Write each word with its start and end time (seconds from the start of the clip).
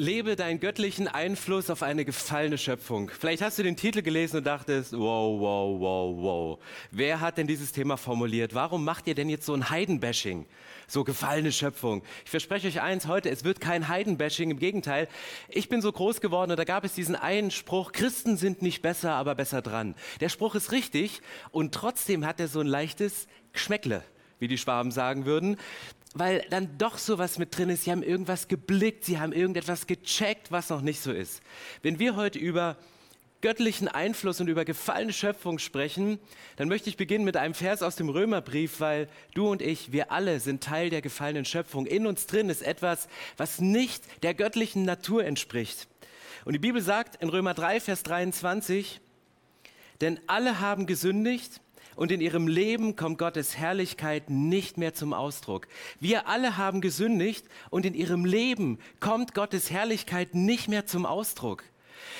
Lebe 0.00 0.36
deinen 0.36 0.60
göttlichen 0.60 1.08
Einfluss 1.08 1.70
auf 1.70 1.82
eine 1.82 2.04
gefallene 2.04 2.56
Schöpfung. 2.56 3.10
Vielleicht 3.10 3.42
hast 3.42 3.58
du 3.58 3.64
den 3.64 3.74
Titel 3.74 4.00
gelesen 4.00 4.36
und 4.36 4.46
dachtest, 4.46 4.92
wow, 4.92 5.40
wow, 5.40 5.80
wow, 5.80 6.16
wow. 6.16 6.58
Wer 6.92 7.20
hat 7.20 7.36
denn 7.36 7.48
dieses 7.48 7.72
Thema 7.72 7.96
formuliert? 7.96 8.54
Warum 8.54 8.84
macht 8.84 9.08
ihr 9.08 9.16
denn 9.16 9.28
jetzt 9.28 9.44
so 9.44 9.54
ein 9.54 9.70
Heidenbashing? 9.70 10.46
So 10.86 11.02
gefallene 11.02 11.50
Schöpfung. 11.50 12.04
Ich 12.24 12.30
verspreche 12.30 12.68
euch 12.68 12.80
eins 12.80 13.08
heute, 13.08 13.28
es 13.28 13.42
wird 13.42 13.60
kein 13.60 13.88
Heidenbashing, 13.88 14.52
im 14.52 14.60
Gegenteil. 14.60 15.08
Ich 15.48 15.68
bin 15.68 15.82
so 15.82 15.90
groß 15.90 16.20
geworden 16.20 16.52
und 16.52 16.58
da 16.58 16.64
gab 16.64 16.84
es 16.84 16.94
diesen 16.94 17.16
einen 17.16 17.50
Spruch, 17.50 17.90
Christen 17.90 18.36
sind 18.36 18.62
nicht 18.62 18.82
besser, 18.82 19.14
aber 19.14 19.34
besser 19.34 19.62
dran. 19.62 19.96
Der 20.20 20.28
Spruch 20.28 20.54
ist 20.54 20.70
richtig 20.70 21.22
und 21.50 21.74
trotzdem 21.74 22.24
hat 22.24 22.38
er 22.38 22.46
so 22.46 22.60
ein 22.60 22.68
leichtes 22.68 23.26
Geschmäckle 23.52 24.04
wie 24.38 24.46
die 24.46 24.58
Schwaben 24.58 24.92
sagen 24.92 25.26
würden 25.26 25.56
weil 26.18 26.44
dann 26.50 26.76
doch 26.78 26.98
sowas 26.98 27.38
mit 27.38 27.56
drin 27.56 27.70
ist. 27.70 27.84
Sie 27.84 27.90
haben 27.90 28.02
irgendwas 28.02 28.48
geblickt, 28.48 29.04
sie 29.04 29.18
haben 29.18 29.32
irgendetwas 29.32 29.86
gecheckt, 29.86 30.50
was 30.50 30.70
noch 30.70 30.80
nicht 30.80 31.00
so 31.00 31.12
ist. 31.12 31.40
Wenn 31.82 31.98
wir 31.98 32.16
heute 32.16 32.38
über 32.38 32.76
göttlichen 33.40 33.86
Einfluss 33.86 34.40
und 34.40 34.48
über 34.48 34.64
gefallene 34.64 35.12
Schöpfung 35.12 35.60
sprechen, 35.60 36.18
dann 36.56 36.68
möchte 36.68 36.90
ich 36.90 36.96
beginnen 36.96 37.24
mit 37.24 37.36
einem 37.36 37.54
Vers 37.54 37.82
aus 37.82 37.94
dem 37.94 38.08
Römerbrief, 38.08 38.80
weil 38.80 39.08
du 39.34 39.48
und 39.48 39.62
ich, 39.62 39.92
wir 39.92 40.10
alle 40.10 40.40
sind 40.40 40.62
Teil 40.62 40.90
der 40.90 41.02
gefallenen 41.02 41.44
Schöpfung. 41.44 41.86
In 41.86 42.06
uns 42.06 42.26
drin 42.26 42.48
ist 42.50 42.62
etwas, 42.62 43.06
was 43.36 43.60
nicht 43.60 44.02
der 44.24 44.34
göttlichen 44.34 44.84
Natur 44.84 45.24
entspricht. 45.24 45.86
Und 46.44 46.54
die 46.54 46.58
Bibel 46.58 46.82
sagt 46.82 47.22
in 47.22 47.28
Römer 47.28 47.54
3, 47.54 47.80
Vers 47.80 48.02
23, 48.02 49.00
denn 50.00 50.18
alle 50.26 50.60
haben 50.60 50.86
gesündigt 50.86 51.60
und 51.98 52.12
in 52.12 52.20
ihrem 52.20 52.46
Leben 52.46 52.94
kommt 52.94 53.18
Gottes 53.18 53.56
Herrlichkeit 53.56 54.30
nicht 54.30 54.78
mehr 54.78 54.94
zum 54.94 55.12
Ausdruck. 55.12 55.66
Wir 55.98 56.28
alle 56.28 56.56
haben 56.56 56.80
gesündigt 56.80 57.44
und 57.70 57.84
in 57.84 57.92
ihrem 57.92 58.24
Leben 58.24 58.78
kommt 59.00 59.34
Gottes 59.34 59.72
Herrlichkeit 59.72 60.32
nicht 60.32 60.68
mehr 60.68 60.86
zum 60.86 61.04
Ausdruck. 61.04 61.64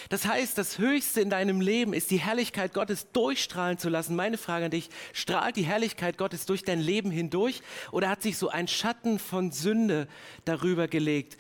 Das 0.09 0.27
heißt, 0.27 0.59
das 0.59 0.79
Höchste 0.79 1.21
in 1.21 1.31
deinem 1.31 1.61
Leben 1.61 1.93
ist 1.93 2.11
die 2.11 2.17
Herrlichkeit 2.17 2.75
Gottes 2.75 3.13
durchstrahlen 3.13 3.79
zu 3.79 3.89
lassen. 3.89 4.17
Meine 4.17 4.37
Frage 4.37 4.65
an 4.65 4.73
dich, 4.73 4.91
strahlt 5.13 5.55
die 5.55 5.63
Herrlichkeit 5.63 6.19
Gottes 6.19 6.45
durch 6.45 6.65
dein 6.65 6.81
Leben 6.81 7.13
hindurch 7.13 7.63
oder 7.93 8.09
hat 8.09 8.21
sich 8.21 8.37
so 8.37 8.49
ein 8.49 8.67
Schatten 8.67 9.21
von 9.21 9.53
Sünde 9.53 10.09
darüber 10.45 10.89
gelegt? 10.89 11.37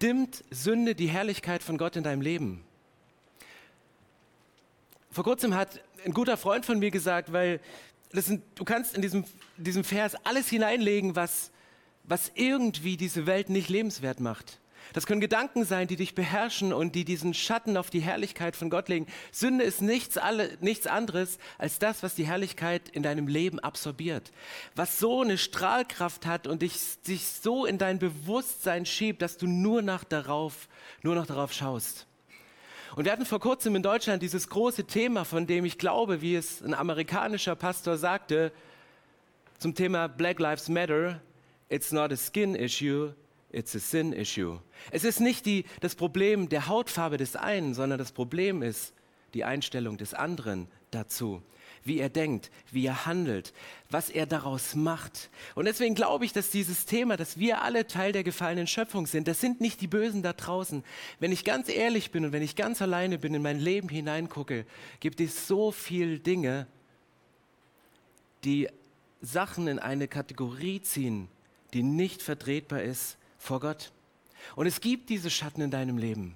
Dimmt 0.00 0.44
Sünde 0.50 0.94
die 0.94 1.08
Herrlichkeit 1.08 1.62
von 1.62 1.76
Gott 1.76 1.96
in 1.96 2.04
deinem 2.04 2.22
Leben? 2.22 2.64
Vor 5.12 5.24
kurzem 5.24 5.56
hat 5.56 5.80
ein 6.04 6.12
guter 6.12 6.36
Freund 6.36 6.66
von 6.66 6.78
mir 6.78 6.90
gesagt, 6.90 7.32
weil 7.32 7.60
sind, 8.12 8.42
du 8.56 8.64
kannst 8.64 8.94
in 8.94 9.02
diesem, 9.02 9.24
diesem 9.56 9.84
Vers 9.84 10.14
alles 10.24 10.48
hineinlegen, 10.48 11.16
was, 11.16 11.50
was 12.04 12.32
irgendwie 12.34 12.96
diese 12.96 13.26
Welt 13.26 13.50
nicht 13.50 13.68
lebenswert 13.68 14.20
macht. 14.20 14.60
Das 14.92 15.06
können 15.06 15.20
Gedanken 15.20 15.64
sein, 15.64 15.86
die 15.86 15.96
dich 15.96 16.16
beherrschen 16.16 16.72
und 16.72 16.94
die 16.96 17.04
diesen 17.04 17.32
Schatten 17.32 17.76
auf 17.76 17.90
die 17.90 18.00
Herrlichkeit 18.00 18.56
von 18.56 18.70
Gott 18.70 18.88
legen. 18.88 19.06
Sünde 19.30 19.62
ist 19.62 19.82
nichts, 19.82 20.18
alle, 20.18 20.56
nichts 20.60 20.88
anderes 20.88 21.38
als 21.58 21.78
das, 21.78 22.02
was 22.02 22.16
die 22.16 22.26
Herrlichkeit 22.26 22.88
in 22.88 23.04
deinem 23.04 23.28
Leben 23.28 23.60
absorbiert. 23.60 24.32
Was 24.74 24.98
so 24.98 25.22
eine 25.22 25.38
Strahlkraft 25.38 26.26
hat 26.26 26.48
und 26.48 26.62
dich, 26.62 27.00
dich 27.06 27.26
so 27.26 27.66
in 27.66 27.78
dein 27.78 28.00
Bewusstsein 28.00 28.84
schiebt, 28.84 29.22
dass 29.22 29.36
du 29.36 29.46
nur, 29.46 29.82
nach 29.82 30.02
darauf, 30.02 30.68
nur 31.02 31.14
noch 31.14 31.26
darauf 31.26 31.52
schaust. 31.52 32.06
Und 32.96 33.04
wir 33.04 33.12
hatten 33.12 33.24
vor 33.24 33.40
kurzem 33.40 33.76
in 33.76 33.82
Deutschland 33.82 34.22
dieses 34.22 34.48
große 34.48 34.84
Thema, 34.84 35.24
von 35.24 35.46
dem 35.46 35.64
ich 35.64 35.78
glaube, 35.78 36.22
wie 36.22 36.34
es 36.34 36.62
ein 36.62 36.74
amerikanischer 36.74 37.54
Pastor 37.54 37.96
sagte, 37.96 38.52
zum 39.58 39.74
Thema 39.74 40.08
Black 40.08 40.40
Lives 40.40 40.68
Matter, 40.68 41.20
it's 41.68 41.92
not 41.92 42.10
a 42.12 42.16
skin 42.16 42.54
issue, 42.54 43.12
it's 43.52 43.74
a 43.76 43.78
sin 43.78 44.12
issue. 44.12 44.58
Es 44.90 45.04
ist 45.04 45.20
nicht 45.20 45.46
die, 45.46 45.64
das 45.80 45.94
Problem 45.94 46.48
der 46.48 46.66
Hautfarbe 46.66 47.16
des 47.16 47.36
einen, 47.36 47.74
sondern 47.74 47.98
das 47.98 48.12
Problem 48.12 48.62
ist 48.62 48.92
die 49.34 49.44
Einstellung 49.44 49.96
des 49.96 50.14
anderen 50.14 50.66
dazu 50.90 51.42
wie 51.84 51.98
er 51.98 52.08
denkt, 52.08 52.50
wie 52.70 52.86
er 52.86 53.06
handelt, 53.06 53.52
was 53.90 54.10
er 54.10 54.26
daraus 54.26 54.74
macht. 54.74 55.30
Und 55.54 55.64
deswegen 55.64 55.94
glaube 55.94 56.24
ich, 56.24 56.32
dass 56.32 56.50
dieses 56.50 56.86
Thema, 56.86 57.16
dass 57.16 57.38
wir 57.38 57.62
alle 57.62 57.86
Teil 57.86 58.12
der 58.12 58.24
gefallenen 58.24 58.66
Schöpfung 58.66 59.06
sind, 59.06 59.28
das 59.28 59.40
sind 59.40 59.60
nicht 59.60 59.80
die 59.80 59.86
Bösen 59.86 60.22
da 60.22 60.32
draußen. 60.32 60.84
Wenn 61.18 61.32
ich 61.32 61.44
ganz 61.44 61.68
ehrlich 61.68 62.10
bin 62.10 62.24
und 62.24 62.32
wenn 62.32 62.42
ich 62.42 62.56
ganz 62.56 62.82
alleine 62.82 63.18
bin, 63.18 63.34
in 63.34 63.42
mein 63.42 63.58
Leben 63.58 63.88
hineingucke, 63.88 64.66
gibt 65.00 65.20
es 65.20 65.46
so 65.46 65.72
viele 65.72 66.18
Dinge, 66.18 66.66
die 68.44 68.68
Sachen 69.22 69.68
in 69.68 69.78
eine 69.78 70.08
Kategorie 70.08 70.80
ziehen, 70.80 71.28
die 71.72 71.82
nicht 71.82 72.22
vertretbar 72.22 72.82
ist 72.82 73.16
vor 73.38 73.60
Gott. 73.60 73.92
Und 74.56 74.66
es 74.66 74.80
gibt 74.80 75.10
diese 75.10 75.30
Schatten 75.30 75.60
in 75.60 75.70
deinem 75.70 75.98
Leben. 75.98 76.34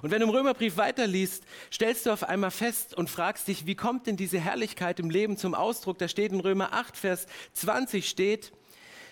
Und 0.00 0.10
wenn 0.10 0.20
du 0.20 0.26
im 0.26 0.32
Römerbrief 0.32 0.76
weiterliest, 0.76 1.44
stellst 1.72 2.06
du 2.06 2.10
auf 2.10 2.24
einmal 2.24 2.50
fest 2.50 2.94
und 2.96 3.10
fragst 3.10 3.48
dich, 3.48 3.66
wie 3.66 3.74
kommt 3.74 4.06
denn 4.06 4.16
diese 4.16 4.40
Herrlichkeit 4.40 4.98
im 5.00 5.10
Leben 5.10 5.36
zum 5.36 5.54
Ausdruck? 5.54 5.98
Da 5.98 6.08
steht 6.08 6.32
in 6.32 6.40
Römer 6.40 6.72
8, 6.72 6.96
Vers 6.96 7.26
20 7.52 8.08
steht, 8.08 8.52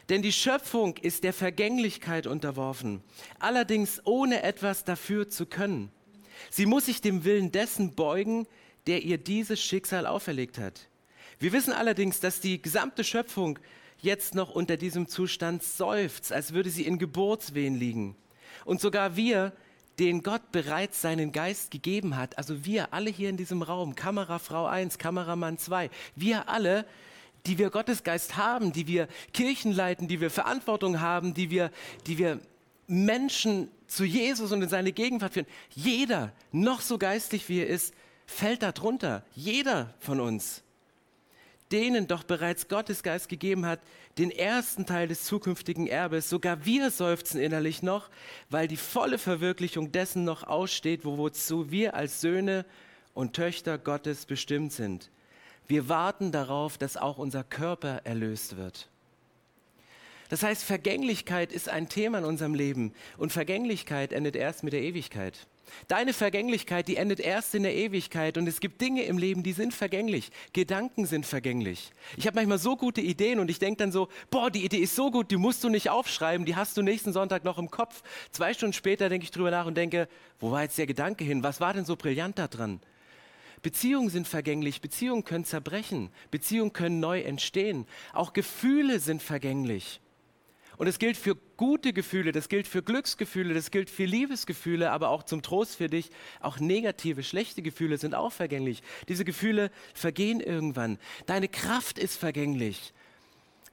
denn 0.08 0.22
die 0.22 0.32
Schöpfung 0.32 0.96
ist 0.96 1.22
der 1.22 1.32
Vergänglichkeit 1.32 2.26
unterworfen, 2.26 3.02
allerdings 3.38 4.00
ohne 4.04 4.42
etwas 4.42 4.84
dafür 4.84 5.28
zu 5.28 5.46
können. 5.46 5.92
Sie 6.48 6.66
muss 6.66 6.86
sich 6.86 7.00
dem 7.00 7.24
Willen 7.24 7.52
dessen 7.52 7.94
beugen, 7.94 8.46
der 8.86 9.02
ihr 9.02 9.18
dieses 9.18 9.60
Schicksal 9.60 10.06
auferlegt 10.06 10.58
hat. 10.58 10.88
Wir 11.38 11.52
wissen 11.52 11.72
allerdings, 11.72 12.20
dass 12.20 12.40
die 12.40 12.60
gesamte 12.60 13.04
Schöpfung 13.04 13.58
jetzt 13.98 14.34
noch 14.34 14.50
unter 14.50 14.76
diesem 14.76 15.06
Zustand 15.06 15.62
seufzt, 15.62 16.32
als 16.32 16.52
würde 16.52 16.70
sie 16.70 16.86
in 16.86 16.98
Geburtswehen 16.98 17.74
liegen. 17.74 18.16
Und 18.64 18.80
sogar 18.80 19.16
wir, 19.16 19.52
den 20.00 20.22
Gott 20.22 20.50
bereits 20.50 21.02
seinen 21.02 21.30
Geist 21.30 21.70
gegeben 21.70 22.16
hat, 22.16 22.38
also 22.38 22.64
wir 22.64 22.94
alle 22.94 23.10
hier 23.10 23.28
in 23.28 23.36
diesem 23.36 23.60
Raum, 23.60 23.94
Kamerafrau 23.94 24.64
1, 24.64 24.96
Kameramann 24.96 25.58
2, 25.58 25.90
wir 26.16 26.48
alle, 26.48 26.86
die 27.44 27.58
wir 27.58 27.68
Gottes 27.68 28.02
Geist 28.02 28.38
haben, 28.38 28.72
die 28.72 28.86
wir 28.86 29.08
Kirchen 29.34 29.72
leiten, 29.72 30.08
die 30.08 30.20
wir 30.22 30.30
Verantwortung 30.30 31.00
haben, 31.00 31.34
die 31.34 31.50
wir, 31.50 31.70
die 32.06 32.16
wir 32.16 32.40
Menschen 32.86 33.70
zu 33.86 34.04
Jesus 34.04 34.52
und 34.52 34.62
in 34.62 34.70
seine 34.70 34.92
Gegenwart 34.92 35.34
führen, 35.34 35.46
jeder, 35.74 36.32
noch 36.50 36.80
so 36.80 36.96
geistlich 36.96 37.48
wie 37.50 37.60
er 37.60 37.66
ist, 37.66 37.92
fällt 38.24 38.62
darunter. 38.62 39.22
Jeder 39.34 39.94
von 40.00 40.18
uns 40.18 40.62
denen 41.72 42.06
doch 42.06 42.24
bereits 42.24 42.68
Gottes 42.68 43.02
Geist 43.02 43.28
gegeben 43.28 43.66
hat, 43.66 43.80
den 44.18 44.30
ersten 44.30 44.86
Teil 44.86 45.08
des 45.08 45.24
zukünftigen 45.24 45.86
Erbes. 45.86 46.28
Sogar 46.28 46.64
wir 46.64 46.90
seufzen 46.90 47.40
innerlich 47.40 47.82
noch, 47.82 48.10
weil 48.48 48.68
die 48.68 48.76
volle 48.76 49.18
Verwirklichung 49.18 49.92
dessen 49.92 50.24
noch 50.24 50.42
aussteht, 50.42 51.04
wozu 51.04 51.70
wir 51.70 51.94
als 51.94 52.20
Söhne 52.20 52.64
und 53.14 53.34
Töchter 53.34 53.78
Gottes 53.78 54.26
bestimmt 54.26 54.72
sind. 54.72 55.10
Wir 55.66 55.88
warten 55.88 56.32
darauf, 56.32 56.78
dass 56.78 56.96
auch 56.96 57.18
unser 57.18 57.44
Körper 57.44 58.00
erlöst 58.04 58.56
wird. 58.56 58.88
Das 60.28 60.42
heißt, 60.42 60.62
Vergänglichkeit 60.62 61.52
ist 61.52 61.68
ein 61.68 61.88
Thema 61.88 62.18
in 62.18 62.24
unserem 62.24 62.54
Leben 62.54 62.92
und 63.18 63.32
Vergänglichkeit 63.32 64.12
endet 64.12 64.36
erst 64.36 64.62
mit 64.62 64.72
der 64.72 64.82
Ewigkeit. 64.82 65.46
Deine 65.88 66.12
Vergänglichkeit, 66.12 66.88
die 66.88 66.96
endet 66.96 67.20
erst 67.20 67.54
in 67.54 67.62
der 67.62 67.74
Ewigkeit 67.74 68.38
und 68.38 68.46
es 68.46 68.60
gibt 68.60 68.80
Dinge 68.80 69.02
im 69.02 69.18
Leben, 69.18 69.42
die 69.42 69.52
sind 69.52 69.74
vergänglich. 69.74 70.30
Gedanken 70.52 71.06
sind 71.06 71.26
vergänglich. 71.26 71.92
Ich 72.16 72.26
habe 72.26 72.36
manchmal 72.36 72.58
so 72.58 72.76
gute 72.76 73.00
Ideen 73.00 73.40
und 73.40 73.50
ich 73.50 73.58
denke 73.58 73.78
dann 73.78 73.92
so, 73.92 74.08
boah, 74.30 74.50
die 74.50 74.64
Idee 74.64 74.78
ist 74.78 74.96
so 74.96 75.10
gut, 75.10 75.30
die 75.30 75.36
musst 75.36 75.64
du 75.64 75.68
nicht 75.68 75.90
aufschreiben, 75.90 76.46
die 76.46 76.56
hast 76.56 76.76
du 76.76 76.82
nächsten 76.82 77.12
Sonntag 77.12 77.44
noch 77.44 77.58
im 77.58 77.70
Kopf. 77.70 78.02
Zwei 78.30 78.54
Stunden 78.54 78.72
später 78.72 79.08
denke 79.08 79.24
ich 79.24 79.30
drüber 79.30 79.50
nach 79.50 79.66
und 79.66 79.76
denke, 79.76 80.08
wo 80.38 80.50
war 80.50 80.62
jetzt 80.62 80.78
der 80.78 80.86
Gedanke 80.86 81.24
hin? 81.24 81.42
Was 81.42 81.60
war 81.60 81.74
denn 81.74 81.84
so 81.84 81.96
brillant 81.96 82.38
daran? 82.38 82.80
Beziehungen 83.62 84.08
sind 84.08 84.26
vergänglich, 84.26 84.80
Beziehungen 84.80 85.24
können 85.24 85.44
zerbrechen, 85.44 86.10
Beziehungen 86.30 86.72
können 86.72 86.98
neu 86.98 87.20
entstehen, 87.20 87.86
auch 88.12 88.32
Gefühle 88.32 89.00
sind 89.00 89.22
vergänglich. 89.22 90.00
Und 90.80 90.86
es 90.86 90.98
gilt 90.98 91.18
für 91.18 91.36
gute 91.58 91.92
Gefühle, 91.92 92.32
das 92.32 92.48
gilt 92.48 92.66
für 92.66 92.82
Glücksgefühle, 92.82 93.52
das 93.52 93.70
gilt 93.70 93.90
für 93.90 94.06
Liebesgefühle, 94.06 94.90
aber 94.90 95.10
auch 95.10 95.24
zum 95.24 95.42
Trost 95.42 95.76
für 95.76 95.90
dich. 95.90 96.08
Auch 96.40 96.58
negative, 96.58 97.22
schlechte 97.22 97.60
Gefühle 97.60 97.98
sind 97.98 98.14
auch 98.14 98.32
vergänglich. 98.32 98.82
Diese 99.06 99.26
Gefühle 99.26 99.70
vergehen 99.92 100.40
irgendwann. 100.40 100.98
Deine 101.26 101.48
Kraft 101.48 101.98
ist 101.98 102.16
vergänglich. 102.16 102.94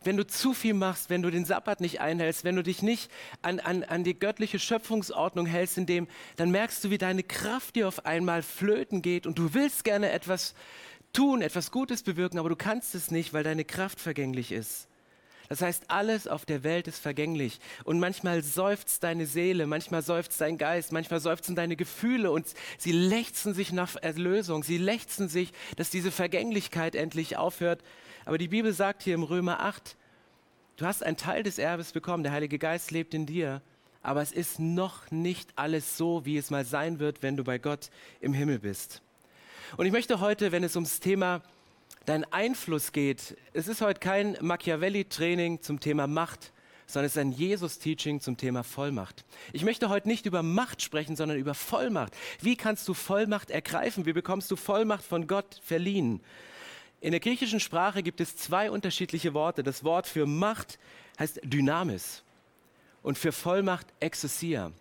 Wenn 0.04 0.18
du 0.18 0.28
zu 0.28 0.54
viel 0.54 0.74
machst, 0.74 1.10
wenn 1.10 1.22
du 1.22 1.32
den 1.32 1.46
Sabbat 1.46 1.80
nicht 1.80 2.02
einhältst, 2.02 2.44
wenn 2.44 2.58
du 2.58 2.62
dich 2.62 2.82
nicht 2.82 3.10
an, 3.42 3.62
an, 3.62 3.86
an 3.86 4.04
die 4.04 4.20
göttliche 4.20 4.60
Schöpfungsordnung 4.60 5.46
hältst, 5.46 5.78
in 5.78 5.86
dem, 5.86 6.10
dann 6.36 6.52
merkst 6.52 6.84
du, 6.84 6.90
wie 6.90 6.98
deine 6.98 7.24
Kraft 7.24 7.78
dir 7.78 7.88
auf 7.88 8.06
einmal 8.06 8.44
flöten 8.44 9.02
geht 9.02 9.26
und 9.26 9.40
du 9.40 9.54
willst 9.54 9.86
gerne 9.86 10.12
etwas 10.12 10.56
tun, 11.14 11.42
etwas 11.42 11.72
Gutes 11.72 12.04
bewirken, 12.04 12.38
aber 12.38 12.50
du 12.50 12.58
kannst 12.58 12.96
es 12.96 13.12
nicht, 13.12 13.32
weil 13.32 13.46
deine 13.46 13.64
Kraft 13.64 14.02
vergänglich 14.02 14.52
ist. 14.52 14.90
Das 15.50 15.62
heißt, 15.62 15.86
alles 15.88 16.28
auf 16.28 16.46
der 16.46 16.64
Welt 16.64 16.88
ist 16.88 17.00
vergänglich. 17.00 17.60
Und 17.84 18.00
manchmal 18.00 18.44
seufzt 18.44 19.04
deine 19.04 19.26
Seele, 19.26 19.68
manchmal 19.68 20.02
seufzt 20.02 20.42
dein 20.42 20.58
Geist, 20.58 20.92
manchmal 20.92 21.20
seufzen 21.20 21.56
deine 21.56 21.76
Gefühle 21.76 22.32
und 22.32 22.48
sie 22.78 22.92
lechzen 22.92 23.54
sich 23.54 23.72
nach 23.72 23.96
Erlösung. 23.96 24.64
Sie 24.64 24.78
lechzen 24.78 25.30
sich, 25.30 25.54
dass 25.76 25.90
diese 25.90 26.12
Vergänglichkeit 26.12 26.96
endlich 26.96 27.38
aufhört. 27.38 27.82
Aber 28.26 28.38
die 28.38 28.50
Bibel 28.50 28.74
sagt 28.74 29.04
hier 29.04 29.16
im 29.16 29.24
Römer 29.24 29.62
8, 29.62 29.96
du 30.76 30.86
hast 30.86 31.04
einen 31.04 31.18
Teil 31.18 31.44
des 31.44 31.58
Erbes 31.58 31.94
bekommen, 31.94 32.24
der 32.24 32.34
Heilige 32.34 32.60
Geist 32.60 32.92
lebt 32.92 33.14
in 33.14 33.26
dir. 33.26 33.62
Aber 34.02 34.22
es 34.22 34.32
ist 34.32 34.60
noch 34.60 35.10
nicht 35.12 35.50
alles 35.56 35.98
so, 35.98 36.26
wie 36.26 36.38
es 36.38 36.50
mal 36.50 36.66
sein 36.66 37.00
wird, 37.00 37.24
wenn 37.24 37.38
du 37.38 37.44
bei 37.44 37.58
Gott 37.58 37.90
im 38.20 38.34
Himmel 38.34 38.60
bist. 38.60 39.02
Und 39.76 39.86
ich 39.86 39.92
möchte 39.92 40.20
heute, 40.20 40.52
wenn 40.52 40.64
es 40.64 40.76
ums 40.76 41.00
Thema 41.00 41.42
dein 42.08 42.24
Einfluss 42.32 42.94
geht, 42.94 43.38
es 43.54 43.68
ist 43.68 43.82
heute 43.82 44.00
kein 44.00 44.38
Machiavelli-Training 44.42 45.62
zum 45.62 45.80
Thema 45.80 46.08
Macht, 46.08 46.54
sondern 46.88 47.08
es 47.08 47.18
ist 47.18 47.22
ein 47.22 47.34
Jesus-Teaching 47.34 48.22
zum 48.22 48.38
Thema 48.38 48.64
Vollmacht. 48.64 49.26
Ich 49.52 49.66
möchte 49.66 49.90
heute 49.90 50.08
nicht 50.08 50.26
über 50.26 50.42
Macht 50.42 50.82
sprechen, 50.82 51.18
sondern 51.18 51.38
über 51.38 51.54
Vollmacht. 51.54 52.16
Wie 52.42 52.56
kannst 52.56 52.88
du 52.88 52.94
Vollmacht 52.94 53.52
ergreifen? 53.52 54.06
Wie 54.06 54.14
bekommst 54.14 54.50
du 54.50 54.56
Vollmacht 54.56 55.04
von 55.04 55.28
Gott 55.28 55.60
verliehen? 55.62 56.22
In 57.02 57.12
der 57.12 57.20
griechischen 57.20 57.60
Sprache 57.60 58.02
gibt 58.02 58.22
es 58.22 58.38
zwei 58.38 58.72
unterschiedliche 58.72 59.34
Worte. 59.34 59.62
Das 59.62 59.84
Wort 59.84 60.08
für 60.08 60.26
Macht 60.26 60.80
heißt 61.20 61.42
Dynamis 61.44 62.24
und 63.04 63.18
für 63.18 63.34
Vollmacht 63.34 63.88
Exousia. 64.00 64.72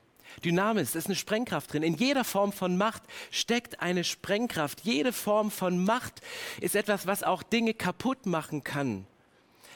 Dynamis, 0.45 0.93
da 0.93 0.99
ist 0.99 1.07
eine 1.07 1.17
Sprengkraft 1.17 1.73
drin. 1.73 1.83
In 1.83 1.95
jeder 1.95 2.25
Form 2.25 2.53
von 2.53 2.77
Macht 2.77 3.03
steckt 3.31 3.81
eine 3.81 4.05
Sprengkraft. 4.05 4.81
Jede 4.83 5.13
Form 5.13 5.51
von 5.51 5.85
Macht 5.85 6.21
ist 6.61 6.77
etwas, 6.77 7.07
was 7.07 7.23
auch 7.23 7.43
Dinge 7.43 7.75
kaputt 7.75 8.27
machen 8.27 8.65
kann. 8.65 9.07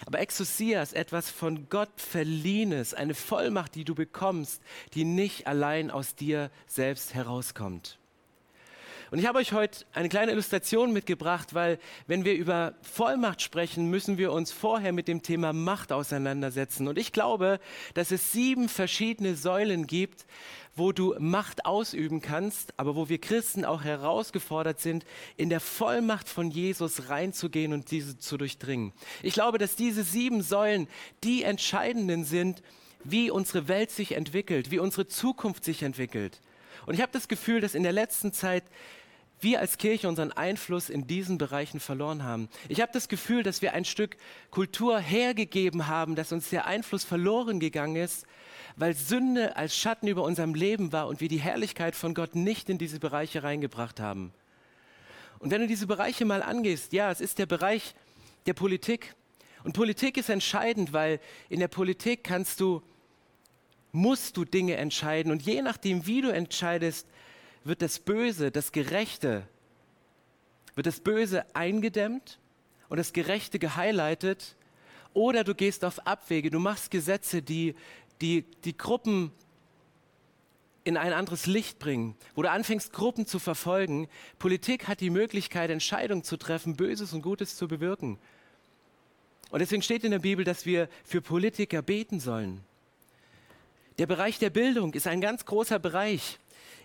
Aber 0.07 0.19
Exousia 0.19 0.83
ist 0.83 0.95
etwas 0.95 1.31
von 1.31 1.69
Gott 1.69 1.93
verliehenes, 1.97 2.95
eine 2.95 3.15
Vollmacht, 3.15 3.75
die 3.75 3.85
du 3.85 3.95
bekommst, 3.95 4.63
die 4.95 5.05
nicht 5.05 5.47
allein 5.47 5.91
aus 5.91 6.15
dir 6.15 6.51
selbst 6.67 7.15
herauskommt. 7.15 8.00
Und 9.11 9.19
ich 9.19 9.27
habe 9.27 9.39
euch 9.39 9.53
heute 9.53 9.85
eine 9.93 10.09
kleine 10.09 10.31
Illustration 10.31 10.93
mitgebracht, 10.93 11.53
weil 11.53 11.81
wenn 12.07 12.25
wir 12.25 12.35
über 12.35 12.75
Vollmacht 12.83 13.43
sprechen, 13.43 13.91
müssen 13.91 14.19
wir 14.19 14.31
uns 14.31 14.53
vorher 14.53 14.93
mit 14.93 15.09
dem 15.09 15.23
Thema 15.23 15.53
Macht 15.53 15.91
auseinandersetzen. 15.91 16.87
Und 16.87 16.97
ich 16.97 17.11
glaube, 17.11 17.59
dass 17.95 18.13
es 18.13 18.31
sieben 18.31 18.69
verschiedene 18.69 19.35
Säulen 19.35 19.89
gibt, 19.89 20.27
wo 20.77 20.93
du 20.93 21.17
Macht 21.19 21.67
ausüben 21.67 22.21
kannst, 22.21 22.73
aber 22.77 22.95
wo 22.95 23.09
wir 23.09 23.19
Christen 23.19 23.65
auch 23.65 23.83
herausgefordert 23.83 24.79
sind, 24.79 25.05
in 25.37 25.51
der 25.51 25.61
Vollmacht 25.61 26.29
von 26.29 26.53
Jesus 26.53 27.09
reinzugehen 27.09 27.73
und 27.73 27.91
diese 27.91 28.17
zu 28.17 28.37
durchdringen. 28.37 28.93
Ich 29.25 29.35
glaube, 29.35 29.59
dass 29.59 29.75
diese 29.75 30.05
sieben 30.05 30.41
Säulen 30.41 30.87
die 31.25 31.43
entscheidenden 31.43 32.25
sind, 32.25 32.63
wie 33.03 33.31
unsere 33.33 33.67
Welt 33.67 33.91
sich 33.91 34.13
entwickelt, 34.13 34.71
wie 34.71 34.79
unsere 34.79 35.09
Zukunft 35.09 35.65
sich 35.65 35.83
entwickelt. 35.83 36.41
Und 36.87 36.95
ich 36.95 37.03
habe 37.03 37.13
das 37.13 37.29
Gefühl, 37.29 37.61
dass 37.61 37.75
in 37.75 37.83
der 37.83 37.93
letzten 37.93 38.33
Zeit 38.33 38.65
wir 39.41 39.61
als 39.61 39.79
Kirche 39.79 40.09
unseren 40.09 40.33
Einfluss 40.33 40.91
in 40.91 41.07
diesen 41.07 41.39
Bereichen 41.39 41.81
verloren 41.81 42.23
haben. 42.25 42.49
Ich 42.69 42.81
habe 42.81 42.93
das 42.93 43.09
Gefühl, 43.09 43.43
dass 43.43 43.63
wir 43.63 43.73
ein 43.75 43.85
Stück 43.85 44.17
Kultur 44.51 44.99
hergegeben 44.99 45.87
haben, 45.87 46.15
dass 46.15 46.33
uns 46.33 46.51
der 46.51 46.67
Einfluss 46.67 47.05
verloren 47.05 47.61
gegangen 47.61 47.97
ist, 47.97 48.27
weil 48.77 48.95
Sünde 48.95 49.57
als 49.57 49.77
Schatten 49.77 50.07
über 50.09 50.23
unserem 50.23 50.55
Leben 50.55 50.93
war 50.93 51.09
und 51.09 51.21
wir 51.21 51.29
die 51.29 51.41
Herrlichkeit 51.41 51.97
von 51.97 52.15
Gott 52.15 52.35
nicht 52.35 52.69
in 52.69 52.79
diese 52.79 53.01
Bereiche 53.01 53.43
reingebracht 53.43 54.01
haben. 54.01 54.33
Und 55.39 55.51
wenn 55.51 55.63
du 55.63 55.67
diese 55.67 55.87
Bereiche 55.87 56.25
mal 56.25 56.43
angehst, 56.43 56.93
ja, 56.93 57.11
es 57.11 57.21
ist 57.21 57.39
der 57.39 57.47
Bereich 57.47 57.95
der 58.47 58.55
Politik. 58.55 59.15
Und 59.65 59.73
Politik 59.73 60.17
ist 60.17 60.29
entscheidend, 60.29 60.93
weil 60.93 61.21
in 61.49 61.61
der 61.61 61.69
Politik 61.69 62.25
kannst 62.25 62.61
du, 62.61 62.83
musst 63.93 64.37
du 64.37 64.45
Dinge 64.45 64.77
entscheiden. 64.77 65.33
Und 65.33 65.43
je 65.43 65.63
nachdem, 65.63 66.07
wie 66.07 66.21
du 66.21 66.31
entscheidest, 66.31 67.07
wird 67.65 67.83
das 67.83 67.99
Böse, 67.99 68.51
das 68.51 68.73
Gerechte, 68.73 69.47
wird 70.75 70.87
das 70.87 71.01
Böse 71.01 71.45
eingedämmt 71.55 72.39
und 72.89 72.97
das 72.97 73.13
Gerechte 73.13 73.59
gehighlightet. 73.59 74.57
Oder 75.13 75.45
du 75.45 75.55
gehst 75.55 75.85
auf 75.85 76.07
Abwege, 76.07 76.51
du 76.51 76.61
machst 76.61 76.91
Gesetze, 76.91 77.43
die 77.43 77.75
die, 78.21 78.45
die 78.65 78.77
Gruppen 78.77 79.33
in 80.85 80.97
ein 80.97 81.13
anderes 81.13 81.47
Licht 81.47 81.79
bringen, 81.79 82.17
wo 82.35 82.43
du 82.43 82.51
anfängst, 82.51 82.93
Gruppen 82.93 83.27
zu 83.27 83.39
verfolgen. 83.39 84.09
Politik 84.39 84.89
hat 84.89 85.01
die 85.01 85.11
Möglichkeit, 85.11 85.71
Entscheidungen 85.71 86.25
zu 86.25 86.37
treffen, 86.37 86.77
Böses 86.77 87.13
und 87.13 87.23
Gutes 87.23 87.57
zu 87.57 87.69
bewirken. 87.69 88.19
Und 89.51 89.61
deswegen 89.61 89.83
steht 89.83 90.05
in 90.05 90.11
der 90.11 90.21
Bibel, 90.21 90.45
dass 90.45 90.65
wir 90.65 90.89
für 91.05 91.21
Politiker 91.21 91.83
beten 91.83 92.21
sollen. 92.21 92.65
Der 93.99 94.07
Bereich 94.07 94.39
der 94.39 94.51
Bildung 94.51 94.95
ist 94.95 95.07
ein 95.07 95.21
ganz 95.21 95.45
großer 95.45 95.79
Bereich 95.79 96.39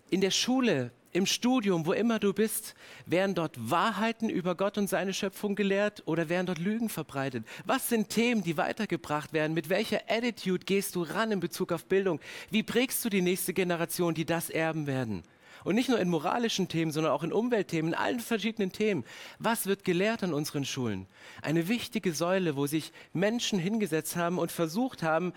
in 0.09 0.21
der 0.21 0.31
Schule, 0.31 0.91
im 1.11 1.25
Studium, 1.25 1.85
wo 1.85 1.93
immer 1.93 2.19
du 2.19 2.33
bist, 2.33 2.75
werden 3.05 3.35
dort 3.35 3.57
Wahrheiten 3.57 4.29
über 4.29 4.53
Gott 4.55 4.77
und 4.77 4.89
seine 4.89 5.13
Schöpfung 5.13 5.55
gelehrt 5.55 6.03
oder 6.05 6.27
werden 6.27 6.47
dort 6.47 6.59
Lügen 6.59 6.89
verbreitet? 6.89 7.45
Was 7.63 7.87
sind 7.87 8.09
Themen, 8.09 8.43
die 8.43 8.57
weitergebracht 8.57 9.31
werden? 9.31 9.53
Mit 9.53 9.69
welcher 9.69 10.01
Attitude 10.09 10.65
gehst 10.65 10.95
du 10.95 11.03
ran 11.03 11.31
in 11.31 11.39
Bezug 11.39 11.71
auf 11.71 11.85
Bildung? 11.85 12.19
Wie 12.51 12.63
prägst 12.63 13.05
du 13.05 13.09
die 13.09 13.21
nächste 13.21 13.53
Generation, 13.53 14.13
die 14.13 14.25
das 14.25 14.49
erben 14.49 14.87
werden? 14.87 15.23
Und 15.63 15.75
nicht 15.75 15.89
nur 15.89 15.99
in 15.99 16.09
moralischen 16.09 16.67
Themen, 16.67 16.91
sondern 16.91 17.13
auch 17.13 17.23
in 17.23 17.33
Umweltthemen, 17.33 17.93
in 17.93 17.97
allen 17.97 18.19
verschiedenen 18.19 18.71
Themen. 18.71 19.05
Was 19.39 19.65
wird 19.65 19.85
gelehrt 19.85 20.21
an 20.21 20.33
unseren 20.33 20.65
Schulen? 20.65 21.07
Eine 21.41 21.69
wichtige 21.69 22.13
Säule, 22.13 22.55
wo 22.55 22.67
sich 22.67 22.91
Menschen 23.13 23.57
hingesetzt 23.57 24.17
haben 24.17 24.37
und 24.37 24.51
versucht 24.51 25.01
haben, 25.01 25.33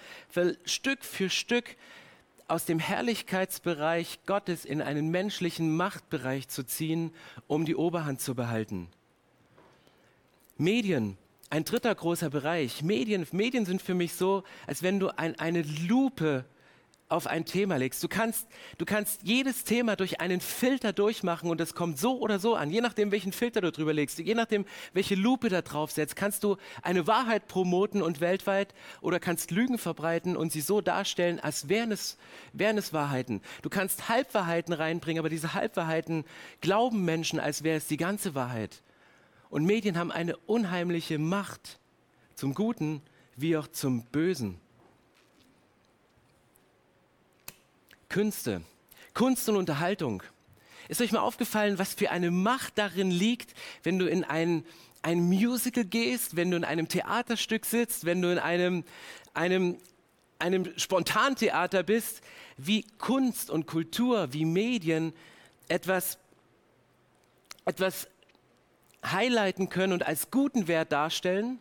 Stück 0.65 1.05
für 1.05 1.31
Stück 1.31 1.77
aus 2.49 2.65
dem 2.65 2.79
Herrlichkeitsbereich 2.79 4.21
Gottes 4.27 4.65
in 4.65 4.83
einen 4.83 5.11
menschlichen 5.11 5.77
Machtbereich 5.77 6.49
zu 6.49 6.65
ziehen, 6.65 7.13
um 7.47 7.65
die 7.65 7.77
Oberhand 7.77 8.21
zu 8.21 8.35
behalten. 8.35 8.89
Medien, 10.57 11.19
ein 11.51 11.65
dritter 11.65 11.95
großer 11.95 12.31
Bereich. 12.31 12.83
Medien, 12.83 13.27
Medien 13.33 13.65
sind 13.65 13.81
für 13.81 13.95
mich 13.95 14.15
so, 14.15 14.43
als 14.67 14.83
wenn 14.83 14.99
du 14.99 15.17
ein, 15.17 15.39
eine 15.39 15.63
Lupe 15.63 16.45
auf 17.09 17.27
ein 17.27 17.47
Thema 17.47 17.77
legst. 17.77 18.03
Du 18.03 18.09
kannst, 18.09 18.47
du 18.77 18.85
kannst 18.85 19.23
jedes 19.23 19.65
Thema 19.65 19.97
durch 19.97 20.21
einen 20.21 20.41
Filter 20.41 20.93
durchmachen 20.93 21.51
und 21.51 21.61
es 21.61 21.75
kommt 21.75 21.99
so 21.99 22.19
oder 22.19 22.39
so 22.39 22.55
an. 22.55 22.71
Je 22.71 22.83
nachdem, 22.83 23.11
welchen 23.11 23.33
Filter 23.33 23.63
du 23.63 23.73
drüber 23.73 23.95
legst, 23.95 24.19
je 24.19 24.35
nachdem, 24.35 24.67
welche 24.93 25.15
Lupe 25.15 25.49
da 25.49 25.63
drauf 25.63 25.91
setzt, 25.91 26.17
kannst 26.17 26.45
du 26.45 26.57
eine 26.83 27.07
Wahrheit 27.07 27.49
promoten 27.49 28.03
und 28.03 28.21
weltweit 28.21 28.75
oder 29.01 29.21
kannst 29.21 29.51
Lügen 29.51 29.79
verbreiten 29.79 30.37
und 30.37 30.53
sie 30.53 30.61
so 30.61 30.81
darstellen, 30.83 31.41
als 31.41 31.69
wären 31.69 31.93
es, 31.93 32.19
wären 32.53 32.77
es 32.77 32.93
Wahrheiten. 32.93 33.41
Du 33.63 33.71
kannst 33.71 34.11
Halbwahrheiten 34.11 34.75
reinbringen, 34.75 35.21
aber 35.21 35.31
diese 35.31 35.55
Halbwahrheiten 35.55 36.25
glauben 36.61 37.05
Menschen, 37.05 37.41
als 37.41 37.63
wäre 37.63 37.79
es 37.79 37.87
die 37.87 37.97
ganze 37.97 38.35
Wahrheit. 38.35 38.83
Und 39.49 39.65
Medien 39.65 39.97
haben 39.97 40.13
eine 40.13 40.37
unheimliche 40.37 41.19
Macht 41.19 41.79
zum 42.35 42.53
Guten 42.53 43.01
wie 43.35 43.57
auch 43.57 43.69
zum 43.69 44.05
Bösen. 44.05 44.61
Künste, 48.09 48.63
Kunst 49.13 49.49
und 49.49 49.57
Unterhaltung. 49.57 50.23
Ist 50.89 51.03
euch 51.03 51.13
mal 51.13 51.21
aufgefallen, 51.21 51.79
was 51.79 51.93
für 51.93 52.11
eine 52.11 52.31
Macht 52.31 52.79
darin 52.79 53.11
liegt, 53.11 53.55
wenn 53.83 53.99
du 53.99 54.07
in 54.07 54.25
ein, 54.25 54.65
ein 55.03 55.21
Musical 55.21 55.85
gehst, 55.85 56.35
wenn 56.35 56.51
du 56.51 56.57
in 56.57 56.65
einem 56.65 56.89
Theaterstück 56.89 57.67
sitzt, 57.67 58.07
wenn 58.07 58.23
du 58.23 58.33
in 58.33 58.39
einem, 58.39 58.85
einem, 59.35 59.77
einem 60.39 60.73
Spontantheater 60.79 61.83
bist, 61.83 62.23
wie 62.57 62.87
Kunst 62.97 63.51
und 63.51 63.67
Kultur, 63.67 64.33
wie 64.33 64.47
Medien 64.47 65.13
etwas, 65.69 66.19
etwas 67.67 68.09
highlighten 69.05 69.69
können 69.69 69.93
und 69.93 70.07
als 70.07 70.31
guten 70.31 70.67
Wert 70.67 70.93
darstellen 70.93 71.61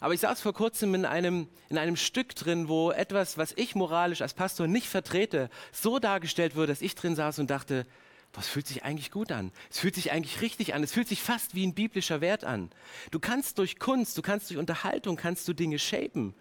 aber 0.00 0.14
ich 0.14 0.20
saß 0.20 0.40
vor 0.40 0.52
kurzem 0.52 0.94
in 0.94 1.04
einem, 1.04 1.48
in 1.68 1.78
einem 1.78 1.96
Stück 1.96 2.34
drin, 2.34 2.68
wo 2.68 2.90
etwas, 2.90 3.36
was 3.38 3.52
ich 3.56 3.74
moralisch 3.74 4.22
als 4.22 4.34
Pastor 4.34 4.66
nicht 4.66 4.86
vertrete, 4.86 5.50
so 5.72 5.98
dargestellt 5.98 6.54
wurde, 6.54 6.68
dass 6.68 6.82
ich 6.82 6.94
drin 6.94 7.16
saß 7.16 7.38
und 7.40 7.50
dachte, 7.50 7.86
was 8.32 8.46
fühlt 8.46 8.66
sich 8.66 8.84
eigentlich 8.84 9.10
gut 9.10 9.32
an? 9.32 9.50
Es 9.70 9.78
fühlt 9.78 9.94
sich 9.94 10.12
eigentlich 10.12 10.40
richtig 10.42 10.74
an. 10.74 10.82
Es 10.82 10.92
fühlt 10.92 11.08
sich 11.08 11.22
fast 11.22 11.54
wie 11.54 11.66
ein 11.66 11.74
biblischer 11.74 12.20
Wert 12.20 12.44
an. 12.44 12.70
Du 13.10 13.18
kannst 13.18 13.58
durch 13.58 13.78
Kunst, 13.78 14.18
du 14.18 14.22
kannst 14.22 14.50
durch 14.50 14.58
Unterhaltung, 14.58 15.16
kannst 15.16 15.48
du 15.48 15.54
Dinge 15.54 15.78
shapen. 15.78 16.34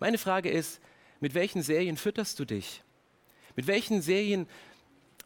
Meine 0.00 0.18
Frage 0.18 0.50
ist, 0.50 0.80
mit 1.20 1.34
welchen 1.34 1.62
Serien 1.62 1.96
fütterst 1.96 2.38
du 2.38 2.44
dich? 2.44 2.82
Mit 3.56 3.66
welchen 3.66 4.00
Serien, 4.00 4.46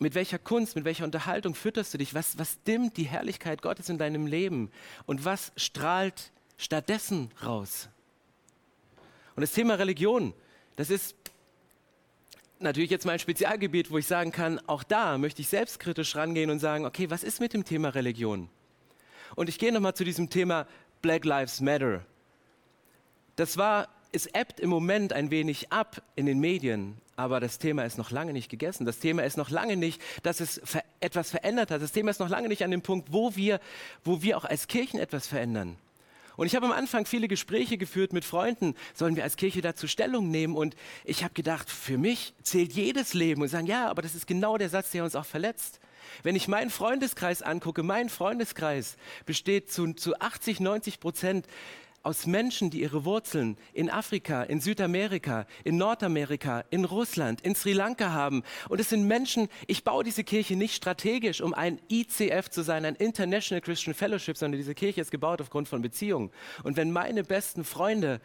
mit 0.01 0.15
welcher 0.15 0.39
Kunst, 0.39 0.75
mit 0.75 0.85
welcher 0.85 1.05
Unterhaltung 1.05 1.55
fütterst 1.55 1.95
du 1.95 1.99
dich? 1.99 2.15
Was, 2.15 2.39
was 2.39 2.63
dimmt 2.63 2.97
die 2.97 3.05
Herrlichkeit 3.05 3.63
Gottes 3.63 3.89
in 3.89 3.99
deinem 3.99 4.27
Leben? 4.27 4.71
Und 5.07 5.25
was 5.25 5.53
strahlt 5.57 6.33
stattdessen 6.63 7.31
raus. 7.45 7.89
Und 9.35 9.41
das 9.41 9.53
Thema 9.53 9.75
Religion, 9.75 10.35
das 10.77 10.91
ist 10.91 11.17
natürlich 12.59 12.91
jetzt 12.91 13.07
mein 13.07 13.19
Spezialgebiet, 13.19 13.91
wo 13.91 13.99
ich 13.99 14.07
sagen 14.07 14.33
kann, 14.33 14.61
auch 14.67 14.83
da 14.83 15.19
möchte 15.19 15.43
ich 15.43 15.49
selbstkritisch 15.49 16.17
rangehen 16.17 16.51
und 16.51 16.61
sagen, 16.61 16.87
okay, 16.87 17.11
was 17.11 17.25
ist 17.25 17.41
mit 17.41 17.53
dem 17.53 17.65
Thema 17.65 17.89
Religion? 17.91 18.49
Und 19.35 19.49
ich 19.49 19.59
gehe 19.59 19.73
nochmal 19.73 19.95
zu 19.95 20.05
diesem 20.05 20.31
Thema 20.31 20.67
Black 21.01 21.25
Lives 21.25 21.61
Matter. 21.61 22.05
Das 23.37 23.57
war, 23.57 23.89
es 24.13 24.27
ebbt 24.27 24.61
im 24.61 24.71
Moment 24.71 25.13
ein 25.13 25.31
wenig 25.31 25.73
ab 25.73 26.03
in 26.15 26.27
den 26.27 26.39
Medien, 26.39 26.99
aber 27.17 27.41
das 27.41 27.59
Thema 27.59 27.85
ist 27.85 27.99
noch 27.99 28.11
lange 28.11 28.33
nicht 28.33 28.51
gegessen. 28.51 28.85
Das 28.85 28.99
Thema 28.99 29.25
ist 29.25 29.37
noch 29.37 29.51
lange 29.51 29.77
nicht, 29.77 30.01
dass 30.23 30.41
es 30.41 30.61
etwas 31.01 31.31
verändert 31.31 31.71
hat. 31.71 31.83
Das 31.83 31.93
Thema 31.93 32.11
ist 32.11 32.21
noch 32.21 32.29
lange 32.29 32.49
nicht 32.49 32.63
an 32.63 32.71
dem 32.71 32.83
Punkt, 32.83 33.13
wo 33.13 33.35
wir, 33.35 33.61
wo 34.05 34.23
wir 34.23 34.37
auch 34.37 34.45
als 34.45 34.69
Kirchen 34.69 35.01
etwas 35.01 35.27
verändern. 35.27 35.77
Und 36.37 36.47
ich 36.47 36.57
habe 36.57 36.67
am 36.67 36.73
Anfang 36.73 37.07
viele 37.07 37.29
Gespräche 37.29 37.79
geführt 37.79 38.13
mit 38.13 38.25
Freunden, 38.25 38.75
sollen 38.95 39.17
wir 39.17 39.25
als 39.25 39.37
Kirche 39.37 39.61
dazu 39.61 39.87
Stellung 39.87 40.31
nehmen? 40.31 40.57
Und 40.57 40.77
ich 41.05 41.25
habe 41.25 41.35
gedacht, 41.35 41.71
für 41.71 41.99
mich 41.99 42.35
zählt 42.43 42.73
jedes 42.73 43.15
Leben 43.15 43.43
und 43.43 43.49
sagen, 43.49 43.67
ja, 43.67 43.89
aber 43.89 44.03
das 44.03 44.15
ist 44.15 44.27
genau 44.27 44.57
der 44.59 44.69
Satz, 44.69 44.91
der 44.91 45.05
uns 45.05 45.17
auch 45.17 45.27
verletzt. 45.27 45.81
Wenn 46.23 46.37
ich 46.37 46.49
meinen 46.49 46.71
Freundeskreis 46.71 47.43
angucke, 47.43 47.83
mein 47.83 48.09
Freundeskreis 48.09 48.97
besteht 49.25 49.73
zu, 49.73 49.93
zu 49.95 50.19
80, 50.21 50.61
90 50.61 51.01
Prozent 51.01 51.47
aus 52.03 52.27
Menschen, 52.27 52.71
die 52.71 52.81
ihre 52.81 53.05
Wurzeln 53.05 53.57
in 53.73 53.89
Afrika, 53.89 54.43
in 54.43 54.61
Südamerika, 54.61 55.47
in 55.65 55.77
Nordamerika, 55.77 56.65
in 56.71 56.85
Russland, 56.85 57.41
in 57.43 57.55
Sri 57.55 57.73
Lanka 57.73 58.11
haben. 58.11 58.43
Und 58.69 58.81
es 58.81 58.89
sind 58.89 59.07
Menschen, 59.07 59.49
ich 59.69 59.85
baue 59.85 60.03
diese 60.03 60.25
Kirche 60.25 60.57
nicht 60.57 60.75
strategisch, 60.75 61.41
um 61.41 61.55
ein 61.55 61.81
ICF 61.89 62.51
zu 62.51 62.63
sein, 62.63 62.85
ein 62.85 62.97
International 62.97 63.61
Christian 63.61 63.95
Fellowship, 63.95 64.37
sondern 64.37 64.59
diese 64.59 64.75
Kirche 64.75 65.01
ist 65.01 65.11
gebaut 65.11 65.41
aufgrund 65.41 65.69
von 65.69 65.81
Beziehungen. 65.81 66.31
Und 66.65 66.77
wenn 66.77 66.91
meine 66.91 67.23
besten 67.23 67.65
Freunde 67.65 68.21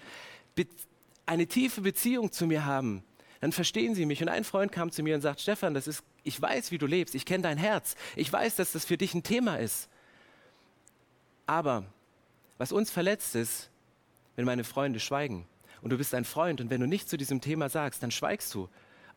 eine 1.28 1.46
tiefe 1.46 1.82
Beziehung 1.82 2.32
zu 2.32 2.48
mir 2.48 2.66
haben, 2.66 3.04
dann 3.42 3.52
verstehen 3.52 3.94
sie 3.94 4.06
mich. 4.06 4.22
Und 4.22 4.30
ein 4.30 4.44
Freund 4.44 4.72
kam 4.72 4.92
zu 4.92 5.04
mir 5.04 5.14
und 5.14 5.22
sagt, 5.22 5.42
Stefan, 5.42 5.76
das 5.76 5.88
ist, 5.88 6.04
ich 6.24 6.42
weiß, 6.42 6.72
wie 6.72 6.80
du 6.80 6.88
lebst, 6.88 7.14
ich 7.14 7.26
kenne 7.26 7.44
dein 7.44 7.58
Herz, 7.58 7.96
ich 8.16 8.32
weiß, 8.32 8.56
dass 8.56 8.72
das 8.72 8.86
für 8.86 8.98
dich 8.98 9.14
ein 9.14 9.22
Thema 9.22 9.58
ist. 9.58 9.90
Aber 11.46 11.86
was 12.58 12.72
uns 12.72 12.90
verletzt 12.90 13.36
ist, 13.36 13.70
wenn 14.36 14.46
meine 14.46 14.64
Freunde 14.64 15.00
schweigen. 15.00 15.48
Und 15.82 15.92
du 15.92 15.98
bist 15.98 16.14
ein 16.14 16.26
Freund 16.26 16.62
und 16.62 16.70
wenn 16.70 16.82
du 16.82 16.88
nichts 16.88 17.10
zu 17.10 17.18
diesem 17.18 17.42
Thema 17.42 17.70
sagst, 17.70 18.02
dann 18.04 18.12
schweigst 18.12 18.54
du, 18.54 18.70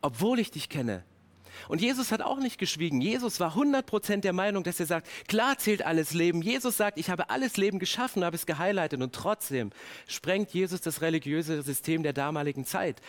obwohl 0.03 0.39
ich 0.39 0.51
dich 0.51 0.69
kenne. 0.69 1.05
Und 1.69 1.81
Jesus 1.81 2.13
hat 2.13 2.23
auch 2.23 2.39
nicht 2.39 2.59
geschwiegen. 2.59 3.01
Jesus 3.01 3.41
war 3.41 3.57
100% 3.57 4.21
der 4.21 4.33
Meinung, 4.33 4.63
dass 4.63 4.81
er 4.81 4.87
sagt, 4.87 5.09
klar 5.29 5.59
zählt 5.59 5.83
alles 5.85 6.15
Leben. 6.15 6.43
Jesus 6.43 6.77
sagt, 6.77 6.99
ich 6.99 7.11
habe 7.11 7.31
alles 7.31 7.57
Leben 7.57 7.79
geschaffen, 7.79 8.25
habe 8.25 8.37
es 8.37 8.47
gehighlightet. 8.47 9.03
Und 9.03 9.15
trotzdem 9.15 9.71
sprengt 10.07 10.53
Jesus 10.53 10.81
das 10.81 11.01
religiöse 11.01 11.63
System 11.63 12.03
der 12.03 12.13
damaligen 12.13 12.65
Zeit, 12.65 13.01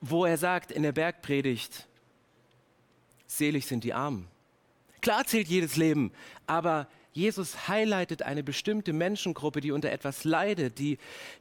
wo 0.00 0.24
er 0.24 0.38
sagt 0.38 0.70
in 0.70 0.82
der 0.82 0.92
Bergpredigt, 0.92 1.86
selig 3.26 3.66
sind 3.66 3.84
die 3.84 3.94
Armen. 3.94 4.28
Klar 5.00 5.24
zählt 5.26 5.48
jedes 5.48 5.76
Leben, 5.76 6.12
aber 6.46 6.88
Jesus 7.18 7.66
highlightet 7.66 8.22
eine 8.22 8.44
bestimmte 8.44 8.92
Menschengruppe, 8.92 9.60
die 9.60 9.72
unter 9.72 9.90
etwas 9.90 10.22
leidet, 10.22 10.78
die, 10.78 10.98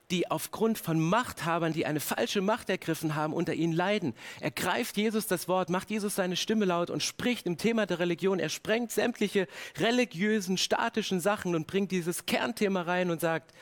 die 0.09 0.29
aufgrund 0.29 0.79
von 0.79 0.99
Machthabern, 0.99 1.71
die 1.71 1.85
eine 1.85 1.99
falsche 1.99 2.41
Macht 2.41 2.71
ergriffen 2.71 3.13
haben, 3.13 3.31
unter 3.31 3.53
ihnen 3.53 3.73
leiden. 3.73 4.15
Er 4.41 4.49
greift 4.49 4.97
Jesus 4.97 5.27
das 5.27 5.47
Wort, 5.47 5.69
macht 5.69 5.91
Jesus 5.91 6.15
seine 6.15 6.35
Stimme 6.35 6.65
laut 6.65 6.89
und 6.89 7.03
spricht 7.03 7.45
im 7.45 7.57
Thema 7.57 7.85
der 7.85 7.99
Religion. 7.99 8.39
Er 8.39 8.49
sprengt 8.49 8.91
sämtliche 8.91 9.47
religiösen, 9.77 10.57
statischen 10.57 11.19
Sachen 11.19 11.53
und 11.53 11.67
bringt 11.67 11.91
dieses 11.91 12.25
Kernthema 12.25 12.81
rein 12.81 13.11
und 13.11 13.21
sagt, 13.21 13.53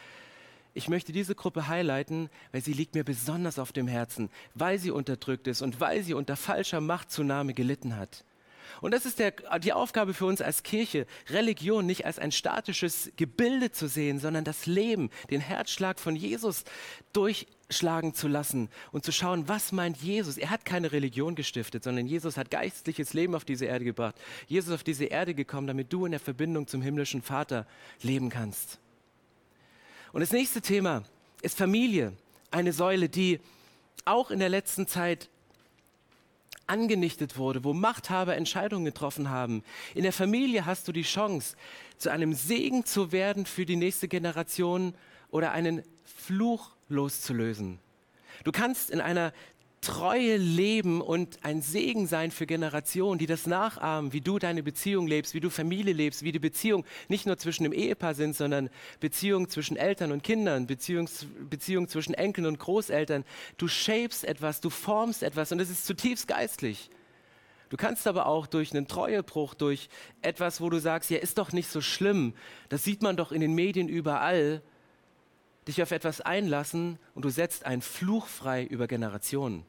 ich 0.73 0.87
möchte 0.87 1.11
diese 1.11 1.35
Gruppe 1.35 1.67
highlighten, 1.67 2.29
weil 2.53 2.61
sie 2.61 2.73
liegt 2.73 2.95
mir 2.95 3.03
besonders 3.03 3.59
auf 3.59 3.73
dem 3.73 3.87
Herzen, 3.87 4.29
weil 4.53 4.79
sie 4.79 4.91
unterdrückt 4.91 5.47
ist 5.47 5.61
und 5.61 5.81
weil 5.81 6.01
sie 6.01 6.13
unter 6.13 6.37
falscher 6.37 6.79
Machtzunahme 6.79 7.53
gelitten 7.53 7.97
hat. 7.97 8.23
Und 8.81 8.93
das 8.93 9.05
ist 9.05 9.19
der, 9.19 9.31
die 9.59 9.73
Aufgabe 9.73 10.13
für 10.13 10.25
uns 10.25 10.41
als 10.41 10.63
Kirche, 10.63 11.05
Religion 11.29 11.85
nicht 11.85 12.05
als 12.05 12.19
ein 12.19 12.31
statisches 12.31 13.11
Gebilde 13.15 13.71
zu 13.71 13.87
sehen, 13.87 14.19
sondern 14.19 14.43
das 14.43 14.65
Leben, 14.65 15.09
den 15.29 15.41
Herzschlag 15.41 15.99
von 15.99 16.15
Jesus 16.15 16.63
durchschlagen 17.13 18.13
zu 18.13 18.27
lassen 18.27 18.69
und 18.91 19.05
zu 19.05 19.11
schauen, 19.11 19.47
was 19.47 19.71
meint 19.71 19.97
Jesus. 19.97 20.37
Er 20.37 20.49
hat 20.49 20.65
keine 20.65 20.91
Religion 20.91 21.35
gestiftet, 21.35 21.83
sondern 21.83 22.07
Jesus 22.07 22.37
hat 22.37 22.51
geistliches 22.51 23.13
Leben 23.13 23.35
auf 23.35 23.45
diese 23.45 23.65
Erde 23.65 23.85
gebracht. 23.85 24.15
Jesus 24.47 24.69
ist 24.69 24.75
auf 24.75 24.83
diese 24.83 25.05
Erde 25.05 25.33
gekommen, 25.33 25.67
damit 25.67 25.91
du 25.91 26.05
in 26.05 26.11
der 26.11 26.19
Verbindung 26.19 26.67
zum 26.67 26.81
himmlischen 26.81 27.21
Vater 27.21 27.65
leben 28.01 28.29
kannst. 28.29 28.79
Und 30.11 30.21
das 30.21 30.31
nächste 30.31 30.61
Thema 30.61 31.03
ist 31.41 31.57
Familie, 31.57 32.13
eine 32.51 32.71
Säule, 32.71 33.09
die 33.09 33.39
auch 34.05 34.31
in 34.31 34.39
der 34.39 34.49
letzten 34.49 34.87
Zeit 34.87 35.29
angenichtet 36.67 37.37
wurde, 37.37 37.63
wo 37.63 37.73
Machthaber 37.73 38.35
Entscheidungen 38.35 38.85
getroffen 38.85 39.29
haben. 39.29 39.63
In 39.93 40.03
der 40.03 40.13
Familie 40.13 40.65
hast 40.65 40.87
du 40.87 40.91
die 40.91 41.03
Chance, 41.03 41.55
zu 41.97 42.11
einem 42.11 42.33
Segen 42.33 42.85
zu 42.85 43.11
werden 43.11 43.45
für 43.45 43.65
die 43.65 43.75
nächste 43.75 44.07
Generation 44.07 44.93
oder 45.29 45.51
einen 45.51 45.83
Fluch 46.03 46.71
loszulösen. 46.89 47.79
Du 48.43 48.51
kannst 48.51 48.89
in 48.89 49.01
einer 49.01 49.33
Treue 49.85 50.37
leben 50.37 50.99
und 50.99 51.37
ein 51.43 51.61
Segen 51.61 52.07
sein 52.07 52.31
für 52.31 52.47
Generationen, 52.47 53.19
die 53.19 53.27
das 53.27 53.45
nachahmen, 53.45 54.13
wie 54.13 54.21
du 54.21 54.39
deine 54.39 54.63
Beziehung 54.63 55.05
lebst, 55.05 55.35
wie 55.35 55.39
du 55.39 55.51
Familie 55.51 55.93
lebst, 55.93 56.23
wie 56.23 56.31
die 56.31 56.39
Beziehung 56.39 56.85
nicht 57.07 57.27
nur 57.27 57.37
zwischen 57.37 57.65
dem 57.65 57.71
Ehepaar 57.71 58.15
sind, 58.15 58.35
sondern 58.35 58.71
Beziehungen 58.99 59.47
zwischen 59.47 59.77
Eltern 59.77 60.11
und 60.11 60.23
Kindern, 60.23 60.65
Beziehungs 60.65 61.27
Beziehungen 61.51 61.87
zwischen 61.87 62.15
Enkeln 62.15 62.47
und 62.47 62.57
Großeltern. 62.57 63.25
Du 63.57 63.67
shapest 63.67 64.23
etwas, 64.23 64.59
du 64.59 64.71
formst 64.71 65.21
etwas 65.21 65.51
und 65.51 65.59
es 65.59 65.69
ist 65.69 65.85
zutiefst 65.85 66.27
geistlich. 66.27 66.89
Du 67.69 67.77
kannst 67.77 68.07
aber 68.07 68.25
auch 68.25 68.47
durch 68.47 68.73
einen 68.73 68.87
Treuebruch, 68.87 69.53
durch 69.53 69.89
etwas, 70.23 70.61
wo 70.61 70.71
du 70.71 70.79
sagst, 70.79 71.11
ja, 71.11 71.19
ist 71.19 71.37
doch 71.37 71.51
nicht 71.51 71.69
so 71.69 71.81
schlimm, 71.81 72.33
das 72.69 72.83
sieht 72.83 73.03
man 73.03 73.17
doch 73.17 73.31
in 73.31 73.41
den 73.41 73.53
Medien 73.53 73.87
überall, 73.87 74.63
dich 75.67 75.83
auf 75.83 75.91
etwas 75.91 76.21
einlassen 76.21 76.97
und 77.13 77.23
du 77.23 77.29
setzt 77.29 77.67
einen 77.67 77.83
Fluch 77.83 78.25
frei 78.25 78.63
über 78.63 78.87
Generationen. 78.87 79.63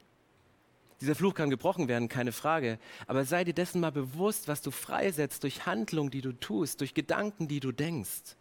Dieser 0.99 1.15
Fluch 1.15 1.35
kann 1.35 1.49
gebrochen 1.49 1.87
werden, 1.87 2.09
keine 2.09 2.31
Frage. 2.31 2.79
Aber 3.05 3.23
sei 3.23 3.43
dir 3.43 3.53
dessen 3.53 3.81
mal 3.81 3.91
bewusst, 3.91 4.47
was 4.47 4.61
du 4.61 4.71
freisetzt 4.71 5.43
durch 5.43 5.65
Handlungen, 5.65 6.09
die 6.09 6.21
du 6.21 6.31
tust, 6.33 6.81
durch 6.81 6.93
Gedanken, 6.93 7.47
die 7.47 7.59
du 7.59 7.71
denkst. 7.71 8.35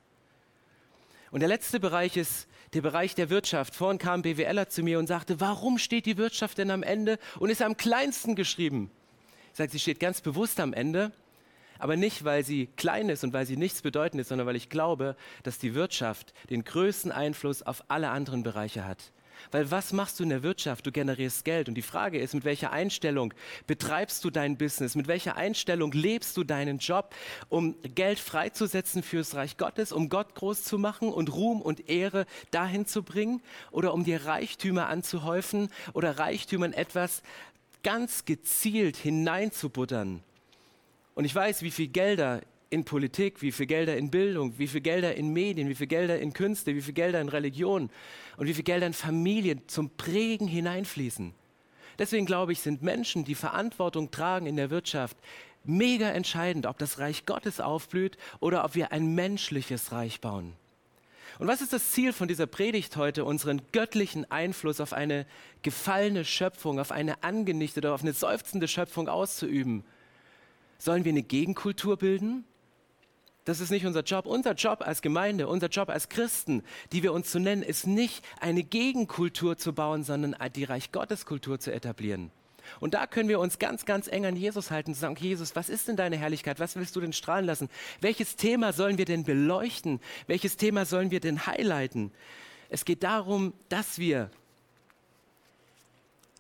Und 1.30 1.40
der 1.40 1.48
letzte 1.48 1.80
Bereich 1.80 2.16
ist 2.16 2.48
der 2.72 2.80
Bereich 2.80 3.14
der 3.14 3.30
Wirtschaft. 3.30 3.75
Vorhin 3.75 3.98
kam 3.98 4.22
BWLer 4.22 4.68
zu 4.68 4.82
mir 4.82 4.98
und 4.98 5.06
sagte, 5.06 5.38
warum 5.40 5.78
steht 5.78 6.06
die 6.06 6.16
Wirtschaft 6.16 6.58
denn 6.58 6.70
am 6.70 6.82
Ende 6.82 7.18
und 7.38 7.50
ist 7.50 7.62
am 7.62 7.76
kleinsten 7.76 8.36
geschrieben? 8.36 8.90
Ich 9.52 9.58
sage, 9.58 9.70
sie 9.70 9.78
steht 9.78 10.00
ganz 10.00 10.20
bewusst 10.20 10.60
am 10.60 10.72
Ende, 10.72 11.12
aber 11.78 11.96
nicht, 11.96 12.25
weil 12.25 12.44
sie 12.44 12.68
klein 12.76 13.08
ist 13.08 13.25
und 13.25 13.32
weil 13.32 13.46
sie 13.46 13.56
nichts 13.56 13.82
bedeutend 13.82 14.20
ist, 14.20 14.28
sondern 14.28 14.46
weil 14.46 14.56
ich 14.56 14.70
glaube, 14.70 15.16
dass 15.42 15.58
die 15.58 15.75
Wirtschaft 15.75 16.32
den 16.48 16.64
größten 16.64 17.12
Einfluss 17.12 17.62
auf 17.62 17.84
alle 17.88 18.10
anderen 18.10 18.42
Bereiche 18.42 18.86
hat. 18.86 19.12
Weil 19.50 19.71
was 19.71 19.93
machst 19.93 20.19
du 20.19 20.23
in 20.23 20.31
der 20.31 20.43
Wirtschaft? 20.43 20.87
Du 20.87 20.93
generierst 20.93 21.45
Geld. 21.45 21.69
Und 21.69 21.75
die 21.75 21.83
Frage 21.83 22.19
ist, 22.19 22.35
mit 22.35 22.45
welcher 22.45 22.73
Einstellung 22.73 23.35
betreibst 23.66 24.25
du 24.25 24.31
dein 24.31 24.57
Business? 24.57 24.95
Mit 24.95 25.09
welcher 25.09 25.37
Einstellung 25.37 25.93
lebst 25.93 26.37
du 26.37 26.45
deinen 26.45 26.78
Job, 26.78 27.14
um 27.49 27.76
Geld 27.95 28.19
freizusetzen 28.19 29.02
fürs 29.02 29.35
Reich 29.35 29.57
Gottes, 29.57 29.93
um 29.93 30.09
Gott 30.09 30.35
groß 30.35 30.64
zu 30.64 30.78
machen 30.78 31.12
und 31.12 31.33
Ruhm 31.33 31.61
und 31.61 31.88
Ehre 31.88 32.26
dahin 32.50 32.87
zu 32.87 33.02
bringen? 33.02 33.43
Oder 33.71 33.95
um 33.95 34.05
dir 34.05 34.25
Reichtümer 34.26 34.88
anzuhäufen 34.88 35.71
oder 35.93 36.19
Reichtümern 36.19 36.73
etwas 36.73 37.23
ganz 37.83 38.25
gezielt 38.25 38.97
hineinzubuttern? 38.97 40.23
Und 41.14 41.25
ich 41.25 41.35
weiß, 41.35 41.62
wie 41.62 41.71
viel 41.71 41.88
Gelder 41.88 42.43
in 42.68 42.85
Politik, 42.85 43.42
wie 43.42 43.52
viel 43.52 43.66
Gelder 43.66 43.96
in 43.96 44.11
Bildung, 44.11 44.58
wie 44.58 44.66
viel 44.66 44.80
Gelder 44.80 45.14
in 45.14 45.32
Medien, 45.32 45.68
wie 45.68 45.75
viel 45.75 45.87
Gelder 45.87 46.18
in 46.18 46.32
Künste, 46.32 46.75
wie 46.75 46.82
viel 46.82 46.94
Gelder 46.94 47.20
in 47.20 47.28
Religion 47.28 47.90
und 48.37 48.46
wie 48.46 48.54
viel 48.54 48.64
Gelder 48.64 48.87
in 48.87 48.92
Familien 48.92 49.62
zum 49.68 49.90
Prägen 49.90 50.49
hineinfließen. 50.49 51.32
Deswegen 51.99 52.26
glaube 52.26 52.52
ich, 52.52 52.61
sind 52.61 52.82
Menschen, 52.82 53.25
die 53.25 53.35
Verantwortung 53.35 54.11
tragen 54.11 54.46
in 54.46 54.56
der 54.56 54.70
Wirtschaft, 54.70 55.16
mega 55.64 56.11
entscheidend, 56.11 56.66
ob 56.66 56.78
das 56.78 56.99
Reich 56.99 57.25
Gottes 57.26 57.61
aufblüht 57.61 58.18
oder 58.40 58.64
ob 58.64 58.75
wir 58.75 58.92
ein 58.92 59.14
menschliches 59.14 59.92
Reich 59.92 60.20
bauen. 60.20 60.54
Und 61.38 61.49
was 61.49 61.61
ist 61.61 61.73
das 61.73 61.90
Ziel 61.90 62.12
von 62.12 62.28
dieser 62.28 62.46
Predigt 62.46 62.96
heute, 62.96 63.25
unseren 63.25 63.61
göttlichen 63.73 64.30
Einfluss 64.30 64.80
auf 64.80 64.92
eine 64.92 65.26
gefallene 65.62 66.25
Schöpfung, 66.25 66.80
auf 66.80 66.92
eine 66.92 67.23
angenichtete, 67.23 67.92
auf 67.92 68.02
eine 68.02 68.12
seufzende 68.14 68.68
Schöpfung 68.68 69.08
auszuüben? 69.08 69.85
Sollen 70.78 71.04
wir 71.04 71.12
eine 71.12 71.23
Gegenkultur 71.23 71.96
bilden? 71.96 72.44
Das 73.46 73.60
ist 73.60 73.70
nicht 73.70 73.86
unser 73.86 74.02
Job. 74.02 74.26
Unser 74.26 74.54
Job 74.54 74.82
als 74.84 75.02
Gemeinde, 75.02 75.46
unser 75.46 75.68
Job 75.68 75.88
als 75.88 76.08
Christen, 76.08 76.64
die 76.90 77.04
wir 77.04 77.12
uns 77.12 77.30
zu 77.30 77.38
nennen, 77.38 77.62
ist 77.62 77.86
nicht 77.86 78.24
eine 78.40 78.64
Gegenkultur 78.64 79.56
zu 79.56 79.72
bauen, 79.72 80.02
sondern 80.02 80.34
die 80.54 80.64
Reich 80.64 80.90
Gottes 80.90 81.24
Kultur 81.24 81.60
zu 81.60 81.72
etablieren. 81.72 82.32
Und 82.80 82.94
da 82.94 83.06
können 83.06 83.28
wir 83.28 83.38
uns 83.38 83.60
ganz, 83.60 83.84
ganz 83.84 84.08
eng 84.08 84.26
an 84.26 84.34
Jesus 84.34 84.72
halten 84.72 84.90
und 84.90 84.94
sagen, 84.96 85.14
Jesus, 85.14 85.54
was 85.54 85.68
ist 85.68 85.86
denn 85.86 85.94
deine 85.94 86.16
Herrlichkeit? 86.16 86.58
Was 86.58 86.74
willst 86.74 86.96
du 86.96 87.00
denn 87.00 87.12
strahlen 87.12 87.44
lassen? 87.44 87.70
Welches 88.00 88.34
Thema 88.34 88.72
sollen 88.72 88.98
wir 88.98 89.04
denn 89.04 89.22
beleuchten? 89.22 90.00
Welches 90.26 90.56
Thema 90.56 90.84
sollen 90.84 91.12
wir 91.12 91.20
denn 91.20 91.46
highlighten? 91.46 92.10
Es 92.68 92.84
geht 92.84 93.04
darum, 93.04 93.52
dass 93.68 94.00
wir 94.00 94.28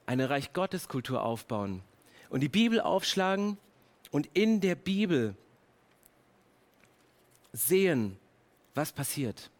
eine 0.06 0.28
Reich 0.28 0.52
Gottes 0.52 0.88
Kultur 0.88 1.22
aufbauen 1.22 1.82
und 2.30 2.40
die 2.40 2.48
Bibel 2.48 2.80
aufschlagen 2.80 3.58
und 4.10 4.28
in 4.34 4.60
der 4.60 4.74
Bibel 4.74 5.36
sehen, 7.56 8.18
was 8.74 8.92
passiert. 8.92 9.50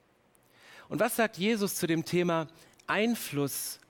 Und 0.88 1.00
was 1.00 1.16
sagt 1.16 1.38
Jesus 1.38 1.74
zu 1.74 1.86
dem 1.86 2.04
Thema 2.04 2.46
Einfluss 2.86 3.80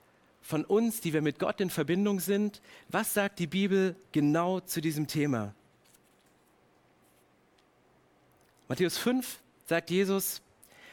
von 0.40 0.64
uns, 0.64 1.00
die 1.00 1.12
wir 1.12 1.22
mit 1.22 1.38
Gott 1.38 1.60
in 1.60 1.70
Verbindung 1.70 2.20
sind? 2.20 2.62
Was 2.88 3.12
sagt 3.12 3.38
die 3.38 3.46
Bibel 3.46 3.96
genau 4.12 4.60
zu 4.60 4.80
diesem 4.80 5.06
Thema? 5.06 5.54
Matthäus 8.68 8.96
5 8.98 9.40
sagt 9.66 9.90
Jesus, 9.90 10.40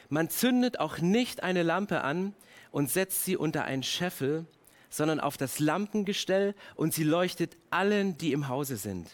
man 0.08 0.28
zündet 0.28 0.78
auch 0.80 0.98
nicht 0.98 1.42
eine 1.42 1.62
Lampe 1.62 2.02
an 2.02 2.34
und 2.70 2.90
setzt 2.90 3.24
sie 3.24 3.36
unter 3.36 3.64
einen 3.64 3.82
Scheffel, 3.82 4.46
sondern 4.90 5.18
auf 5.18 5.36
das 5.36 5.58
Lampengestell 5.58 6.54
und 6.76 6.92
sie 6.92 7.04
leuchtet 7.04 7.56
allen, 7.70 8.18
die 8.18 8.32
im 8.32 8.48
Hause 8.48 8.76
sind. 8.76 9.08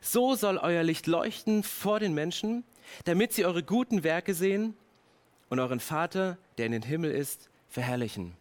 So 0.00 0.34
soll 0.34 0.58
euer 0.58 0.82
Licht 0.82 1.06
leuchten 1.06 1.62
vor 1.62 1.98
den 1.98 2.14
Menschen, 2.14 2.64
damit 3.04 3.32
sie 3.32 3.44
eure 3.44 3.62
guten 3.62 4.04
Werke 4.04 4.34
sehen 4.34 4.74
und 5.48 5.58
euren 5.58 5.80
Vater, 5.80 6.38
der 6.58 6.66
in 6.66 6.72
den 6.72 6.82
Himmel 6.82 7.10
ist, 7.10 7.48
verherrlichen. 7.68 8.34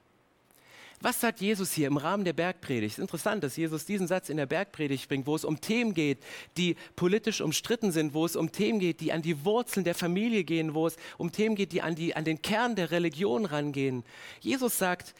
Was 1.02 1.22
sagt 1.22 1.42
Jesus 1.42 1.72
hier 1.72 1.88
im 1.88 1.98
Rahmen 1.98 2.24
der 2.24 2.34
Bergpredigt? 2.34 2.94
Es 2.94 2.98
ist 2.98 3.02
interessant, 3.02 3.44
dass 3.44 3.58
Jesus 3.58 3.86
diesen 3.86 4.08
Satz 4.08 4.30
in 4.30 4.38
der 4.38 4.46
Bergpredigt 4.46 5.08
bringt, 5.08 5.28
wo 5.28 5.36
es 5.36 5.46
um 5.46 5.60
Themen 5.60 5.94
geht, 5.94 6.20
die 6.58 6.78
politisch 6.96 7.42
umstritten 7.42 7.92
sind, 7.92 8.14
wo 8.14 8.26
es 8.26 8.36
um 8.36 8.52
Themen 8.52 8.80
geht, 8.80 9.02
die 9.02 9.12
an 9.12 9.22
die 9.22 9.46
Wurzeln 9.46 9.84
der 9.84 9.94
Familie 9.94 10.44
gehen, 10.44 10.74
wo 10.74 10.88
es 10.88 10.96
um 11.18 11.32
Themen 11.32 11.56
geht, 11.56 11.74
die 11.74 11.82
an, 11.82 11.96
die, 11.96 12.16
an 12.16 12.24
den 12.24 12.42
Kern 12.42 12.76
der 12.76 12.92
Religion 12.92 13.46
rangehen. 13.46 14.04
Jesus 14.40 14.78
sagt, 14.78 15.14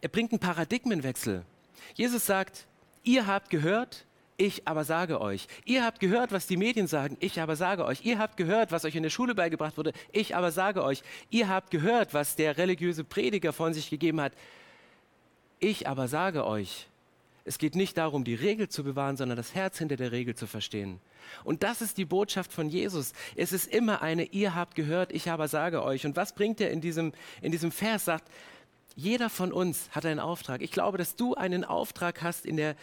er 0.00 0.10
bringt 0.10 0.32
einen 0.32 0.38
Paradigmenwechsel. 0.38 1.44
Jesus 1.94 2.26
sagt, 2.26 2.66
ihr 3.02 3.26
habt 3.26 3.50
gehört, 3.50 4.04
ich 4.42 4.66
aber 4.66 4.82
sage 4.82 5.20
euch. 5.20 5.46
Ihr 5.64 5.84
habt 5.84 6.00
gehört, 6.00 6.32
was 6.32 6.48
die 6.48 6.56
Medien 6.56 6.88
sagen, 6.88 7.16
ich 7.20 7.40
aber 7.40 7.54
sage 7.54 7.84
euch. 7.84 8.04
Ihr 8.04 8.18
habt 8.18 8.36
gehört, 8.36 8.72
was 8.72 8.84
euch 8.84 8.96
in 8.96 9.04
der 9.04 9.10
Schule 9.10 9.36
beigebracht 9.36 9.76
wurde, 9.76 9.92
ich 10.10 10.34
aber 10.34 10.50
sage 10.50 10.82
euch. 10.82 11.02
Ihr 11.30 11.48
habt 11.48 11.70
gehört, 11.70 12.12
was 12.12 12.34
der 12.34 12.58
religiöse 12.58 13.04
Prediger 13.04 13.52
von 13.52 13.72
sich 13.72 13.88
gegeben 13.88 14.20
hat, 14.20 14.32
ich 15.60 15.86
aber 15.86 16.08
sage 16.08 16.44
euch. 16.44 16.88
Es 17.44 17.58
geht 17.58 17.76
nicht 17.76 17.96
darum, 17.96 18.24
die 18.24 18.34
Regel 18.34 18.68
zu 18.68 18.82
bewahren, 18.82 19.16
sondern 19.16 19.36
das 19.36 19.54
Herz 19.54 19.78
hinter 19.78 19.96
der 19.96 20.10
Regel 20.10 20.34
zu 20.34 20.48
verstehen. 20.48 21.00
Und 21.44 21.62
das 21.62 21.80
ist 21.80 21.96
die 21.96 22.04
Botschaft 22.04 22.52
von 22.52 22.68
Jesus. 22.68 23.12
Es 23.36 23.52
ist 23.52 23.72
immer 23.72 24.02
eine, 24.02 24.24
ihr 24.24 24.56
habt 24.56 24.74
gehört, 24.74 25.12
ich 25.12 25.30
aber 25.30 25.46
sage 25.46 25.84
euch. 25.84 26.04
Und 26.04 26.16
was 26.16 26.34
bringt 26.34 26.60
er 26.60 26.72
in 26.72 26.80
diesem, 26.80 27.12
in 27.40 27.52
diesem 27.52 27.70
Vers? 27.70 28.04
Sagt, 28.04 28.28
jeder 28.94 29.30
von 29.30 29.52
uns 29.52 29.88
hat 29.92 30.04
einen 30.04 30.20
Auftrag. 30.20 30.62
Ich 30.62 30.70
glaube, 30.70 30.98
dass 30.98 31.16
du 31.16 31.34
einen 31.34 31.64
Auftrag 31.64 32.22
hast, 32.22 32.44
in, 32.44 32.56
der, 32.56 32.76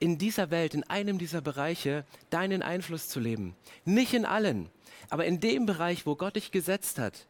in 0.00 0.18
dieser 0.18 0.50
Welt, 0.50 0.74
in 0.74 0.84
einem 0.84 1.18
dieser 1.18 1.40
Bereiche, 1.40 2.04
deinen 2.30 2.62
Einfluss 2.62 3.08
zu 3.08 3.20
leben. 3.20 3.56
Nicht 3.84 4.14
in 4.14 4.24
allen, 4.24 4.68
aber 5.10 5.26
in 5.26 5.40
dem 5.40 5.66
Bereich, 5.66 6.06
wo 6.06 6.14
Gott 6.16 6.36
dich 6.36 6.50
gesetzt 6.50 6.98
hat. 6.98 7.26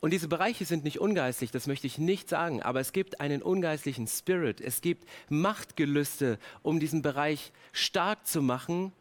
Und 0.00 0.12
diese 0.12 0.28
Bereiche 0.28 0.64
sind 0.64 0.82
nicht 0.82 0.98
ungeistlich, 0.98 1.50
das 1.50 1.66
möchte 1.66 1.86
ich 1.86 1.98
nicht 1.98 2.28
sagen, 2.28 2.62
aber 2.62 2.80
es 2.80 2.92
gibt 2.92 3.20
einen 3.20 3.42
ungeistlichen 3.42 4.06
Spirit, 4.06 4.60
es 4.60 4.80
gibt 4.80 5.06
Machtgelüste, 5.28 6.38
um 6.62 6.80
diesen 6.80 7.02
Bereich 7.02 7.52
stark 7.72 8.26
zu 8.26 8.40
machen, 8.40 8.92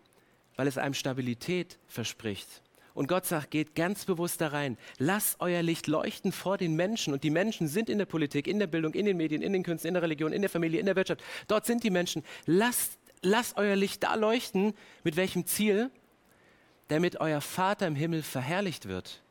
weil 0.58 0.67
es 0.67 0.77
einem 0.77 0.93
Stabilität 0.93 1.77
verspricht. 1.88 2.62
Und 3.00 3.08
Gott 3.08 3.25
sagt, 3.25 3.51
geht 3.51 3.75
ganz 3.75 4.03
bewusst 4.03 4.41
da 4.41 4.50
rein. 4.50 4.77
Lasst 4.98 5.39
euer 5.39 5.62
Licht 5.62 5.88
leuchten 5.88 6.34
vor 6.34 6.58
den 6.58 6.75
Menschen. 6.75 7.13
Und 7.13 7.24
die 7.24 7.29
Menschen 7.29 7.70
sind 7.70 7.89
in 7.89 7.98
der 7.98 8.06
Politik, 8.06 8.46
in 8.46 8.60
der 8.60 8.68
Bildung, 8.68 8.94
in 8.94 9.06
den 9.06 9.15
Medien, 9.15 9.41
in 9.41 9.53
den 9.53 9.63
Künsten, 9.63 9.88
in 9.88 9.94
der 9.94 10.03
Religion, 10.03 10.34
in 10.34 10.41
der 10.41 10.50
Familie, 10.50 10.82
in 10.82 10.86
der 10.86 10.98
Wirtschaft. 10.98 11.24
Dort 11.48 11.65
sind 11.65 11.86
die 11.86 11.91
Menschen. 11.91 12.25
Lasst, 12.46 13.00
lasst 13.22 13.56
euer 13.56 13.77
Licht 13.77 14.03
da 14.03 14.15
leuchten. 14.15 14.74
Mit 15.06 15.15
welchem 15.15 15.46
Ziel? 15.46 15.91
Damit 16.89 17.22
euer 17.22 17.39
Vater 17.39 17.88
im 17.88 17.96
Himmel 17.96 18.22
verherrlicht 18.22 18.90
wird. 18.90 19.22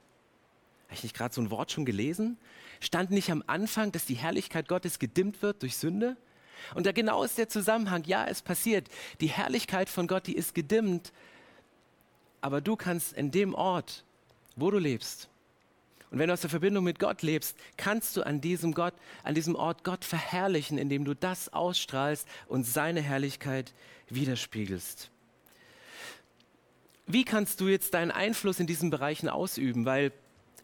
Habe 0.85 0.95
ich 0.95 1.03
nicht 1.03 1.15
gerade 1.15 1.35
so 1.35 1.43
ein 1.43 1.51
Wort 1.51 1.71
schon 1.71 1.85
gelesen? 1.85 2.39
Stand 2.81 3.11
nicht 3.11 3.31
am 3.31 3.45
Anfang, 3.47 3.93
dass 3.93 4.07
die 4.07 4.15
Herrlichkeit 4.15 4.67
Gottes 4.67 4.99
gedimmt 4.99 5.43
wird 5.43 5.61
durch 5.61 5.77
Sünde? 5.77 6.17
Und 6.75 6.87
da 6.87 6.93
genau 6.93 7.23
ist 7.23 7.37
der 7.37 7.51
Zusammenhang. 7.51 8.05
Ja, 8.07 8.27
es 8.27 8.41
passiert. 8.41 8.89
Die 9.21 9.29
Herrlichkeit 9.29 9.91
von 9.91 10.07
Gott, 10.07 10.27
die 10.27 10.37
ist 10.37 10.55
gedimmt. 10.55 11.13
Aber 12.41 12.61
du 12.61 12.77
kannst 12.77 13.13
in 13.13 13.31
dem 13.31 13.55
Ort, 13.55 14.05
wo 14.57 14.71
du 14.71 14.79
lebst, 14.79 15.29
und 16.11 16.19
wenn 16.19 16.29
du 16.29 16.33
aus 16.33 16.41
der 16.41 16.51
Verbindung 16.51 16.85
mit 16.85 16.99
Gott 16.99 17.23
lebst, 17.23 17.57
kannst 17.77 18.17
du 18.17 18.23
an 18.23 18.41
diesem 18.41 18.73
Gott, 18.73 18.95
an 19.25 19.35
diesem 19.35 19.55
Ort 19.55 19.85
Gott 19.85 20.05
verherrlichen, 20.05 20.79
indem 20.79 21.05
du 21.05 21.15
das 21.15 21.53
ausstrahlst 21.53 22.27
und 22.47 22.65
seine 22.65 23.03
Herrlichkeit 23.03 23.75
widerspiegelst. 24.09 25.11
Wie 27.07 27.25
kannst 27.25 27.61
du 27.61 27.69
jetzt 27.69 27.95
deinen 27.95 28.11
Einfluss 28.11 28.61
in 28.61 28.67
diesen 28.67 28.91
Bereichen 28.91 29.29
ausüben? 29.29 29.85
Weil 29.85 30.13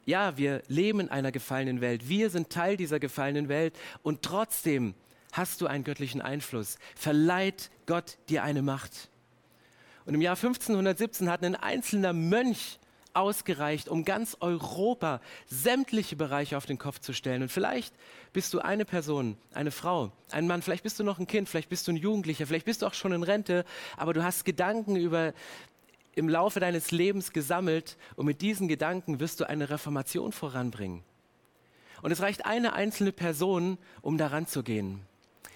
ja, 0.06 0.36
wir 0.36 0.62
leben 0.68 1.00
in 1.00 1.08
einer 1.08 1.32
gefallenen 1.32 1.80
Welt. 1.80 2.08
Wir 2.08 2.30
sind 2.30 2.50
Teil 2.50 2.76
dieser 2.76 3.00
gefallenen 3.00 3.48
Welt 3.48 3.74
und 4.02 4.22
trotzdem 4.22 4.94
hast 5.32 5.60
du 5.60 5.66
einen 5.66 5.84
göttlichen 5.84 6.20
Einfluss. 6.20 6.78
Verleiht 6.94 7.70
Gott 7.86 8.18
dir 8.28 8.44
eine 8.44 8.62
Macht. 8.62 9.08
Und 10.06 10.14
im 10.14 10.20
Jahr 10.20 10.36
1517 10.36 11.30
hat 11.30 11.42
ein 11.42 11.56
einzelner 11.56 12.12
Mönch 12.12 12.78
ausgereicht, 13.14 13.88
um 13.88 14.04
ganz 14.04 14.36
Europa 14.40 15.20
sämtliche 15.46 16.16
Bereiche 16.16 16.56
auf 16.56 16.66
den 16.66 16.78
Kopf 16.78 16.98
zu 16.98 17.12
stellen. 17.12 17.42
Und 17.42 17.52
vielleicht 17.52 17.94
bist 18.32 18.52
du 18.52 18.58
eine 18.58 18.84
Person, 18.84 19.36
eine 19.52 19.70
Frau, 19.70 20.12
ein 20.30 20.46
Mann, 20.46 20.62
vielleicht 20.62 20.82
bist 20.82 20.98
du 20.98 21.04
noch 21.04 21.18
ein 21.18 21.26
Kind, 21.26 21.48
vielleicht 21.48 21.68
bist 21.68 21.86
du 21.86 21.92
ein 21.92 21.96
Jugendlicher, 21.96 22.46
vielleicht 22.46 22.66
bist 22.66 22.82
du 22.82 22.86
auch 22.86 22.94
schon 22.94 23.12
in 23.12 23.22
Rente, 23.22 23.64
aber 23.96 24.12
du 24.12 24.24
hast 24.24 24.44
Gedanken 24.44 24.96
über 24.96 25.32
im 26.16 26.28
Laufe 26.28 26.60
deines 26.60 26.90
Lebens 26.90 27.32
gesammelt 27.32 27.96
und 28.16 28.26
mit 28.26 28.40
diesen 28.40 28.68
Gedanken 28.68 29.20
wirst 29.20 29.40
du 29.40 29.48
eine 29.48 29.70
Reformation 29.70 30.32
voranbringen. 30.32 31.02
Und 32.02 32.12
es 32.12 32.20
reicht 32.20 32.44
eine 32.44 32.74
einzelne 32.74 33.12
Person, 33.12 33.78
um 34.02 34.18
daran 34.18 34.46
zu 34.46 34.62
gehen. 34.62 35.00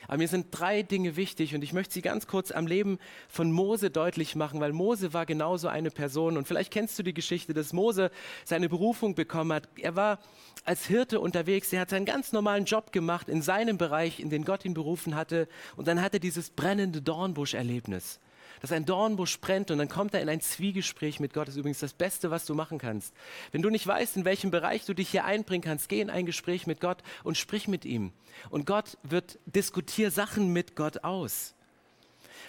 Aber 0.07 0.19
mir 0.19 0.29
sind 0.29 0.47
drei 0.51 0.83
Dinge 0.83 1.17
wichtig 1.17 1.55
und 1.55 1.63
ich 1.63 1.73
möchte 1.73 1.95
sie 1.95 2.03
ganz 2.03 2.27
kurz 2.27 2.51
am 2.51 2.67
Leben 2.67 2.99
von 3.29 3.53
Mose 3.53 3.91
deutlich 3.91 4.37
machen, 4.37 4.61
weil 4.61 4.73
Mose 4.73 5.13
war 5.13 5.27
genauso 5.27 5.69
eine 5.69 5.91
Person. 5.91 6.37
Und 6.39 6.49
vielleicht 6.49 6.73
kennst 6.73 6.99
du 6.99 7.03
die 7.03 7.13
Geschichte, 7.13 7.53
dass 7.53 7.73
Mose 7.73 8.11
seine 8.45 8.69
Berufung 8.69 9.15
bekommen 9.15 9.53
hat. 9.53 9.69
Er 9.77 9.97
war 9.97 10.19
als 10.65 10.87
Hirte 10.87 11.21
unterwegs, 11.21 11.73
er 11.73 11.81
hat 11.81 11.91
seinen 11.91 12.07
ganz 12.07 12.33
normalen 12.33 12.65
Job 12.65 12.93
gemacht 12.93 13.29
in 13.29 13.43
seinem 13.43 13.77
Bereich, 13.77 14.21
in 14.21 14.31
den 14.31 14.45
Gott 14.45 14.65
ihn 14.65 14.75
berufen 14.75 15.15
hatte. 15.15 15.47
Und 15.77 15.89
dann 15.89 16.01
hat 16.01 16.15
er 16.15 16.21
dieses 16.21 16.51
brennende 16.51 17.03
Dornbusch-Erlebnis 17.03 18.19
dass 18.61 18.73
ein 18.73 18.85
Dornbusch 18.85 19.41
brennt 19.41 19.71
und 19.71 19.79
dann 19.79 19.89
kommt 19.89 20.15
er 20.15 20.21
in 20.21 20.29
ein 20.29 20.41
Zwiegespräch 20.41 21.21
mit 21.21 21.33
Gott. 21.33 21.49
Das 21.49 21.55
ist 21.55 21.59
übrigens 21.59 21.81
das 21.81 21.93
Beste, 21.93 22.31
was 22.31 22.47
du 22.47 22.55
machen 22.55 22.79
kannst. 22.79 23.15
Wenn 23.53 23.63
du 23.63 23.71
nicht 23.71 23.87
weißt, 23.87 24.17
in 24.17 24.25
welchem 24.25 24.51
Bereich 24.51 24.85
du 24.85 24.95
dich 24.95 25.09
hier 25.09 25.25
einbringen 25.25 25.63
kannst, 25.63 25.89
geh 25.89 26.01
in 26.01 26.11
ein 26.11 26.27
Gespräch 26.27 26.67
mit 26.67 26.81
Gott 26.81 26.99
und 27.25 27.37
sprich 27.37 27.69
mit 27.69 27.85
ihm. 27.85 28.13
Und 28.51 28.67
Gott 28.67 28.99
wird, 29.03 29.39
diskutier 29.47 30.11
Sachen 30.11 30.53
mit 30.53 30.77
Gott 30.77 31.05
aus. 31.05 31.55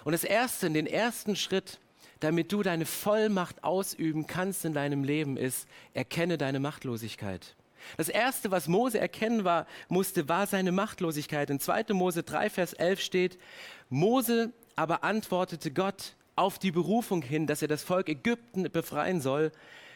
Und 0.04 0.14
das 0.14 0.24
Erste, 0.24 0.70
den 0.70 0.88
ersten 0.88 1.36
Schritt, 1.36 1.80
damit 2.20 2.52
du 2.52 2.64
deine 2.64 2.86
Vollmacht 2.86 3.64
ausüben 3.64 4.28
kannst 4.28 4.66
in 4.66 4.74
deinem 4.74 5.04
Leben, 5.04 5.38
ist, 5.38 5.68
erkenne 5.94 6.38
deine 6.38 6.60
Machtlosigkeit. 6.60 7.56
Das 7.98 8.10
erste, 8.10 8.52
was 8.52 8.68
Mose 8.68 9.00
erkennen 9.00 9.44
war, 9.44 9.66
musste, 9.88 10.28
war 10.28 10.48
seine 10.48 10.72
Machtlosigkeit. 10.72 11.50
In 11.50 11.60
2. 11.60 11.86
Mose 11.94 12.24
3, 12.24 12.50
Vers 12.50 12.74
11 12.74 13.02
steht, 13.02 13.40
Mose 13.90 14.52
aber 14.80 15.04
antwortete 15.04 15.72
Gott 15.72 16.16
auf 16.38 16.58
die 16.58 16.72
Berufung 16.72 17.22
hin, 17.22 17.48
dass 17.48 17.62
er 17.62 17.68
das 17.68 17.84
Volk 17.84 18.08
Ägypten 18.08 18.64
befreien 18.72 19.20
soll. 19.20 19.52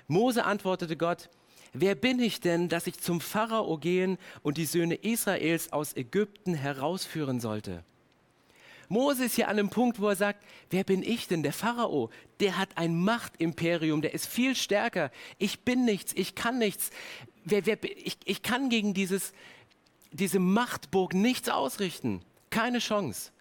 Mose 0.10 0.43
antwortete 0.43 0.98
Gott, 0.98 1.30
wer 1.72 1.96
bin 1.96 2.19
ich 2.19 2.41
denn, 2.41 2.67
dass 2.67 2.86
ich 2.86 3.00
zum 3.00 3.22
Pharao 3.22 3.78
gehen 3.78 4.17
und 4.41 4.58
die 4.58 4.65
Söhne 4.65 4.96
Israels 4.96 5.72
aus 5.72 5.96
Ägypten 5.96 6.54
herausführen 6.54 7.39
sollte? 7.39 7.86
Mose 8.89 9.24
ist 9.24 9.36
hier 9.36 9.48
an 9.48 9.58
einem 9.58 9.69
Punkt, 9.69 10.02
wo 10.02 10.10
er 10.10 10.17
sagt, 10.17 10.43
wer 10.69 10.84
bin 10.84 11.02
ich 11.02 11.30
denn? 11.30 11.43
Der 11.43 11.54
Pharao, 11.54 12.10
der 12.41 12.58
hat 12.58 12.78
ein 12.78 13.02
Machtimperium, 13.02 14.02
der 14.02 14.13
ist 14.13 14.28
viel 14.28 14.54
stärker. 14.54 15.12
Ich 15.38 15.62
bin 15.62 15.86
nichts, 15.86 16.12
ich 16.13 16.36
kann 16.36 16.58
nichts. 16.58 16.89
Wer, 17.46 17.65
wer, 17.65 17.82
ich, 17.84 18.17
ich 18.26 18.41
kann 18.41 18.67
gegen 18.67 18.93
dieses, 18.93 19.32
diese 20.12 20.39
Machtburg 20.39 21.13
nichts 21.13 21.48
ausrichten. 21.48 22.22
Keine 22.50 22.80
Chance. 22.80 23.33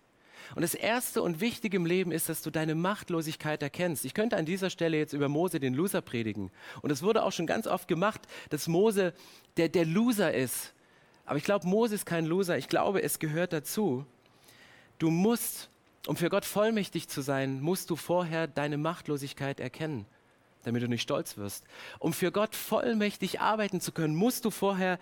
Und 0.55 0.63
das 0.63 0.75
Erste 0.75 1.23
und 1.23 1.41
Wichtige 1.41 1.77
im 1.77 1.87
Leben 1.87 2.13
ist, 2.13 2.29
dass 2.29 2.43
du 2.43 2.51
deine 2.51 2.75
Machtlosigkeit 2.75 3.63
erkennst. 3.63 4.05
Ich 4.05 4.15
könnte 4.15 4.37
an 4.37 4.45
dieser 4.45 4.71
Stelle 4.71 4.99
jetzt 4.99 5.13
über 5.13 5.29
Mose 5.29 5.61
den 5.61 5.75
Loser 5.75 6.03
predigen. 6.03 6.51
Und 6.83 6.91
es 6.91 7.03
wurde 7.03 7.23
auch 7.23 7.33
schon 7.33 7.47
ganz 7.47 7.67
oft 7.67 7.89
gemacht, 7.89 8.21
dass 8.51 8.69
Mose 8.69 9.15
der, 9.57 9.69
der 9.69 9.85
Loser 9.85 10.33
ist. 10.33 10.75
Aber 11.25 11.39
ich 11.39 11.45
glaube, 11.45 11.67
Mose 11.67 11.95
ist 11.95 12.07
kein 12.07 12.27
Loser. 12.27 12.59
Ich 12.59 12.69
glaube, 12.69 13.03
es 13.03 13.19
gehört 13.19 13.53
dazu. 13.53 14.05
Du 14.99 15.11
musst, 15.11 15.71
um 16.07 16.17
für 16.17 16.29
Gott 16.29 16.45
vollmächtig 16.45 17.09
zu 17.09 17.23
sein, 17.23 17.61
musst 17.61 17.91
du 17.91 17.97
vorher 17.97 18.47
deine 18.47 18.77
Machtlosigkeit 18.77 19.61
erkennen, 19.61 20.07
damit 20.65 20.83
du 20.83 20.89
nicht 20.89 21.03
stolz 21.03 21.37
wirst. 21.37 21.65
Um 21.99 22.13
für 22.13 22.33
Gott 22.33 22.55
vollmächtig 22.55 23.41
arbeiten 23.41 23.81
zu 23.81 23.93
können, 23.93 24.15
musst 24.15 24.45
du 24.45 24.51
vorher 24.51 24.99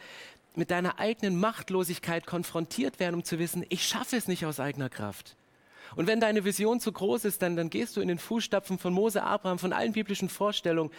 mit 0.54 0.70
deiner 0.70 0.98
eigenen 0.98 1.38
Machtlosigkeit 1.38 2.26
konfrontiert 2.26 2.98
werden, 3.00 3.16
um 3.16 3.24
zu 3.24 3.38
wissen, 3.38 3.64
ich 3.68 3.86
schaffe 3.86 4.16
es 4.16 4.28
nicht 4.28 4.46
aus 4.46 4.60
eigener 4.60 4.88
Kraft. 4.88 5.36
Und 5.96 6.06
wenn 6.06 6.20
deine 6.20 6.44
Vision 6.44 6.80
zu 6.80 6.92
groß 6.92 7.24
ist, 7.24 7.42
dann, 7.42 7.56
dann 7.56 7.70
gehst 7.70 7.96
du 7.96 8.00
in 8.00 8.08
den 8.08 8.18
Fußstapfen 8.18 8.78
von 8.78 8.92
Mose, 8.92 9.22
Abraham, 9.22 9.58
von 9.58 9.72
allen 9.72 9.92
biblischen 9.92 10.28
Vorstellungen. 10.28 10.90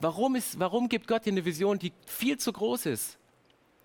Warum, 0.00 0.34
ist, 0.34 0.58
warum 0.58 0.88
gibt 0.88 1.06
Gott 1.06 1.26
dir 1.26 1.32
eine 1.32 1.44
Vision, 1.44 1.78
die 1.78 1.92
viel 2.06 2.38
zu 2.38 2.52
groß 2.52 2.86
ist? 2.86 3.18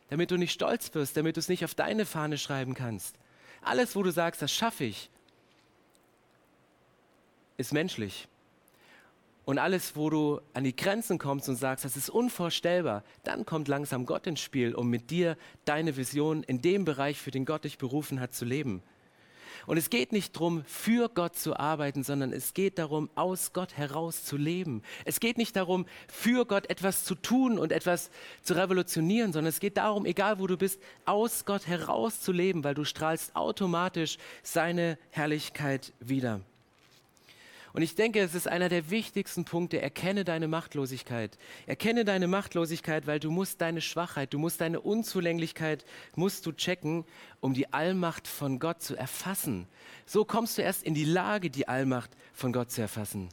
Damit 0.09 0.31
du 0.31 0.37
nicht 0.37 0.51
stolz 0.51 0.93
wirst, 0.93 1.17
damit 1.17 1.35
du 1.35 1.39
es 1.39 1.49
nicht 1.49 1.63
auf 1.63 1.75
deine 1.75 2.05
Fahne 2.05 2.37
schreiben 2.37 2.73
kannst. 2.73 3.15
Alles, 3.61 3.95
wo 3.95 4.03
du 4.03 4.11
sagst, 4.11 4.41
das 4.41 4.51
schaffe 4.51 4.85
ich, 4.85 5.09
ist 7.57 7.73
menschlich. 7.73 8.27
Und 9.45 9.59
alles, 9.59 9.95
wo 9.95 10.09
du 10.09 10.41
an 10.53 10.63
die 10.63 10.75
Grenzen 10.75 11.19
kommst 11.19 11.47
und 11.49 11.55
sagst, 11.55 11.85
das 11.85 11.95
ist 11.95 12.09
unvorstellbar, 12.09 13.03
dann 13.23 13.45
kommt 13.45 13.67
langsam 13.67 14.07
Gott 14.07 14.25
ins 14.25 14.41
Spiel, 14.41 14.73
um 14.73 14.89
mit 14.89 15.11
dir 15.11 15.37
deine 15.65 15.97
Vision 15.97 16.41
in 16.43 16.61
dem 16.61 16.83
Bereich, 16.83 17.19
für 17.19 17.29
den 17.29 17.45
Gott 17.45 17.63
dich 17.63 17.77
berufen 17.77 18.19
hat, 18.19 18.33
zu 18.33 18.43
leben. 18.43 18.81
Und 19.65 19.77
es 19.77 19.89
geht 19.89 20.11
nicht 20.11 20.35
darum, 20.35 20.63
für 20.65 21.09
Gott 21.09 21.35
zu 21.35 21.57
arbeiten, 21.57 22.03
sondern 22.03 22.33
es 22.33 22.53
geht 22.53 22.77
darum, 22.77 23.09
aus 23.15 23.53
Gott 23.53 23.77
heraus 23.77 24.23
zu 24.23 24.37
leben. 24.37 24.81
Es 25.05 25.19
geht 25.19 25.37
nicht 25.37 25.55
darum, 25.55 25.85
für 26.07 26.45
Gott 26.45 26.69
etwas 26.69 27.03
zu 27.03 27.15
tun 27.15 27.57
und 27.57 27.71
etwas 27.71 28.09
zu 28.41 28.55
revolutionieren, 28.55 29.33
sondern 29.33 29.49
es 29.49 29.59
geht 29.59 29.77
darum, 29.77 30.05
egal 30.05 30.39
wo 30.39 30.47
du 30.47 30.57
bist, 30.57 30.79
aus 31.05 31.45
Gott 31.45 31.67
heraus 31.67 32.21
zu 32.21 32.31
leben, 32.31 32.63
weil 32.63 32.75
du 32.75 32.85
strahlst 32.85 33.35
automatisch 33.35 34.17
seine 34.43 34.97
Herrlichkeit 35.09 35.93
wieder. 35.99 36.41
Und 37.75 37.81
ich 37.81 37.93
denke, 37.93 38.21
es 38.21 38.33
ist 38.33 38.47
einer 38.47 38.69
der 38.69 38.89
wichtigsten 38.89 39.43
Punkte. 39.43 39.81
Erkenne 39.81 40.23
deine 40.23 40.47
Machtlosigkeit. 40.47 41.37
Erkenne 41.65 42.05
deine 42.05 42.25
Machtlosigkeit, 42.25 43.05
weil 43.05 43.19
du 43.19 43.29
musst 43.29 43.59
deine 43.59 43.81
Schwachheit, 43.81 44.33
du 44.33 44.39
musst 44.39 44.61
deine 44.61 44.79
Unzulänglichkeit, 44.79 45.83
musst 46.15 46.45
du 46.45 46.53
checken, 46.53 47.03
um 47.41 47.53
die 47.53 47.73
Allmacht 47.73 48.29
von 48.29 48.59
Gott 48.59 48.81
zu 48.81 48.95
erfassen. 48.95 49.67
So 50.05 50.23
kommst 50.23 50.57
du 50.57 50.61
erst 50.61 50.83
in 50.83 50.93
die 50.93 51.03
Lage, 51.03 51.49
die 51.49 51.67
Allmacht 51.67 52.11
von 52.31 52.53
Gott 52.53 52.71
zu 52.71 52.79
erfassen. 52.79 53.27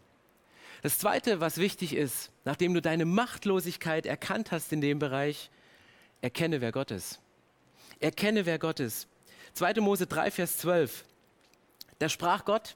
Das 0.82 0.98
Zweite, 0.98 1.38
was 1.38 1.58
wichtig 1.58 1.94
ist, 1.94 2.32
nachdem 2.44 2.74
du 2.74 2.82
deine 2.82 3.04
Machtlosigkeit 3.04 4.06
erkannt 4.06 4.50
hast 4.50 4.72
in 4.72 4.80
dem 4.80 4.98
Bereich, 4.98 5.52
erkenne, 6.20 6.60
wer 6.60 6.72
Gott 6.72 6.90
ist. 6.90 7.20
Erkenne, 8.00 8.44
wer 8.44 8.58
Gott 8.58 8.80
ist. 8.80 9.06
2. 9.52 9.74
Mose 9.74 10.08
3, 10.08 10.32
Vers 10.32 10.58
12. 10.58 11.04
Da 12.00 12.08
sprach 12.08 12.44
Gott, 12.44 12.74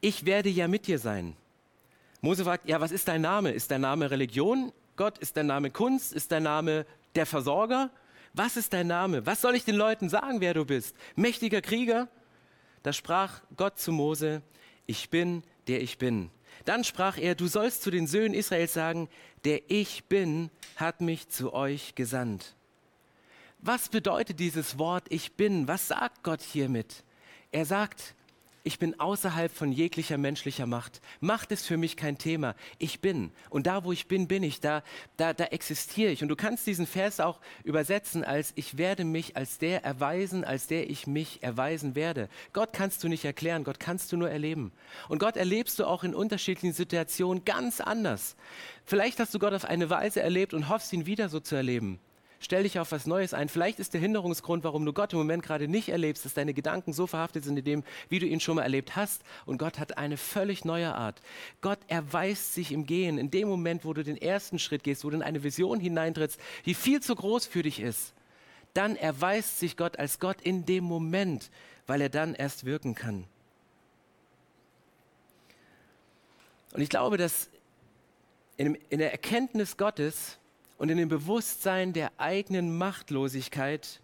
ich 0.00 0.24
werde 0.24 0.48
ja 0.48 0.68
mit 0.68 0.86
dir 0.86 0.98
sein. 0.98 1.36
Mose 2.20 2.44
fragt, 2.44 2.68
ja, 2.68 2.80
was 2.80 2.92
ist 2.92 3.08
dein 3.08 3.22
Name? 3.22 3.52
Ist 3.52 3.70
dein 3.70 3.82
Name 3.82 4.10
Religion? 4.10 4.72
Gott, 4.96 5.18
ist 5.18 5.36
dein 5.36 5.46
Name 5.46 5.70
Kunst? 5.70 6.12
Ist 6.12 6.32
dein 6.32 6.42
Name 6.42 6.84
der 7.14 7.26
Versorger? 7.26 7.90
Was 8.34 8.56
ist 8.56 8.72
dein 8.72 8.88
Name? 8.88 9.24
Was 9.26 9.40
soll 9.40 9.54
ich 9.54 9.64
den 9.64 9.76
Leuten 9.76 10.08
sagen, 10.08 10.40
wer 10.40 10.54
du 10.54 10.64
bist? 10.64 10.96
Mächtiger 11.16 11.60
Krieger? 11.60 12.08
Da 12.82 12.92
sprach 12.92 13.40
Gott 13.56 13.78
zu 13.78 13.92
Mose, 13.92 14.42
ich 14.86 15.10
bin, 15.10 15.42
der 15.66 15.82
ich 15.82 15.98
bin. 15.98 16.30
Dann 16.64 16.84
sprach 16.84 17.18
er, 17.18 17.34
du 17.34 17.46
sollst 17.46 17.82
zu 17.82 17.90
den 17.90 18.06
Söhnen 18.06 18.34
Israels 18.34 18.72
sagen, 18.72 19.08
der 19.44 19.70
ich 19.70 20.04
bin, 20.04 20.50
hat 20.76 21.00
mich 21.00 21.28
zu 21.28 21.52
euch 21.52 21.94
gesandt. 21.94 22.56
Was 23.60 23.88
bedeutet 23.88 24.38
dieses 24.38 24.78
Wort 24.78 25.06
ich 25.08 25.32
bin? 25.32 25.66
Was 25.66 25.88
sagt 25.88 26.22
Gott 26.22 26.40
hiermit? 26.40 27.04
Er 27.50 27.64
sagt, 27.64 28.14
ich 28.68 28.78
bin 28.78 29.00
außerhalb 29.00 29.50
von 29.50 29.72
jeglicher 29.72 30.18
menschlicher 30.18 30.66
Macht. 30.66 31.00
Macht 31.20 31.52
ist 31.52 31.66
für 31.66 31.78
mich 31.78 31.96
kein 31.96 32.18
Thema. 32.18 32.54
Ich 32.76 33.00
bin. 33.00 33.32
Und 33.48 33.66
da, 33.66 33.82
wo 33.82 33.92
ich 33.92 34.08
bin, 34.08 34.28
bin 34.28 34.42
ich. 34.42 34.60
Da, 34.60 34.82
da, 35.16 35.32
da 35.32 35.44
existiere 35.44 36.12
ich. 36.12 36.20
Und 36.20 36.28
du 36.28 36.36
kannst 36.36 36.66
diesen 36.66 36.86
Vers 36.86 37.18
auch 37.18 37.40
übersetzen 37.64 38.24
als 38.24 38.52
ich 38.56 38.76
werde 38.76 39.06
mich 39.06 39.38
als 39.38 39.56
der 39.56 39.84
erweisen, 39.84 40.44
als 40.44 40.66
der 40.66 40.90
ich 40.90 41.06
mich 41.06 41.42
erweisen 41.42 41.94
werde. 41.94 42.28
Gott 42.52 42.74
kannst 42.74 43.02
du 43.02 43.08
nicht 43.08 43.24
erklären. 43.24 43.64
Gott 43.64 43.80
kannst 43.80 44.12
du 44.12 44.18
nur 44.18 44.28
erleben. 44.28 44.70
Und 45.08 45.18
Gott 45.18 45.38
erlebst 45.38 45.78
du 45.78 45.86
auch 45.86 46.04
in 46.04 46.14
unterschiedlichen 46.14 46.74
Situationen 46.74 47.46
ganz 47.46 47.80
anders. 47.80 48.36
Vielleicht 48.84 49.18
hast 49.18 49.32
du 49.32 49.38
Gott 49.38 49.54
auf 49.54 49.64
eine 49.64 49.88
Weise 49.88 50.20
erlebt 50.20 50.52
und 50.52 50.68
hoffst 50.68 50.92
ihn 50.92 51.06
wieder 51.06 51.30
so 51.30 51.40
zu 51.40 51.56
erleben. 51.56 52.00
Stell 52.40 52.62
dich 52.62 52.78
auf 52.78 52.92
was 52.92 53.06
Neues 53.06 53.34
ein. 53.34 53.48
Vielleicht 53.48 53.80
ist 53.80 53.94
der 53.94 54.00
Hinderungsgrund, 54.00 54.62
warum 54.62 54.86
du 54.86 54.92
Gott 54.92 55.12
im 55.12 55.18
Moment 55.18 55.42
gerade 55.42 55.66
nicht 55.66 55.88
erlebst, 55.88 56.24
dass 56.24 56.34
deine 56.34 56.54
Gedanken 56.54 56.92
so 56.92 57.08
verhaftet 57.08 57.42
sind 57.44 57.58
in 57.58 57.64
dem, 57.64 57.84
wie 58.08 58.20
du 58.20 58.26
ihn 58.26 58.38
schon 58.38 58.56
mal 58.56 58.62
erlebt 58.62 58.94
hast. 58.94 59.22
Und 59.44 59.58
Gott 59.58 59.78
hat 59.80 59.98
eine 59.98 60.16
völlig 60.16 60.64
neue 60.64 60.94
Art. 60.94 61.20
Gott 61.60 61.80
erweist 61.88 62.54
sich 62.54 62.70
im 62.70 62.86
Gehen, 62.86 63.18
in 63.18 63.32
dem 63.32 63.48
Moment, 63.48 63.84
wo 63.84 63.92
du 63.92 64.04
den 64.04 64.16
ersten 64.16 64.60
Schritt 64.60 64.84
gehst, 64.84 65.04
wo 65.04 65.10
du 65.10 65.16
in 65.16 65.22
eine 65.22 65.42
Vision 65.42 65.80
hineintrittst, 65.80 66.38
die 66.64 66.74
viel 66.74 67.00
zu 67.00 67.16
groß 67.16 67.46
für 67.46 67.62
dich 67.62 67.80
ist. 67.80 68.14
Dann 68.72 68.94
erweist 68.94 69.58
sich 69.58 69.76
Gott 69.76 69.98
als 69.98 70.20
Gott 70.20 70.40
in 70.40 70.64
dem 70.64 70.84
Moment, 70.84 71.50
weil 71.88 72.00
er 72.00 72.08
dann 72.08 72.34
erst 72.34 72.64
wirken 72.64 72.94
kann. 72.94 73.24
Und 76.72 76.82
ich 76.82 76.88
glaube, 76.88 77.16
dass 77.16 77.48
in, 78.56 78.78
der 78.90 79.10
Erkenntnis 79.10 79.76
Gottes 79.76 80.38
und 80.78 80.88
in 80.88 80.96
dem 80.96 81.08
Bewusstsein 81.08 81.92
der 81.92 82.12
eigenen 82.18 82.78
Machtlosigkeit, 82.78 84.00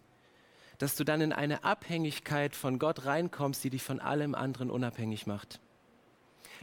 dass 0.78 0.96
du 0.96 1.04
dann 1.04 1.20
in 1.20 1.32
eine 1.32 1.64
Abhängigkeit 1.64 2.54
von 2.54 2.78
Gott 2.78 3.06
reinkommst, 3.06 3.62
die 3.62 3.70
dich 3.70 3.82
von 3.82 4.00
allem 4.00 4.34
anderen 4.34 4.70
unabhängig 4.70 5.26
macht. 5.26 5.60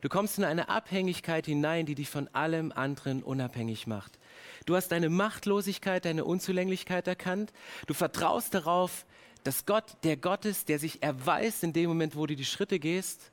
Du 0.02 0.10
kommst 0.10 0.38
in 0.38 0.44
eine 0.44 0.68
Abhängigkeit 0.70 1.46
hinein, 1.46 1.86
die 1.86 1.96
dich 1.96 2.10
von 2.10 2.28
allem 2.34 2.72
anderen 2.72 3.24
unabhängig 3.24 3.88
macht. 3.88 4.20
Du 4.66 4.76
hast 4.76 4.90
deine 4.90 5.10
Machtlosigkeit, 5.10 6.06
deine 6.06 6.26
Unzulänglichkeit 6.26 7.08
erkannt. 7.08 7.54
Du 7.88 7.94
vertraust 7.94 8.54
darauf, 8.54 9.06
dass 9.44 9.66
Gott 9.66 9.98
der 10.04 10.18
Gott 10.18 10.46
ist, 10.46 10.70
der 10.70 10.80
sich 10.80 11.02
erweist 11.02 11.64
in 11.64 11.74
dem 11.74 11.88
Moment, 11.88 12.16
wo 12.16 12.26
du 12.26 12.36
die 12.36 12.46
Schritte 12.46 12.80
gehst. 12.80 13.32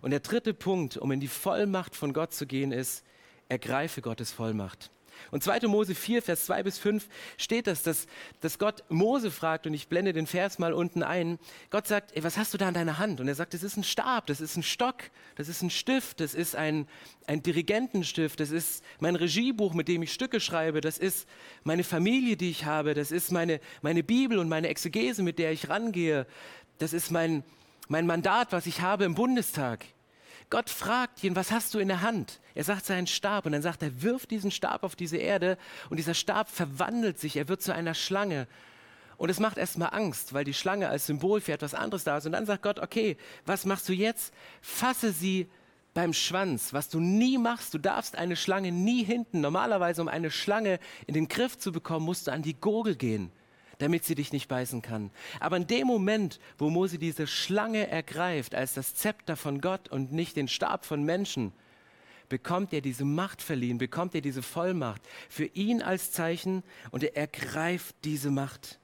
Und 0.00 0.10
der 0.10 0.20
dritte 0.20 0.54
Punkt, 0.54 0.96
um 0.96 1.12
in 1.12 1.20
die 1.20 1.28
Vollmacht 1.28 1.94
von 1.94 2.12
Gott 2.12 2.32
zu 2.32 2.46
gehen, 2.46 2.72
ist, 2.72 3.04
ergreife 3.48 4.02
Gottes 4.02 4.32
Vollmacht. 4.32 4.90
Und 5.30 5.42
2. 5.42 5.66
Mose 5.68 5.94
4, 5.94 6.22
Vers 6.22 6.46
2 6.46 6.62
bis 6.62 6.78
5 6.78 7.08
steht 7.36 7.66
das, 7.66 7.82
dass, 7.82 8.06
dass 8.40 8.58
Gott 8.58 8.84
Mose 8.88 9.30
fragt, 9.30 9.66
und 9.66 9.74
ich 9.74 9.88
blende 9.88 10.12
den 10.12 10.26
Vers 10.26 10.58
mal 10.58 10.72
unten 10.72 11.02
ein. 11.02 11.38
Gott 11.70 11.86
sagt, 11.86 12.16
ey, 12.16 12.24
was 12.24 12.36
hast 12.36 12.54
du 12.54 12.58
da 12.58 12.68
in 12.68 12.74
deiner 12.74 12.98
Hand? 12.98 13.20
Und 13.20 13.28
er 13.28 13.34
sagt, 13.34 13.54
das 13.54 13.62
ist 13.62 13.76
ein 13.76 13.84
Stab, 13.84 14.26
das 14.26 14.40
ist 14.40 14.56
ein 14.56 14.62
Stock, 14.62 14.96
das 15.36 15.48
ist 15.48 15.62
ein 15.62 15.70
Stift, 15.70 16.20
das 16.20 16.34
ist 16.34 16.56
ein, 16.56 16.86
ein 17.26 17.42
Dirigentenstift, 17.42 18.40
das 18.40 18.50
ist 18.50 18.84
mein 19.00 19.16
Regiebuch, 19.16 19.74
mit 19.74 19.88
dem 19.88 20.02
ich 20.02 20.12
Stücke 20.12 20.40
schreibe, 20.40 20.80
das 20.80 20.98
ist 20.98 21.28
meine 21.64 21.84
Familie, 21.84 22.36
die 22.36 22.50
ich 22.50 22.64
habe, 22.64 22.94
das 22.94 23.10
ist 23.10 23.32
meine, 23.32 23.60
meine 23.82 24.02
Bibel 24.02 24.38
und 24.38 24.48
meine 24.48 24.68
Exegese, 24.68 25.22
mit 25.22 25.38
der 25.38 25.52
ich 25.52 25.68
rangehe, 25.68 26.26
das 26.78 26.92
ist 26.92 27.10
mein, 27.10 27.44
mein 27.88 28.06
Mandat, 28.06 28.52
was 28.52 28.66
ich 28.66 28.80
habe 28.80 29.04
im 29.04 29.14
Bundestag. 29.14 29.84
Gott 30.50 30.70
fragt 30.70 31.22
ihn, 31.24 31.36
was 31.36 31.50
hast 31.50 31.74
du 31.74 31.78
in 31.78 31.88
der 31.88 32.00
Hand? 32.00 32.40
Er 32.54 32.64
sagt 32.64 32.86
seinen 32.86 33.06
Stab 33.06 33.44
und 33.44 33.52
dann 33.52 33.62
sagt 33.62 33.82
er, 33.82 34.02
wirf 34.02 34.26
diesen 34.26 34.50
Stab 34.50 34.82
auf 34.82 34.96
diese 34.96 35.18
Erde 35.18 35.58
und 35.90 35.98
dieser 35.98 36.14
Stab 36.14 36.48
verwandelt 36.48 37.18
sich, 37.18 37.36
er 37.36 37.48
wird 37.48 37.60
zu 37.60 37.74
einer 37.74 37.94
Schlange. 37.94 38.46
Und 39.18 39.30
es 39.30 39.40
macht 39.40 39.58
erstmal 39.58 39.92
Angst, 39.92 40.32
weil 40.32 40.44
die 40.44 40.54
Schlange 40.54 40.88
als 40.88 41.06
Symbol 41.06 41.40
für 41.40 41.52
etwas 41.52 41.74
anderes 41.74 42.04
da 42.04 42.18
ist. 42.18 42.26
Und 42.26 42.32
dann 42.32 42.46
sagt 42.46 42.62
Gott, 42.62 42.78
okay, 42.78 43.16
was 43.44 43.66
machst 43.66 43.88
du 43.88 43.92
jetzt? 43.92 44.32
Fasse 44.62 45.12
sie 45.12 45.48
beim 45.92 46.12
Schwanz, 46.12 46.72
was 46.72 46.88
du 46.88 47.00
nie 47.00 47.36
machst. 47.36 47.74
Du 47.74 47.78
darfst 47.78 48.16
eine 48.16 48.36
Schlange 48.36 48.70
nie 48.70 49.02
hinten. 49.02 49.40
Normalerweise, 49.40 50.00
um 50.00 50.08
eine 50.08 50.30
Schlange 50.30 50.78
in 51.06 51.14
den 51.14 51.26
Griff 51.26 51.58
zu 51.58 51.72
bekommen, 51.72 52.06
musst 52.06 52.28
du 52.28 52.32
an 52.32 52.42
die 52.42 52.54
Gurgel 52.54 52.94
gehen 52.94 53.32
damit 53.78 54.04
sie 54.04 54.14
dich 54.14 54.32
nicht 54.32 54.48
beißen 54.48 54.82
kann. 54.82 55.10
Aber 55.40 55.56
in 55.56 55.66
dem 55.66 55.86
Moment, 55.86 56.40
wo 56.58 56.68
Mose 56.68 56.98
diese 56.98 57.26
Schlange 57.26 57.88
ergreift 57.88 58.54
als 58.54 58.74
das 58.74 58.94
Zepter 58.94 59.36
von 59.36 59.60
Gott 59.60 59.88
und 59.88 60.12
nicht 60.12 60.36
den 60.36 60.48
Stab 60.48 60.84
von 60.84 61.04
Menschen, 61.04 61.52
bekommt 62.28 62.72
er 62.72 62.80
diese 62.80 63.04
Macht 63.04 63.40
verliehen, 63.40 63.78
bekommt 63.78 64.14
er 64.14 64.20
diese 64.20 64.42
Vollmacht 64.42 65.02
für 65.28 65.46
ihn 65.46 65.82
als 65.82 66.12
Zeichen 66.12 66.62
und 66.90 67.02
er 67.02 67.16
ergreift 67.16 67.94
diese 68.04 68.30
Macht. 68.30 68.78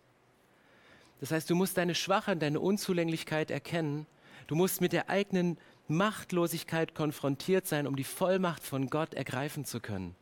Das 1.20 1.30
heißt, 1.30 1.48
du 1.48 1.54
musst 1.54 1.76
deine 1.76 1.94
Schwachheit, 1.94 2.42
deine 2.42 2.60
Unzulänglichkeit 2.60 3.50
erkennen. 3.50 4.06
Du 4.46 4.54
musst 4.54 4.80
mit 4.80 4.92
der 4.92 5.08
eigenen 5.08 5.58
Machtlosigkeit 5.88 6.94
konfrontiert 6.94 7.66
sein, 7.66 7.86
um 7.86 7.96
die 7.96 8.04
Vollmacht 8.04 8.62
von 8.62 8.88
Gott 8.88 9.14
ergreifen 9.14 9.64
zu 9.64 9.80
können. 9.80 10.14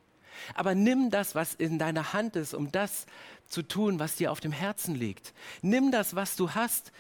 Aber 0.55 0.75
nimm 0.75 1.11
das, 1.11 1.35
was 1.35 1.55
in 1.55 1.79
deiner 1.79 2.13
Hand 2.13 2.37
ist, 2.37 2.55
um 2.55 2.73
das 2.73 3.07
zu 3.47 3.63
tun, 3.63 3.99
was 3.99 4.17
dir 4.17 4.33
auf 4.33 4.41
dem 4.41 4.53
Herzen 4.53 4.95
liegt. 4.95 5.35
Nimm 5.61 5.91
das, 5.91 6.15
was 6.15 6.37
du 6.37 6.51
hast, 6.51 6.93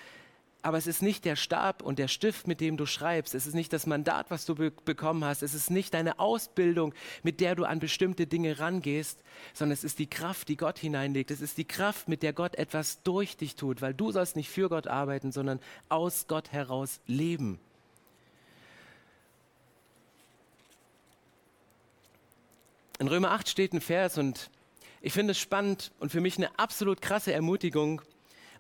aber 0.65 0.79
es 0.79 0.87
ist 0.87 1.03
nicht 1.03 1.25
der 1.25 1.35
Stab 1.35 1.83
und 1.83 1.99
der 1.99 2.07
Stift, 2.07 2.47
mit 2.47 2.61
dem 2.61 2.77
du 2.77 2.87
schreibst. 2.87 3.35
Es 3.35 3.47
ist 3.47 3.55
nicht 3.55 3.73
das 3.73 3.87
Mandat, 3.87 4.31
was 4.31 4.47
du 4.47 4.55
be 4.55 4.71
bekommen 4.71 5.25
hast. 5.25 5.43
Es 5.43 5.55
ist 5.55 5.71
nicht 5.71 5.93
deine 5.93 6.21
Ausbildung, 6.21 6.95
mit 7.25 7.41
der 7.41 7.57
du 7.57 7.65
an 7.65 7.81
bestimmte 7.81 8.29
Dinge 8.29 8.61
rangehst, 8.61 9.25
sondern 9.55 9.73
es 9.73 9.83
ist 9.83 9.99
die 9.99 10.09
Kraft, 10.09 10.49
die 10.49 10.57
Gott 10.57 10.79
hineinlegt. 10.79 11.33
Es 11.33 11.41
ist 11.41 11.59
die 11.59 11.65
Kraft, 11.65 12.09
mit 12.09 12.23
der 12.23 12.33
Gott 12.33 12.55
etwas 12.55 13.03
durch 13.03 13.37
dich 13.37 13.57
tut, 13.57 13.83
weil 13.83 13.93
du 13.93 14.13
sollst 14.13 14.37
nicht 14.37 14.51
für 14.51 14.69
Gott 14.69 14.87
arbeiten, 14.87 15.33
sondern 15.33 15.59
aus 15.89 16.29
Gott 16.29 16.53
heraus 16.53 17.01
leben. 17.07 17.59
In 23.03 23.09
Römer 23.09 23.33
8 23.33 23.49
steht 23.49 23.73
ein 23.73 23.81
Vers 23.81 24.17
und 24.17 24.49
ich 25.01 25.13
finde 25.13 25.33
es 25.33 25.41
spannend 25.41 25.91
und 25.99 26.13
für 26.13 26.21
mich 26.21 26.37
eine 26.37 26.57
absolut 26.57 27.03
krasse 27.03 27.33
Ermutigung, 27.33 28.01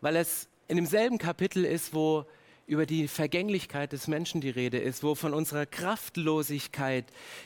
weil 0.00 0.16
es 0.16 0.48
in 0.66 0.74
demselben 0.74 1.18
Kapitel 1.18 1.64
ist, 1.64 1.94
wo 1.94 2.26
über 2.66 2.84
die 2.84 3.06
Vergänglichkeit 3.06 3.92
des 3.92 4.08
Menschen 4.08 4.40
die 4.40 4.50
Rede 4.50 4.78
ist, 4.78 5.04
wo 5.04 5.14
von 5.14 5.32
unserer 5.32 5.64
Kraftlosigkeit 5.64 7.04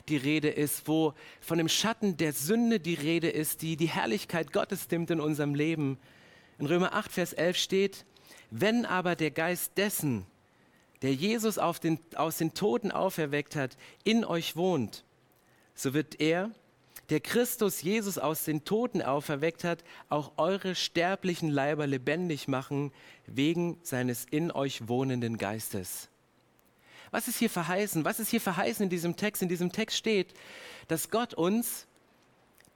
die 0.09 0.17
Rede 0.17 0.49
ist, 0.49 0.89
wo 0.89 1.13
von 1.43 1.59
dem 1.59 1.69
Schatten 1.69 2.17
der 2.17 2.33
Sünde 2.33 2.81
die 2.81 2.95
Rede 2.95 3.29
ist, 3.29 3.61
die 3.61 3.77
die 3.77 3.91
Herrlichkeit 3.91 4.55
Gottes 4.55 4.89
dimmt 4.89 5.11
in 5.11 5.21
unserem 5.21 5.55
Leben. 5.55 5.99
In 6.59 6.65
Römer 6.65 6.95
8, 6.95 7.13
Vers 7.13 7.35
11 7.35 7.59
steht, 7.59 8.07
wenn 8.51 8.87
aber 8.87 9.17
der 9.17 9.33
Geist 9.33 9.77
dessen, 9.77 10.25
der 11.03 11.13
Jesus 11.13 11.57
den, 11.83 11.99
aus 12.15 12.39
den 12.39 12.55
Toten 12.55 12.91
auferweckt 12.91 13.55
hat, 13.55 13.77
in 14.03 14.25
euch 14.25 14.57
wohnt, 14.57 15.05
so 15.75 15.93
wird 15.93 16.23
er, 16.23 16.53
der 17.11 17.21
Christus 17.21 17.83
Jesus 17.83 18.19
aus 18.19 18.45
den 18.45 18.65
Toten 18.65 19.03
auferweckt 19.03 19.65
hat, 19.65 19.85
auch 20.09 20.33
eure 20.37 20.75
sterblichen 20.75 21.49
Leiber 21.49 21.87
lebendig 21.87 22.49
machen, 22.49 22.93
wegen 23.27 23.79
seines 23.83 24.27
in 24.31 24.51
euch 24.51 24.89
wohnenden 24.89 25.39
Geistes. 25.39 26.09
Was 27.11 27.29
ist 27.29 27.39
hier 27.39 27.51
verheißen? 27.51 28.05
Was 28.05 28.21
ist 28.21 28.31
hier 28.31 28.41
verheißen 28.41 28.85
in 28.85 28.91
diesem 28.91 29.17
Text? 29.17 29.43
In 29.43 29.49
diesem 29.49 29.71
Text 29.73 29.97
steht, 29.97 30.35
dass 30.89 31.11
Gott 31.11 31.35
uns 31.35 31.87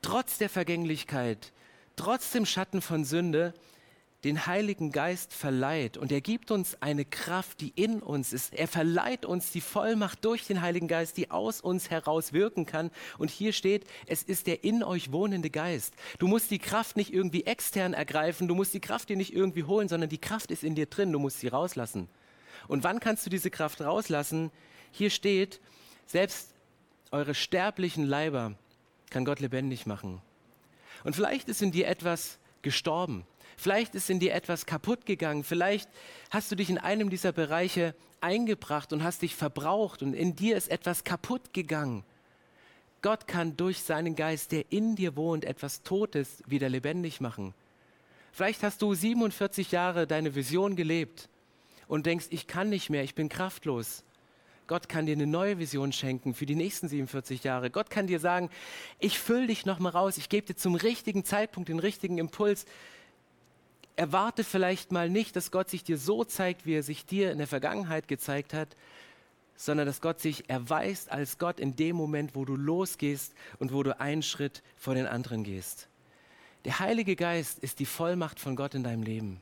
trotz 0.03 0.39
der 0.39 0.49
Vergänglichkeit, 0.49 1.53
trotz 1.97 2.31
dem 2.31 2.47
Schatten 2.47 2.81
von 2.81 3.05
Sünde, 3.05 3.53
den 4.25 4.47
Heiligen 4.47 4.93
Geist 4.93 5.33
verleiht 5.33 5.97
und 5.97 6.13
er 6.13 6.21
gibt 6.21 6.51
uns 6.51 6.81
eine 6.83 7.07
Kraft, 7.07 7.61
die 7.63 7.73
in 7.75 8.03
uns 8.03 8.35
ist. 8.35 8.53
Er 8.53 8.69
verleiht 8.69 9.25
uns 9.25 9.51
die 9.51 9.63
Vollmacht 9.63 10.25
durch 10.25 10.47
den 10.47 10.61
Heiligen 10.61 10.89
Geist, 10.89 11.17
die 11.17 11.31
aus 11.31 11.63
uns 11.63 11.89
heraus 11.89 12.35
wirken 12.35 12.67
kann. 12.67 12.91
Und 13.17 13.31
hier 13.31 13.55
steht, 13.55 13.87
es 14.07 14.23
ist 14.23 14.47
der 14.47 14.63
in 14.63 14.83
euch 14.83 15.11
wohnende 15.11 15.49
Geist. 15.49 15.95
Du 16.19 16.29
musst 16.29 16.51
die 16.51 16.59
Kraft 16.59 16.97
nicht 16.97 17.15
irgendwie 17.15 17.47
extern 17.47 17.95
ergreifen, 17.95 18.47
du 18.47 18.55
musst 18.55 18.75
die 18.75 18.81
Kraft 18.81 19.09
dir 19.09 19.17
nicht 19.17 19.33
irgendwie 19.33 19.65
holen, 19.65 19.89
sondern 19.89 20.11
die 20.11 20.19
Kraft 20.19 20.51
ist 20.51 20.65
in 20.65 20.75
dir 20.75 20.87
drin, 20.87 21.13
du 21.13 21.19
musst 21.19 21.41
sie 21.41 21.49
rauslassen. 21.49 22.09
Und 22.69 22.85
wann 22.85 23.01
kannst 23.01 23.25
du 23.25 23.31
diese 23.31 23.51
Kraft 23.51 23.81
rauslassen? 23.81 24.51
Hier 24.91 25.09
steht, 25.09 25.61
selbst 26.07 26.53
eure 27.11 27.35
sterblichen 27.35 28.05
Leiber 28.05 28.55
kann 29.09 29.25
Gott 29.25 29.41
lebendig 29.41 29.87
machen. 29.87 30.21
Und 31.05 31.17
vielleicht 31.17 31.49
ist 31.49 31.63
in 31.63 31.73
dir 31.73 31.89
etwas 31.89 32.39
gestorben. 32.63 33.27
Vielleicht 33.57 33.95
ist 33.95 34.11
in 34.11 34.21
dir 34.21 34.35
etwas 34.35 34.67
kaputt 34.67 35.07
gegangen. 35.07 35.45
Vielleicht 35.45 35.89
hast 36.31 36.51
du 36.51 36.57
dich 36.57 36.71
in 36.71 36.79
einem 36.79 37.11
dieser 37.11 37.33
Bereiche 37.33 37.95
eingebracht 38.21 38.93
und 38.93 39.03
hast 39.03 39.23
dich 39.23 39.35
verbraucht 39.35 40.03
und 40.03 40.15
in 40.15 40.37
dir 40.37 40.57
ist 40.57 40.69
etwas 40.69 41.05
kaputt 41.05 41.53
gegangen. 41.53 42.05
Gott 43.03 43.27
kann 43.27 43.57
durch 43.57 43.83
seinen 43.83 44.15
Geist, 44.15 44.53
der 44.53 44.71
in 44.71 44.95
dir 44.95 45.17
wohnt, 45.17 45.45
etwas 45.45 45.83
Totes 45.83 46.43
wieder 46.47 46.69
lebendig 46.69 47.21
machen. 47.21 47.55
Vielleicht 48.33 48.63
hast 48.63 48.83
du 48.83 48.95
47 48.95 49.73
Jahre 49.73 50.07
deine 50.07 50.35
Vision 50.35 50.77
gelebt 50.77 51.29
und 51.89 52.07
denkst, 52.07 52.27
ich 52.31 52.47
kann 52.47 52.69
nicht 52.69 52.91
mehr, 52.91 53.03
ich 53.03 53.15
bin 53.15 53.29
kraftlos. 53.29 54.05
Gott 54.67 54.89
kann 54.89 55.07
dir 55.07 55.17
eine 55.17 55.27
neue 55.27 55.59
Vision 55.59 55.93
schenken 55.93 56.33
für 56.33 56.47
die 56.47 56.55
nächsten 56.55 56.89
47 56.89 57.43
Jahre. 57.43 57.71
Gott 57.71 57.91
kann 57.91 58.07
dir 58.07 58.21
sagen, 58.21 58.51
ich 59.01 59.19
fülle 59.19 59.49
dich 59.49 59.67
nochmal 59.67 59.93
raus, 59.93 60.17
ich 60.17 60.29
gebe 60.29 60.47
dir 60.47 60.55
zum 60.55 60.77
richtigen 60.77 61.25
Zeitpunkt 61.25 61.69
den 61.69 61.81
richtigen 61.81 62.19
Impuls 62.19 62.67
erwarte 63.97 64.45
vielleicht 64.45 64.93
mal 64.93 65.11
nicht, 65.11 65.37
dass 65.37 65.51
Gott 65.51 65.69
sich 65.69 65.85
dir 65.85 65.99
so 65.99 66.25
zeigt, 66.25 66.67
wie 66.67 66.75
er 66.75 66.83
sich 66.83 67.07
dir 67.07 67.33
in 67.33 67.39
der 67.39 67.47
Vergangenheit 67.47 68.09
gezeigt 68.09 68.55
hat, 68.55 68.77
sondern 69.57 69.87
dass 69.87 70.01
Gott 70.01 70.21
sich 70.21 70.49
erweist 70.49 71.13
als 71.13 71.37
Gott 71.37 71.61
in 71.61 71.77
dem 71.77 71.95
Moment, 71.97 72.35
wo 72.35 72.47
du 72.47 72.57
losgehst 72.57 73.35
und 73.59 73.73
wo 73.73 73.83
du 73.83 74.01
einen 74.01 74.23
Schritt 74.23 74.63
vor 74.77 74.95
den 74.95 75.07
anderen 75.07 75.45
gehst. 75.45 75.89
Der 76.65 76.79
Heilige 76.79 77.17
Geist 77.17 77.59
ist 77.59 77.79
die 77.79 77.87
Vollmacht 77.87 78.41
von 78.41 78.57
Gott 78.57 78.75
in 78.75 78.85
deinem 78.85 79.03
Leben. 79.03 79.41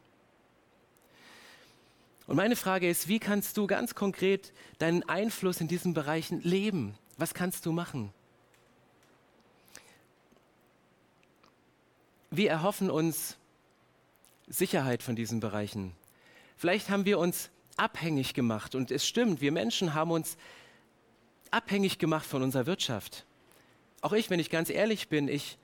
Und 2.26 2.36
meine 2.36 2.56
Frage 2.56 2.88
ist, 2.88 3.08
wie 3.08 3.20
kannst 3.20 3.56
du 3.56 3.66
ganz 3.66 3.94
konkret 3.94 4.52
deinen 4.78 5.08
Einfluss 5.08 5.60
in 5.60 5.68
diesen 5.68 5.94
Bereichen 5.94 6.42
leben? 6.42 6.94
Was 7.16 7.32
kannst 7.32 7.64
du 7.64 7.72
machen? 7.72 8.12
Wir 12.30 12.50
erhoffen 12.50 12.90
uns 12.90 13.36
Sicherheit 14.48 15.02
von 15.02 15.16
diesen 15.16 15.40
Bereichen. 15.40 15.94
Vielleicht 16.56 16.90
haben 16.90 17.04
wir 17.04 17.18
uns 17.18 17.50
abhängig 17.76 18.34
gemacht 18.34 18.74
und 18.74 18.90
es 18.90 19.06
stimmt, 19.06 19.40
wir 19.40 19.52
Menschen 19.52 19.94
haben 19.94 20.10
uns 20.10 20.36
abhängig 21.50 21.98
gemacht 21.98 22.26
von 22.26 22.42
unserer 22.42 22.66
Wirtschaft. 22.66 23.24
Auch 24.00 24.12
ich, 24.12 24.30
wenn 24.30 24.40
ich 24.40 24.50
ganz 24.50 24.70
ehrlich 24.70 25.08
bin, 25.08 25.28
ich 25.28 25.58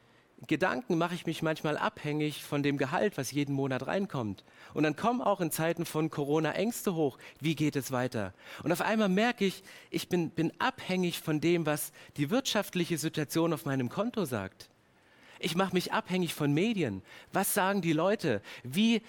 Gedanken 0.47 0.99
mache 0.99 1.15
ich 1.15 1.27
mich 1.27 1.43
manchmal 1.43 1.79
abhängig 1.79 2.45
von 2.45 2.63
dem 2.63 2.77
Gehalt, 2.77 3.17
was 3.17 3.31
jeden 3.31 3.55
Monat 3.55 3.87
reinkommt. 3.87 4.45
Und 4.75 4.83
dann 4.83 4.97
kommen 4.97 5.23
auch 5.23 5.41
in 5.41 5.51
Zeiten 5.51 5.87
von 5.87 6.11
Corona 6.11 6.53
Ängste 6.53 6.95
hoch. 6.95 7.19
Wie 7.41 7.55
geht 7.55 7.77
es 7.77 7.93
weiter? 7.93 8.35
Und 8.63 8.73
auf 8.73 8.83
einmal 8.83 9.09
merke 9.09 9.47
ich, 9.47 9.63
ich 9.91 10.09
bin, 10.09 10.31
bin 10.31 10.53
abhängig 10.59 11.21
von 11.21 11.41
dem, 11.41 11.65
was 11.67 11.93
die 12.17 12.31
wirtschaftliche 12.31 12.99
Situation 12.99 13.53
auf 13.53 13.65
meinem 13.65 13.89
Konto 13.89 14.25
sagt. 14.27 14.69
Ich 15.45 15.57
mache 15.57 15.75
mich 15.75 15.93
abhängig 15.93 16.33
von 16.33 16.55
Medien. 16.55 17.03
Was 17.35 17.53
sagen 17.53 17.83
die 17.83 17.93
Leute? 17.93 18.41
Wie, 18.63 19.03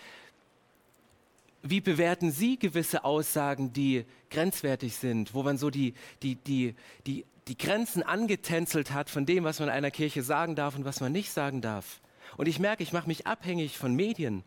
wie 1.64 1.80
bewerten 1.80 2.30
Sie 2.30 2.60
gewisse 2.60 3.06
Aussagen, 3.06 3.72
die 3.72 4.04
grenzwertig 4.30 4.98
sind, 4.98 5.34
wo 5.34 5.44
man 5.44 5.58
so 5.58 5.70
die, 5.70 5.94
die, 6.22 6.36
die, 6.36 6.76
die, 7.08 7.24
die 7.48 7.58
Grenzen 7.58 8.04
angetänzelt 8.04 8.92
hat 8.92 9.10
von 9.10 9.26
dem, 9.26 9.46
was 9.46 9.62
man 9.62 9.70
einer 9.70 9.92
Kirche 9.92 10.24
sagen 10.24 10.56
darf 10.56 10.76
und 10.76 10.84
was 10.84 11.00
man 11.00 11.14
nicht 11.14 11.32
sagen 11.32 11.62
darf? 11.62 12.02
Und 12.36 12.50
ich 12.50 12.60
merke, 12.60 12.84
ich 12.84 12.92
mache 12.92 13.08
mich 13.08 13.26
abhängig 13.26 13.78
von 13.78 13.96
Medien. 13.96 14.44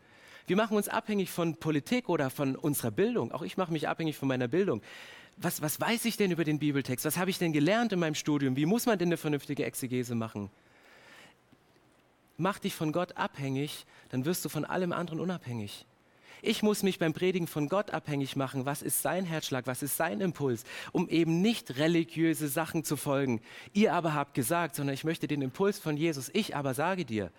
Wir 0.46 0.56
machen 0.56 0.76
uns 0.76 0.88
abhängig 0.88 1.30
von 1.30 1.56
Politik 1.56 2.10
oder 2.10 2.28
von 2.28 2.54
unserer 2.54 2.90
Bildung. 2.90 3.32
Auch 3.32 3.42
ich 3.42 3.56
mache 3.56 3.72
mich 3.72 3.88
abhängig 3.88 4.18
von 4.18 4.28
meiner 4.28 4.48
Bildung. 4.48 4.82
Was, 5.38 5.62
was 5.62 5.80
weiß 5.80 6.04
ich 6.04 6.18
denn 6.18 6.32
über 6.32 6.44
den 6.44 6.58
Bibeltext? 6.58 7.06
Was 7.06 7.16
habe 7.16 7.30
ich 7.30 7.38
denn 7.38 7.54
gelernt 7.54 7.94
in 7.94 7.98
meinem 7.98 8.14
Studium? 8.14 8.56
Wie 8.56 8.66
muss 8.66 8.84
man 8.84 8.98
denn 8.98 9.08
eine 9.08 9.16
vernünftige 9.16 9.64
Exegese 9.64 10.14
machen? 10.14 10.50
Mach 12.38 12.58
dich 12.58 12.74
von 12.74 12.92
Gott 12.92 13.16
abhängig, 13.16 13.84
dann 14.08 14.24
wirst 14.24 14.44
du 14.44 14.48
von 14.48 14.64
allem 14.64 14.92
anderen 14.92 15.20
unabhängig. 15.20 15.84
Ich 16.40 16.62
muss 16.62 16.84
mich 16.84 17.00
beim 17.00 17.12
Predigen 17.12 17.48
von 17.48 17.68
Gott 17.68 17.90
abhängig 17.90 18.36
machen. 18.36 18.64
Was 18.64 18.80
ist 18.82 19.02
sein 19.02 19.24
Herzschlag? 19.24 19.66
Was 19.66 19.82
ist 19.82 19.96
sein 19.96 20.20
Impuls? 20.20 20.64
Um 20.92 21.08
eben 21.08 21.42
nicht 21.42 21.76
religiöse 21.78 22.46
Sachen 22.46 22.84
zu 22.84 22.96
folgen. 22.96 23.40
Ihr 23.72 23.92
aber 23.92 24.14
habt 24.14 24.34
gesagt, 24.34 24.76
sondern 24.76 24.94
ich 24.94 25.02
möchte 25.02 25.26
den 25.26 25.42
Impuls 25.42 25.80
von 25.80 25.96
Jesus. 25.96 26.30
Ich 26.32 26.54
aber 26.54 26.74
sage 26.74 27.04
dir. 27.04 27.32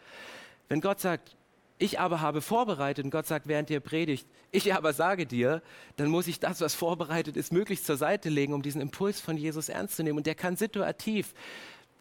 Wenn 0.68 0.82
Gott 0.82 1.00
sagt, 1.00 1.38
ich 1.78 1.98
aber 1.98 2.20
habe 2.20 2.42
vorbereitet 2.42 3.06
und 3.06 3.12
Gott 3.12 3.26
sagt, 3.26 3.48
während 3.48 3.70
ihr 3.70 3.80
predigt, 3.80 4.28
ich 4.52 4.74
aber 4.74 4.92
sage 4.92 5.26
dir, 5.26 5.62
dann 5.96 6.10
muss 6.10 6.28
ich 6.28 6.42
das, 6.42 6.60
was 6.60 6.76
vorbereitet 6.76 7.38
ist, 7.38 7.54
möglichst 7.54 7.86
zur 7.86 7.96
Seite 7.96 8.28
legen, 8.28 8.54
um 8.54 8.62
diesen 8.62 8.82
Impuls 8.82 9.22
von 9.22 9.38
Jesus 9.38 9.70
ernst 9.70 9.96
zu 9.96 10.04
nehmen. 10.04 10.18
Und 10.18 10.28
der 10.28 10.36
kann 10.36 10.58
situativ 10.58 11.34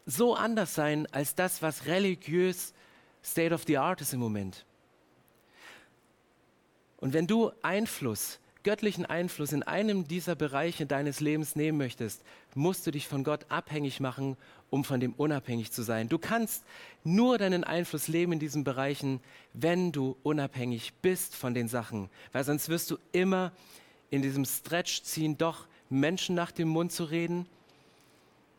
so 0.05 0.35
anders 0.35 0.75
sein 0.75 1.07
als 1.11 1.33
das, 1.35 1.61
was 1.61 1.85
religiös 1.85 2.73
State 3.29 3.53
of 3.53 3.63
the 3.67 3.77
Art 3.77 4.01
ist 4.01 4.13
im 4.13 4.19
Moment. 4.19 4.65
Und 6.97 7.13
wenn 7.13 7.27
du 7.27 7.51
Einfluss, 7.61 8.39
göttlichen 8.63 9.05
Einfluss 9.05 9.53
in 9.53 9.63
einem 9.63 10.07
dieser 10.07 10.35
Bereiche 10.35 10.85
deines 10.85 11.21
Lebens 11.21 11.55
nehmen 11.55 11.77
möchtest, 11.77 12.23
musst 12.55 12.85
du 12.85 12.91
dich 12.91 13.07
von 13.07 13.23
Gott 13.23 13.45
abhängig 13.49 13.99
machen, 13.99 14.35
um 14.69 14.83
von 14.83 14.99
dem 14.99 15.13
unabhängig 15.13 15.71
zu 15.71 15.81
sein. 15.81 16.09
Du 16.09 16.17
kannst 16.17 16.63
nur 17.03 17.37
deinen 17.37 17.63
Einfluss 17.63 18.07
leben 18.07 18.33
in 18.33 18.39
diesen 18.39 18.63
Bereichen, 18.63 19.21
wenn 19.53 19.91
du 19.91 20.17
unabhängig 20.23 20.93
bist 21.01 21.35
von 21.35 21.53
den 21.53 21.67
Sachen, 21.67 22.09
weil 22.33 22.43
sonst 22.43 22.67
wirst 22.69 22.91
du 22.91 22.97
immer 23.11 23.51
in 24.09 24.21
diesem 24.21 24.45
Stretch 24.45 25.03
ziehen, 25.03 25.37
doch 25.37 25.67
Menschen 25.89 26.35
nach 26.35 26.51
dem 26.51 26.67
Mund 26.67 26.91
zu 26.91 27.05
reden, 27.05 27.47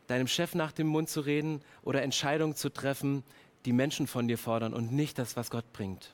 deinem 0.07 0.27
Chef 0.27 0.55
nach 0.55 0.71
dem 0.71 0.87
Mund 0.87 1.09
zu 1.09 1.21
reden 1.21 1.61
oder 1.83 2.01
Entscheidungen 2.01 2.55
zu 2.55 2.69
treffen, 2.69 3.23
die 3.65 3.73
Menschen 3.73 4.07
von 4.07 4.27
dir 4.27 4.37
fordern 4.37 4.73
und 4.73 4.91
nicht 4.91 5.19
das, 5.19 5.35
was 5.35 5.49
Gott 5.49 5.71
bringt. 5.73 6.11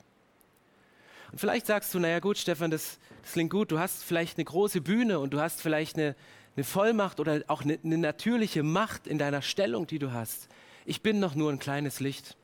Und 1.30 1.38
vielleicht 1.38 1.66
sagst 1.66 1.92
du, 1.94 1.98
naja 1.98 2.20
gut, 2.20 2.38
Stefan, 2.38 2.70
das, 2.70 2.98
das 3.22 3.32
klingt 3.32 3.50
gut, 3.50 3.70
du 3.70 3.78
hast 3.78 4.02
vielleicht 4.02 4.38
eine 4.38 4.44
große 4.44 4.80
Bühne 4.80 5.18
und 5.18 5.32
du 5.32 5.40
hast 5.40 5.60
vielleicht 5.60 5.96
eine, 5.96 6.14
eine 6.56 6.64
Vollmacht 6.64 7.20
oder 7.20 7.42
auch 7.48 7.62
eine, 7.62 7.78
eine 7.84 7.98
natürliche 7.98 8.62
Macht 8.62 9.06
in 9.06 9.18
deiner 9.18 9.42
Stellung, 9.42 9.86
die 9.86 9.98
du 9.98 10.12
hast. 10.12 10.48
Ich 10.86 11.02
bin 11.02 11.20
noch 11.20 11.34
nur 11.34 11.52
ein 11.52 11.58
kleines 11.58 12.00
Licht. 12.00 12.36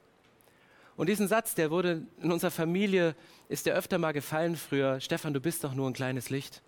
Und 0.97 1.09
diesen 1.09 1.29
Satz, 1.29 1.55
der 1.55 1.71
wurde 1.71 2.07
in 2.21 2.31
unserer 2.31 2.51
Familie, 2.51 3.17
ist 3.49 3.67
der 3.67 3.75
öfter 3.75 3.99
mal 3.99 4.13
gefallen 4.13 4.57
früher, 4.57 5.01
Stefan, 5.01 5.35
du 5.35 5.41
bist 5.41 5.65
doch 5.65 5.75
nur 5.75 5.89
ein 5.89 5.95
kleines 5.95 6.31
Licht. 6.31 6.63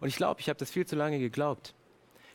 Und 0.00 0.08
ich 0.08 0.16
glaube, 0.16 0.40
ich 0.40 0.48
habe 0.48 0.58
das 0.58 0.70
viel 0.70 0.86
zu 0.86 0.96
lange 0.96 1.18
geglaubt 1.18 1.74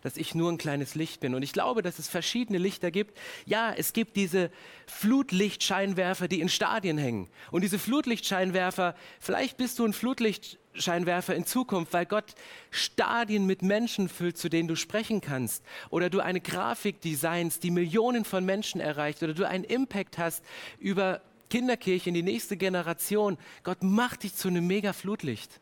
dass 0.04 0.18
ich 0.18 0.36
nur 0.36 0.52
ein 0.52 0.58
kleines 0.58 0.96
Licht 0.96 1.22
bin. 1.22 1.34
Und 1.34 1.44
ich 1.44 1.54
glaube, 1.54 1.82
dass 1.82 1.98
es 1.98 2.08
verschiedene 2.08 2.60
Lichter 2.60 2.92
gibt. 2.92 3.18
Ja, 3.46 3.74
es 3.74 3.94
gibt 3.94 4.16
diese 4.18 4.52
Flutlichtscheinwerfer, 4.86 6.28
die 6.28 6.42
in 6.42 6.50
Stadien 6.50 6.98
hängen. 6.98 7.30
Und 7.52 7.62
diese 7.62 7.80
Flutlichtscheinwerfer, 7.80 8.96
vielleicht 9.20 9.58
bist 9.58 9.80
du 9.80 9.86
ein 9.86 9.94
Flutlichtscheinwerfer 9.94 11.36
in 11.36 11.46
Zukunft, 11.46 11.94
weil 11.94 12.06
Gott 12.06 12.36
Stadien 12.70 13.46
mit 13.46 13.62
Menschen 13.62 14.10
füllt, 14.10 14.38
zu 14.38 14.50
denen 14.50 14.68
du 14.68 14.76
sprechen 14.76 15.22
kannst. 15.22 15.63
Oder 15.89 16.10
du 16.10 16.20
eine 16.20 16.42
Grafik 16.42 17.00
designst, 17.00 17.63
die 17.63 17.72
Millionen 17.72 18.26
von 18.26 18.44
Menschen 18.44 18.82
erreicht. 18.82 19.24
Oder 19.24 19.34
du 19.34 19.48
einen 19.48 19.63
Impact 19.63 20.18
hast 20.18 20.44
über 20.80 21.22
Kinderkirche 21.50 22.10
in 22.10 22.16
die 22.16 22.24
nächste 22.24 22.58
Generation. 22.58 23.38
Gott 23.63 23.84
macht 23.84 24.24
dich 24.24 24.36
zu 24.36 24.50
einem 24.50 24.68
mega 24.68 24.92
Flutlicht. 24.92 25.62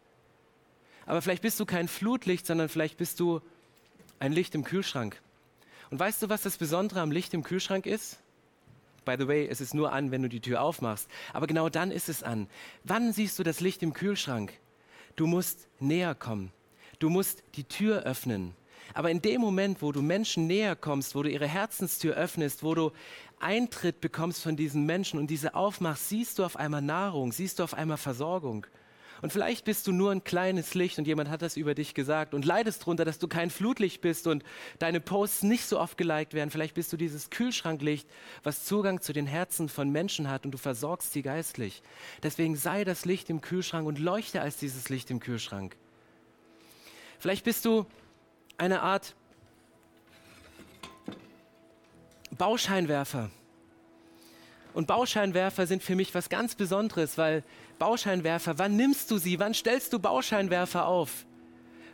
Aber 1.06 1.22
vielleicht 1.22 1.44
bist 1.44 1.60
du 1.60 1.66
kein 1.66 1.88
Flutlicht, 1.88 2.48
sondern 2.48 2.70
vielleicht 2.70 2.98
bist 2.98 3.20
du 3.20 3.42
ein 4.22 4.34
Licht 4.34 4.54
im 4.54 4.64
Kühlschrank. 4.64 5.20
Und 5.90 6.00
weißt 6.00 6.22
du, 6.22 6.30
was 6.30 6.44
das 6.44 6.58
Besondere 6.58 7.02
am 7.02 7.12
Licht 7.12 7.34
im 7.34 7.44
Kühlschrank 7.44 7.88
ist? 7.88 8.20
By 9.04 9.16
the 9.18 9.28
way, 9.28 9.48
es 9.48 9.62
ist 9.62 9.74
nur 9.74 9.92
an, 9.92 10.12
wenn 10.12 10.22
du 10.22 10.30
die 10.30 10.40
Tür 10.40 10.62
aufmachst. 10.62 11.10
Aber 11.34 11.48
genau 11.48 11.70
dann 11.70 11.90
ist 11.90 12.08
es 12.08 12.22
an. 12.22 12.48
Wann 12.84 13.14
siehst 13.14 13.40
du 13.40 13.44
das 13.44 13.62
Licht 13.62 13.82
im 13.82 13.94
Kühlschrank? 13.94 14.54
Du 15.16 15.26
musst 15.26 15.68
näher 15.80 16.14
kommen. 16.14 16.52
Du 17.00 17.10
musst 17.10 17.44
die 17.56 17.64
Tür 17.64 18.04
öffnen. 18.04 18.54
Aber 18.94 19.10
in 19.10 19.24
dem 19.24 19.42
Moment, 19.42 19.82
wo 19.82 19.92
du 19.92 20.04
Menschen 20.04 20.46
näher 20.46 20.76
kommst, 20.76 21.16
wo 21.16 21.24
du 21.24 21.30
ihre 21.30 21.48
Herzenstür 21.48 22.14
öffnest, 22.14 22.62
wo 22.62 22.76
du 22.76 22.92
Eintritt 23.40 24.02
bekommst 24.02 24.44
von 24.44 24.56
diesen 24.56 24.86
Menschen 24.86 25.20
und 25.20 25.32
diese 25.32 25.56
aufmachst, 25.56 26.10
siehst 26.10 26.38
du 26.38 26.46
auf 26.46 26.58
einmal 26.58 26.84
Nahrung, 26.84 27.32
siehst 27.32 27.58
du 27.58 27.64
auf 27.64 27.74
einmal 27.74 27.98
Versorgung. 27.98 28.68
Und 29.22 29.32
vielleicht 29.32 29.66
bist 29.66 29.86
du 29.86 29.92
nur 29.92 30.12
ein 30.12 30.24
kleines 30.24 30.74
Licht 30.74 30.98
und 30.98 31.06
jemand 31.06 31.30
hat 31.30 31.42
das 31.42 31.56
über 31.56 31.76
dich 31.76 31.94
gesagt 31.94 32.34
und 32.34 32.44
leidest 32.44 32.82
darunter, 32.82 33.06
dass 33.06 33.20
du 33.20 33.28
kein 33.28 33.52
Flutlicht 33.52 34.02
bist 34.02 34.26
und 34.26 34.44
deine 34.80 35.00
Posts 35.00 35.44
nicht 35.44 35.66
so 35.66 35.80
oft 35.80 35.98
geliked 35.98 36.34
werden. 36.34 36.50
Vielleicht 36.50 36.74
bist 36.74 36.92
du 36.92 36.98
dieses 36.98 37.30
Kühlschranklicht, 37.30 38.08
was 38.44 38.66
Zugang 38.66 39.02
zu 39.02 39.14
den 39.14 39.28
Herzen 39.28 39.70
von 39.70 39.90
Menschen 39.90 40.30
hat 40.30 40.46
und 40.46 40.52
du 40.52 40.58
versorgst 40.58 41.14
sie 41.14 41.22
geistlich. 41.22 41.84
Deswegen 42.24 42.56
sei 42.56 42.84
das 42.84 43.06
Licht 43.06 43.30
im 43.30 43.42
Kühlschrank 43.42 43.88
und 43.88 44.00
leuchte 44.00 44.42
als 44.42 44.58
dieses 44.58 44.90
Licht 44.90 45.12
im 45.12 45.20
Kühlschrank. 45.20 45.76
Vielleicht 47.20 47.46
bist 47.46 47.66
du 47.66 47.86
eine 48.58 48.82
Art 48.82 49.16
Bauscheinwerfer. 52.38 53.30
Und 54.74 54.88
Bauscheinwerfer 54.88 55.68
sind 55.68 55.84
für 55.84 55.96
mich 55.96 56.16
was 56.16 56.30
ganz 56.30 56.56
Besonderes, 56.56 57.18
weil 57.18 57.44
Bauscheinwerfer, 57.82 58.60
wann 58.60 58.76
nimmst 58.76 59.10
du 59.10 59.18
sie? 59.18 59.40
Wann 59.40 59.56
stellst 59.56 59.92
du 59.92 59.98
Bauscheinwerfer 59.98 60.86
auf? 60.86 61.26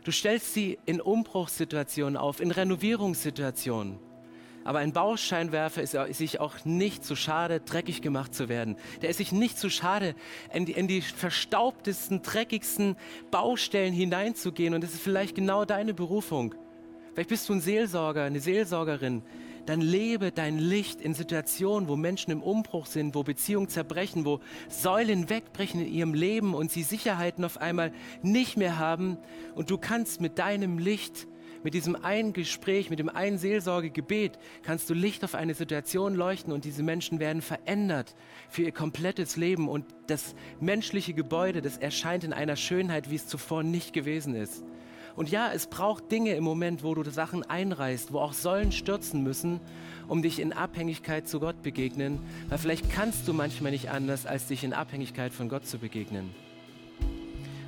Du 0.04 0.12
stellst 0.12 0.52
sie 0.52 0.78
in 0.84 1.00
Umbruchssituationen 1.00 2.18
auf, 2.18 2.40
in 2.40 2.50
Renovierungssituationen. 2.50 3.98
Aber 4.64 4.80
ein 4.80 4.92
Bauscheinwerfer 4.92 5.80
ist 5.80 6.18
sich 6.18 6.40
auch 6.40 6.66
nicht 6.66 7.06
zu 7.06 7.16
schade, 7.16 7.60
dreckig 7.60 8.02
gemacht 8.02 8.34
zu 8.34 8.50
werden. 8.50 8.76
Der 9.00 9.08
ist 9.08 9.16
sich 9.16 9.32
nicht 9.32 9.58
zu 9.58 9.70
schade, 9.70 10.14
in 10.52 10.66
die, 10.66 10.72
in 10.72 10.88
die 10.88 11.00
verstaubtesten, 11.00 12.20
dreckigsten 12.20 12.94
Baustellen 13.30 13.94
hineinzugehen. 13.94 14.74
Und 14.74 14.84
das 14.84 14.92
ist 14.92 15.00
vielleicht 15.00 15.36
genau 15.36 15.64
deine 15.64 15.94
Berufung. 15.94 16.54
Vielleicht 17.14 17.30
bist 17.30 17.48
du 17.48 17.54
ein 17.54 17.62
Seelsorger, 17.62 18.24
eine 18.24 18.40
Seelsorgerin, 18.40 19.22
dann 19.68 19.80
lebe 19.82 20.32
dein 20.32 20.58
Licht 20.58 21.00
in 21.00 21.12
Situationen, 21.12 21.88
wo 21.88 21.96
Menschen 21.96 22.30
im 22.30 22.42
Umbruch 22.42 22.86
sind, 22.86 23.14
wo 23.14 23.22
Beziehungen 23.22 23.68
zerbrechen, 23.68 24.24
wo 24.24 24.40
Säulen 24.68 25.28
wegbrechen 25.28 25.80
in 25.80 25.92
ihrem 25.92 26.14
Leben 26.14 26.54
und 26.54 26.70
sie 26.70 26.82
Sicherheiten 26.82 27.44
auf 27.44 27.58
einmal 27.58 27.92
nicht 28.22 28.56
mehr 28.56 28.78
haben. 28.78 29.18
Und 29.54 29.70
du 29.70 29.76
kannst 29.76 30.22
mit 30.22 30.38
deinem 30.38 30.78
Licht, 30.78 31.28
mit 31.62 31.74
diesem 31.74 31.96
einen 31.96 32.32
Gespräch, 32.32 32.88
mit 32.88 32.98
dem 32.98 33.10
einen 33.10 33.36
Seelsorgegebet, 33.36 34.38
kannst 34.62 34.88
du 34.88 34.94
Licht 34.94 35.22
auf 35.22 35.34
eine 35.34 35.52
Situation 35.52 36.14
leuchten 36.14 36.52
und 36.52 36.64
diese 36.64 36.82
Menschen 36.82 37.18
werden 37.18 37.42
verändert 37.42 38.14
für 38.48 38.62
ihr 38.62 38.72
komplettes 38.72 39.36
Leben. 39.36 39.68
Und 39.68 39.84
das 40.06 40.34
menschliche 40.60 41.12
Gebäude, 41.12 41.60
das 41.60 41.76
erscheint 41.76 42.24
in 42.24 42.32
einer 42.32 42.56
Schönheit, 42.56 43.10
wie 43.10 43.16
es 43.16 43.26
zuvor 43.26 43.62
nicht 43.64 43.92
gewesen 43.92 44.34
ist. 44.34 44.64
Und 45.18 45.30
ja, 45.30 45.50
es 45.52 45.66
braucht 45.66 46.12
Dinge 46.12 46.36
im 46.36 46.44
Moment, 46.44 46.84
wo 46.84 46.94
du 46.94 47.02
Sachen 47.10 47.42
einreißt, 47.42 48.12
wo 48.12 48.20
auch 48.20 48.32
Säulen 48.32 48.70
stürzen 48.70 49.24
müssen, 49.24 49.58
um 50.06 50.22
dich 50.22 50.38
in 50.38 50.52
Abhängigkeit 50.52 51.26
zu 51.26 51.40
Gott 51.40 51.60
begegnen. 51.60 52.20
Weil 52.48 52.58
vielleicht 52.58 52.88
kannst 52.88 53.26
du 53.26 53.32
manchmal 53.32 53.72
nicht 53.72 53.90
anders, 53.90 54.26
als 54.26 54.46
dich 54.46 54.62
in 54.62 54.72
Abhängigkeit 54.72 55.32
von 55.32 55.48
Gott 55.48 55.66
zu 55.66 55.78
begegnen. 55.78 56.30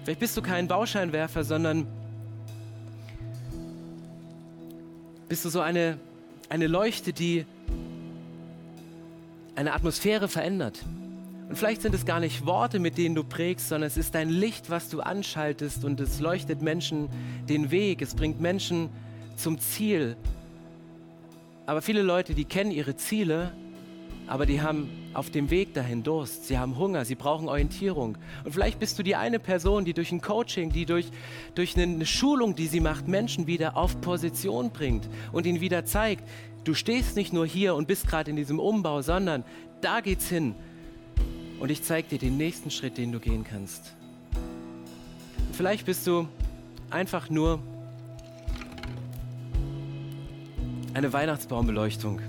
Vielleicht 0.04 0.20
bist 0.20 0.36
du 0.36 0.42
kein 0.42 0.68
Bauscheinwerfer, 0.68 1.42
sondern 1.42 1.88
bist 5.28 5.44
du 5.44 5.48
so 5.48 5.60
eine, 5.60 5.98
eine 6.48 6.68
Leuchte, 6.68 7.12
die 7.12 7.46
eine 9.56 9.72
Atmosphäre 9.72 10.28
verändert. 10.28 10.84
Und 11.50 11.56
vielleicht 11.56 11.82
sind 11.82 11.96
es 11.96 12.06
gar 12.06 12.20
nicht 12.20 12.46
Worte, 12.46 12.78
mit 12.78 12.96
denen 12.96 13.16
du 13.16 13.24
prägst, 13.24 13.70
sondern 13.70 13.88
es 13.88 13.96
ist 13.96 14.14
dein 14.14 14.30
Licht, 14.30 14.70
was 14.70 14.88
du 14.88 15.00
anschaltest 15.00 15.84
und 15.84 15.98
es 15.98 16.20
leuchtet 16.20 16.62
Menschen 16.62 17.08
den 17.48 17.72
Weg, 17.72 18.02
es 18.02 18.14
bringt 18.14 18.40
Menschen 18.40 18.88
zum 19.34 19.58
Ziel. 19.58 20.16
Aber 21.66 21.82
viele 21.82 22.02
Leute, 22.02 22.34
die 22.34 22.44
kennen 22.44 22.70
ihre 22.70 22.94
Ziele, 22.94 23.50
aber 24.28 24.46
die 24.46 24.62
haben 24.62 24.90
auf 25.12 25.30
dem 25.30 25.50
Weg 25.50 25.74
dahin 25.74 26.04
Durst, 26.04 26.46
sie 26.46 26.56
haben 26.56 26.78
Hunger, 26.78 27.04
sie 27.04 27.16
brauchen 27.16 27.48
Orientierung. 27.48 28.16
Und 28.44 28.52
vielleicht 28.52 28.78
bist 28.78 28.96
du 29.00 29.02
die 29.02 29.16
eine 29.16 29.40
Person, 29.40 29.84
die 29.84 29.92
durch 29.92 30.12
ein 30.12 30.20
Coaching, 30.20 30.70
die 30.70 30.86
durch, 30.86 31.10
durch 31.56 31.76
eine 31.76 32.06
Schulung, 32.06 32.54
die 32.54 32.68
sie 32.68 32.78
macht, 32.78 33.08
Menschen 33.08 33.48
wieder 33.48 33.76
auf 33.76 34.00
Position 34.00 34.70
bringt 34.70 35.08
und 35.32 35.46
ihnen 35.46 35.60
wieder 35.60 35.84
zeigt, 35.84 36.22
du 36.62 36.74
stehst 36.74 37.16
nicht 37.16 37.32
nur 37.32 37.44
hier 37.44 37.74
und 37.74 37.88
bist 37.88 38.06
gerade 38.06 38.30
in 38.30 38.36
diesem 38.36 38.60
Umbau, 38.60 39.02
sondern 39.02 39.42
da 39.80 40.00
geht's 40.00 40.28
hin 40.28 40.54
und 41.60 41.70
ich 41.70 41.82
zeige 41.82 42.08
dir 42.08 42.18
den 42.18 42.36
nächsten 42.36 42.70
Schritt, 42.70 42.98
den 42.98 43.12
du 43.12 43.20
gehen 43.20 43.44
kannst. 43.44 43.94
vielleicht 45.52 45.84
bist 45.84 46.06
du 46.06 46.26
einfach 46.88 47.28
nur 47.28 47.60
eine 50.94 51.12
Weihnachtsbaumbeleuchtung. 51.12 52.20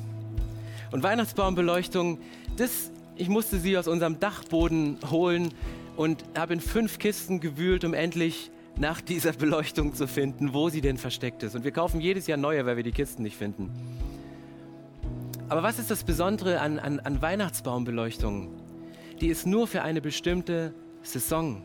Und 0.92 1.02
Weihnachtsbaumbeleuchtung, 1.02 2.20
das, 2.58 2.92
ich 3.16 3.30
musste 3.30 3.58
sie 3.58 3.78
aus 3.78 3.88
unserem 3.88 4.20
Dachboden 4.20 4.98
holen 5.10 5.54
und 5.96 6.24
habe 6.38 6.54
in 6.54 6.60
fünf 6.60 7.00
Kisten 7.00 7.40
gewühlt, 7.40 7.86
um 7.86 7.94
endlich 7.94 8.52
nach 8.78 9.00
dieser 9.00 9.32
Beleuchtung 9.32 9.96
zu 9.96 10.08
finden, 10.08 10.54
wo 10.54 10.70
sie 10.70 10.82
denn 10.82 10.98
versteckt 10.98 11.42
ist. 11.44 11.56
Und 11.56 11.64
wir 11.64 11.72
kaufen 11.72 12.02
jedes 12.02 12.28
Jahr 12.28 12.38
neue, 12.38 12.66
weil 12.66 12.76
wir 12.76 12.84
die 12.84 12.92
Kisten 12.92 13.24
nicht 13.24 13.38
finden. 13.38 13.72
Aber 15.48 15.64
was 15.64 15.80
ist 15.80 15.90
das 15.90 16.04
Besondere 16.04 16.60
an, 16.60 16.80
an, 16.80 17.00
an 17.00 17.22
Weihnachtsbaumbeleuchtung? 17.22 18.61
Die 19.22 19.28
ist 19.28 19.46
nur 19.46 19.68
für 19.68 19.84
eine 19.84 20.02
bestimmte 20.02 20.74
Saison 21.04 21.62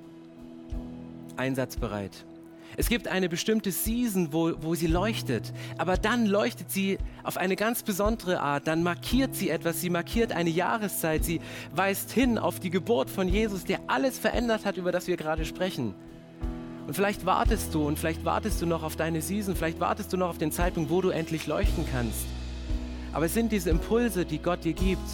einsatzbereit. 1.37 2.27
Es 2.77 2.91
gibt 2.91 3.09
eine 3.09 3.31
bestimmte 3.31 3.73
Season, 3.73 4.33
wo, 4.33 4.53
wo 4.61 4.75
sie 4.75 4.87
leuchtet, 4.87 5.55
aber 5.79 5.97
dann 5.97 6.27
leuchtet 6.27 6.71
sie 6.71 6.99
auf 7.23 7.39
eine 7.39 7.57
ganz 7.57 7.83
besondere 7.83 8.41
Art, 8.41 8.67
dann 8.67 8.83
markiert 8.83 9.35
sie 9.35 9.49
etwas, 9.49 9.81
sie 9.81 9.89
markiert 9.89 10.33
eine 10.33 10.51
Jahreszeit, 10.51 11.25
sie 11.25 11.41
weist 11.75 12.11
hin 12.11 12.37
auf 12.37 12.61
die 12.61 12.69
Geburt 12.69 13.09
von 13.09 13.29
Jesus, 13.29 13.65
der 13.65 13.81
alles 13.87 14.19
verändert 14.19 14.67
hat, 14.67 14.77
über 14.77 14.93
das 14.93 15.07
wir 15.07 15.17
gerade 15.17 15.47
sprechen. 15.47 15.95
Und 16.87 16.95
vielleicht 16.95 17.25
wartest 17.25 17.75
du 17.75 17.87
und 17.87 17.99
vielleicht 17.99 18.27
wartest 18.27 18.61
du 18.61 18.67
noch 18.67 18.83
auf 18.83 18.97
deine 18.97 19.23
Season, 19.23 19.57
vielleicht 19.57 19.81
wartest 19.81 20.13
du 20.13 20.19
noch 20.19 20.29
auf 20.29 20.39
den 20.39 20.53
Zeitpunkt, 20.53 20.91
wo 20.91 21.01
du 21.01 21.09
endlich 21.09 21.47
leuchten 21.47 21.87
kannst. 21.91 22.27
Aber 23.15 23.25
es 23.25 23.33
sind 23.33 23.51
diese 23.51 23.71
Impulse, 23.71 24.27
die 24.27 24.39
Gott 24.39 24.65
dir 24.65 24.75
gibt, 24.75 25.09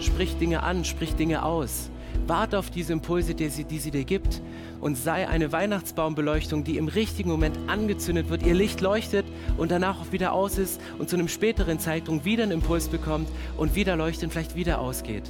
Sprich 0.00 0.36
Dinge 0.38 0.62
an, 0.62 0.84
sprich 0.84 1.14
Dinge 1.14 1.44
aus. 1.44 1.90
Warte 2.26 2.58
auf 2.58 2.70
diese 2.70 2.92
Impulse, 2.92 3.34
die 3.34 3.48
sie, 3.48 3.64
die 3.64 3.78
sie 3.78 3.90
dir 3.90 4.04
gibt 4.04 4.42
und 4.80 4.96
sei 4.96 5.28
eine 5.28 5.50
Weihnachtsbaumbeleuchtung, 5.50 6.62
die 6.64 6.76
im 6.76 6.88
richtigen 6.88 7.30
Moment 7.30 7.58
angezündet 7.66 8.28
wird, 8.28 8.44
ihr 8.44 8.54
Licht 8.54 8.80
leuchtet 8.80 9.26
und 9.56 9.70
danach 9.70 10.00
auch 10.00 10.12
wieder 10.12 10.32
aus 10.32 10.58
ist 10.58 10.80
und 10.98 11.08
zu 11.08 11.16
einem 11.16 11.28
späteren 11.28 11.78
Zeitpunkt 11.78 12.24
wieder 12.24 12.44
einen 12.44 12.52
Impuls 12.52 12.88
bekommt 12.88 13.28
und 13.56 13.74
wieder 13.74 13.96
leuchtet 13.96 14.24
und 14.24 14.30
vielleicht 14.30 14.54
wieder 14.54 14.80
ausgeht. 14.80 15.24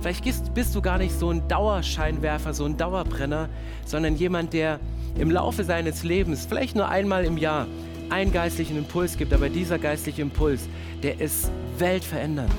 Vielleicht 0.00 0.54
bist 0.54 0.74
du 0.74 0.82
gar 0.82 0.98
nicht 0.98 1.18
so 1.18 1.30
ein 1.30 1.48
Dauerscheinwerfer, 1.48 2.52
so 2.52 2.66
ein 2.66 2.76
Dauerbrenner, 2.76 3.48
sondern 3.86 4.16
jemand, 4.16 4.52
der 4.52 4.78
im 5.18 5.30
Laufe 5.30 5.64
seines 5.64 6.04
Lebens, 6.04 6.46
vielleicht 6.46 6.76
nur 6.76 6.88
einmal 6.88 7.24
im 7.24 7.38
Jahr, 7.38 7.66
einen 8.10 8.32
geistlichen 8.32 8.76
Impuls 8.76 9.16
gibt, 9.16 9.32
aber 9.32 9.48
dieser 9.48 9.78
geistliche 9.78 10.22
Impuls, 10.22 10.68
der 11.02 11.20
ist 11.20 11.50
weltverändernd. 11.78 12.52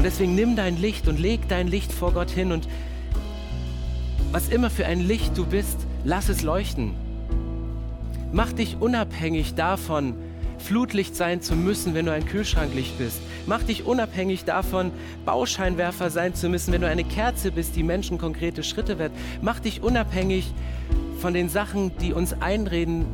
Und 0.00 0.04
deswegen 0.04 0.34
nimm 0.34 0.56
dein 0.56 0.80
Licht 0.80 1.08
und 1.08 1.20
leg 1.20 1.46
dein 1.50 1.68
Licht 1.68 1.92
vor 1.92 2.12
Gott 2.12 2.30
hin 2.30 2.52
und 2.52 2.66
was 4.32 4.48
immer 4.48 4.70
für 4.70 4.86
ein 4.86 4.98
Licht 4.98 5.36
du 5.36 5.44
bist, 5.44 5.76
lass 6.04 6.30
es 6.30 6.40
leuchten. 6.40 6.94
Mach 8.32 8.50
dich 8.50 8.78
unabhängig 8.80 9.56
davon, 9.56 10.14
Flutlicht 10.56 11.14
sein 11.14 11.42
zu 11.42 11.54
müssen, 11.54 11.92
wenn 11.92 12.06
du 12.06 12.14
ein 12.14 12.24
Kühlschranklicht 12.24 12.96
bist. 12.96 13.20
Mach 13.44 13.62
dich 13.62 13.84
unabhängig 13.84 14.46
davon, 14.46 14.90
Bauscheinwerfer 15.26 16.08
sein 16.08 16.34
zu 16.34 16.48
müssen, 16.48 16.72
wenn 16.72 16.80
du 16.80 16.88
eine 16.88 17.04
Kerze 17.04 17.52
bist, 17.52 17.76
die 17.76 17.82
Menschen 17.82 18.16
konkrete 18.16 18.62
Schritte 18.62 18.98
wird. 18.98 19.12
Mach 19.42 19.60
dich 19.60 19.82
unabhängig 19.82 20.54
von 21.20 21.34
den 21.34 21.50
Sachen, 21.50 21.94
die 21.98 22.14
uns 22.14 22.32
einreden, 22.40 23.04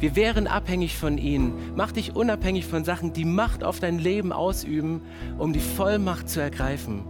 wir 0.00 0.14
wären 0.14 0.46
abhängig 0.46 0.96
von 0.96 1.18
ihnen. 1.18 1.72
Mach 1.74 1.90
dich 1.90 2.14
unabhängig 2.14 2.66
von 2.66 2.84
Sachen, 2.84 3.12
die 3.12 3.24
Macht 3.24 3.64
auf 3.64 3.80
dein 3.80 3.98
Leben 3.98 4.32
ausüben, 4.32 5.02
um 5.38 5.52
die 5.52 5.60
Vollmacht 5.60 6.28
zu 6.28 6.40
ergreifen. 6.40 7.02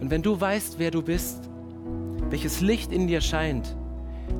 Und 0.00 0.10
wenn 0.10 0.22
du 0.22 0.38
weißt, 0.38 0.78
wer 0.78 0.90
du 0.90 1.00
bist, 1.00 1.48
welches 2.28 2.60
Licht 2.60 2.92
in 2.92 3.06
dir 3.06 3.22
scheint, 3.22 3.76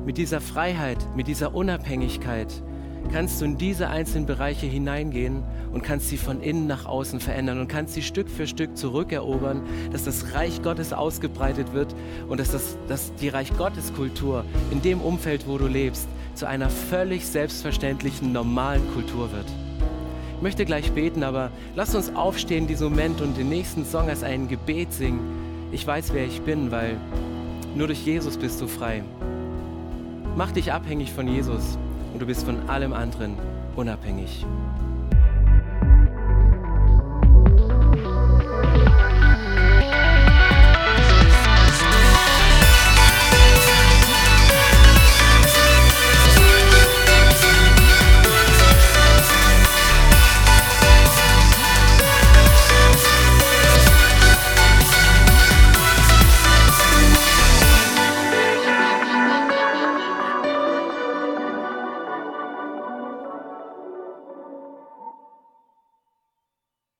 mit 0.05 0.17
dieser 0.17 0.41
Freiheit, 0.41 0.97
mit 1.15 1.27
dieser 1.27 1.55
Unabhängigkeit, 1.55 2.63
kannst 3.11 3.41
du 3.41 3.45
in 3.45 3.57
diese 3.57 3.89
einzelnen 3.89 4.25
Bereiche 4.25 4.65
hineingehen 4.65 5.43
und 5.71 5.83
kannst 5.83 6.09
sie 6.09 6.17
von 6.17 6.41
innen 6.41 6.67
nach 6.67 6.85
außen 6.85 7.19
verändern 7.19 7.59
und 7.59 7.67
kannst 7.67 7.93
sie 7.93 8.01
Stück 8.01 8.29
für 8.29 8.47
Stück 8.47 8.77
zurückerobern, 8.77 9.61
dass 9.91 10.03
das 10.03 10.33
Reich 10.33 10.61
Gottes 10.61 10.93
ausgebreitet 10.93 11.73
wird 11.73 11.95
und 12.27 12.39
dass, 12.39 12.51
das, 12.51 12.77
dass 12.87 13.13
die 13.15 13.29
Reich 13.29 13.55
Gottes 13.57 13.93
Kultur 13.93 14.45
in 14.71 14.81
dem 14.81 15.01
Umfeld, 15.01 15.47
wo 15.47 15.57
du 15.57 15.67
lebst, 15.67 16.07
zu 16.35 16.47
einer 16.47 16.69
völlig 16.69 17.25
selbstverständlichen, 17.25 18.31
normalen 18.31 18.87
Kultur 18.93 19.31
wird. 19.31 19.45
Ich 20.35 20.41
möchte 20.41 20.65
gleich 20.65 20.91
beten, 20.91 21.23
aber 21.23 21.49
lass 21.75 21.95
uns 21.95 22.13
aufstehen 22.15 22.63
in 22.63 22.67
diesem 22.67 22.89
Moment 22.89 23.21
und 23.21 23.37
den 23.37 23.49
nächsten 23.49 23.85
Song 23.85 24.09
als 24.09 24.21
ein 24.21 24.47
Gebet 24.47 24.93
singen. 24.93 25.69
Ich 25.71 25.87
weiß, 25.87 26.13
wer 26.13 26.25
ich 26.25 26.41
bin, 26.41 26.71
weil 26.71 26.97
nur 27.75 27.87
durch 27.87 28.05
Jesus 28.05 28.37
bist 28.37 28.61
du 28.61 28.67
frei. 28.67 29.03
Mach 30.35 30.51
dich 30.51 30.73
abhängig 30.73 31.13
von 31.13 31.27
Jesus 31.27 31.77
und 32.13 32.21
du 32.21 32.25
bist 32.25 32.43
von 32.43 32.69
allem 32.69 32.93
anderen 32.93 33.35
unabhängig. 33.75 34.45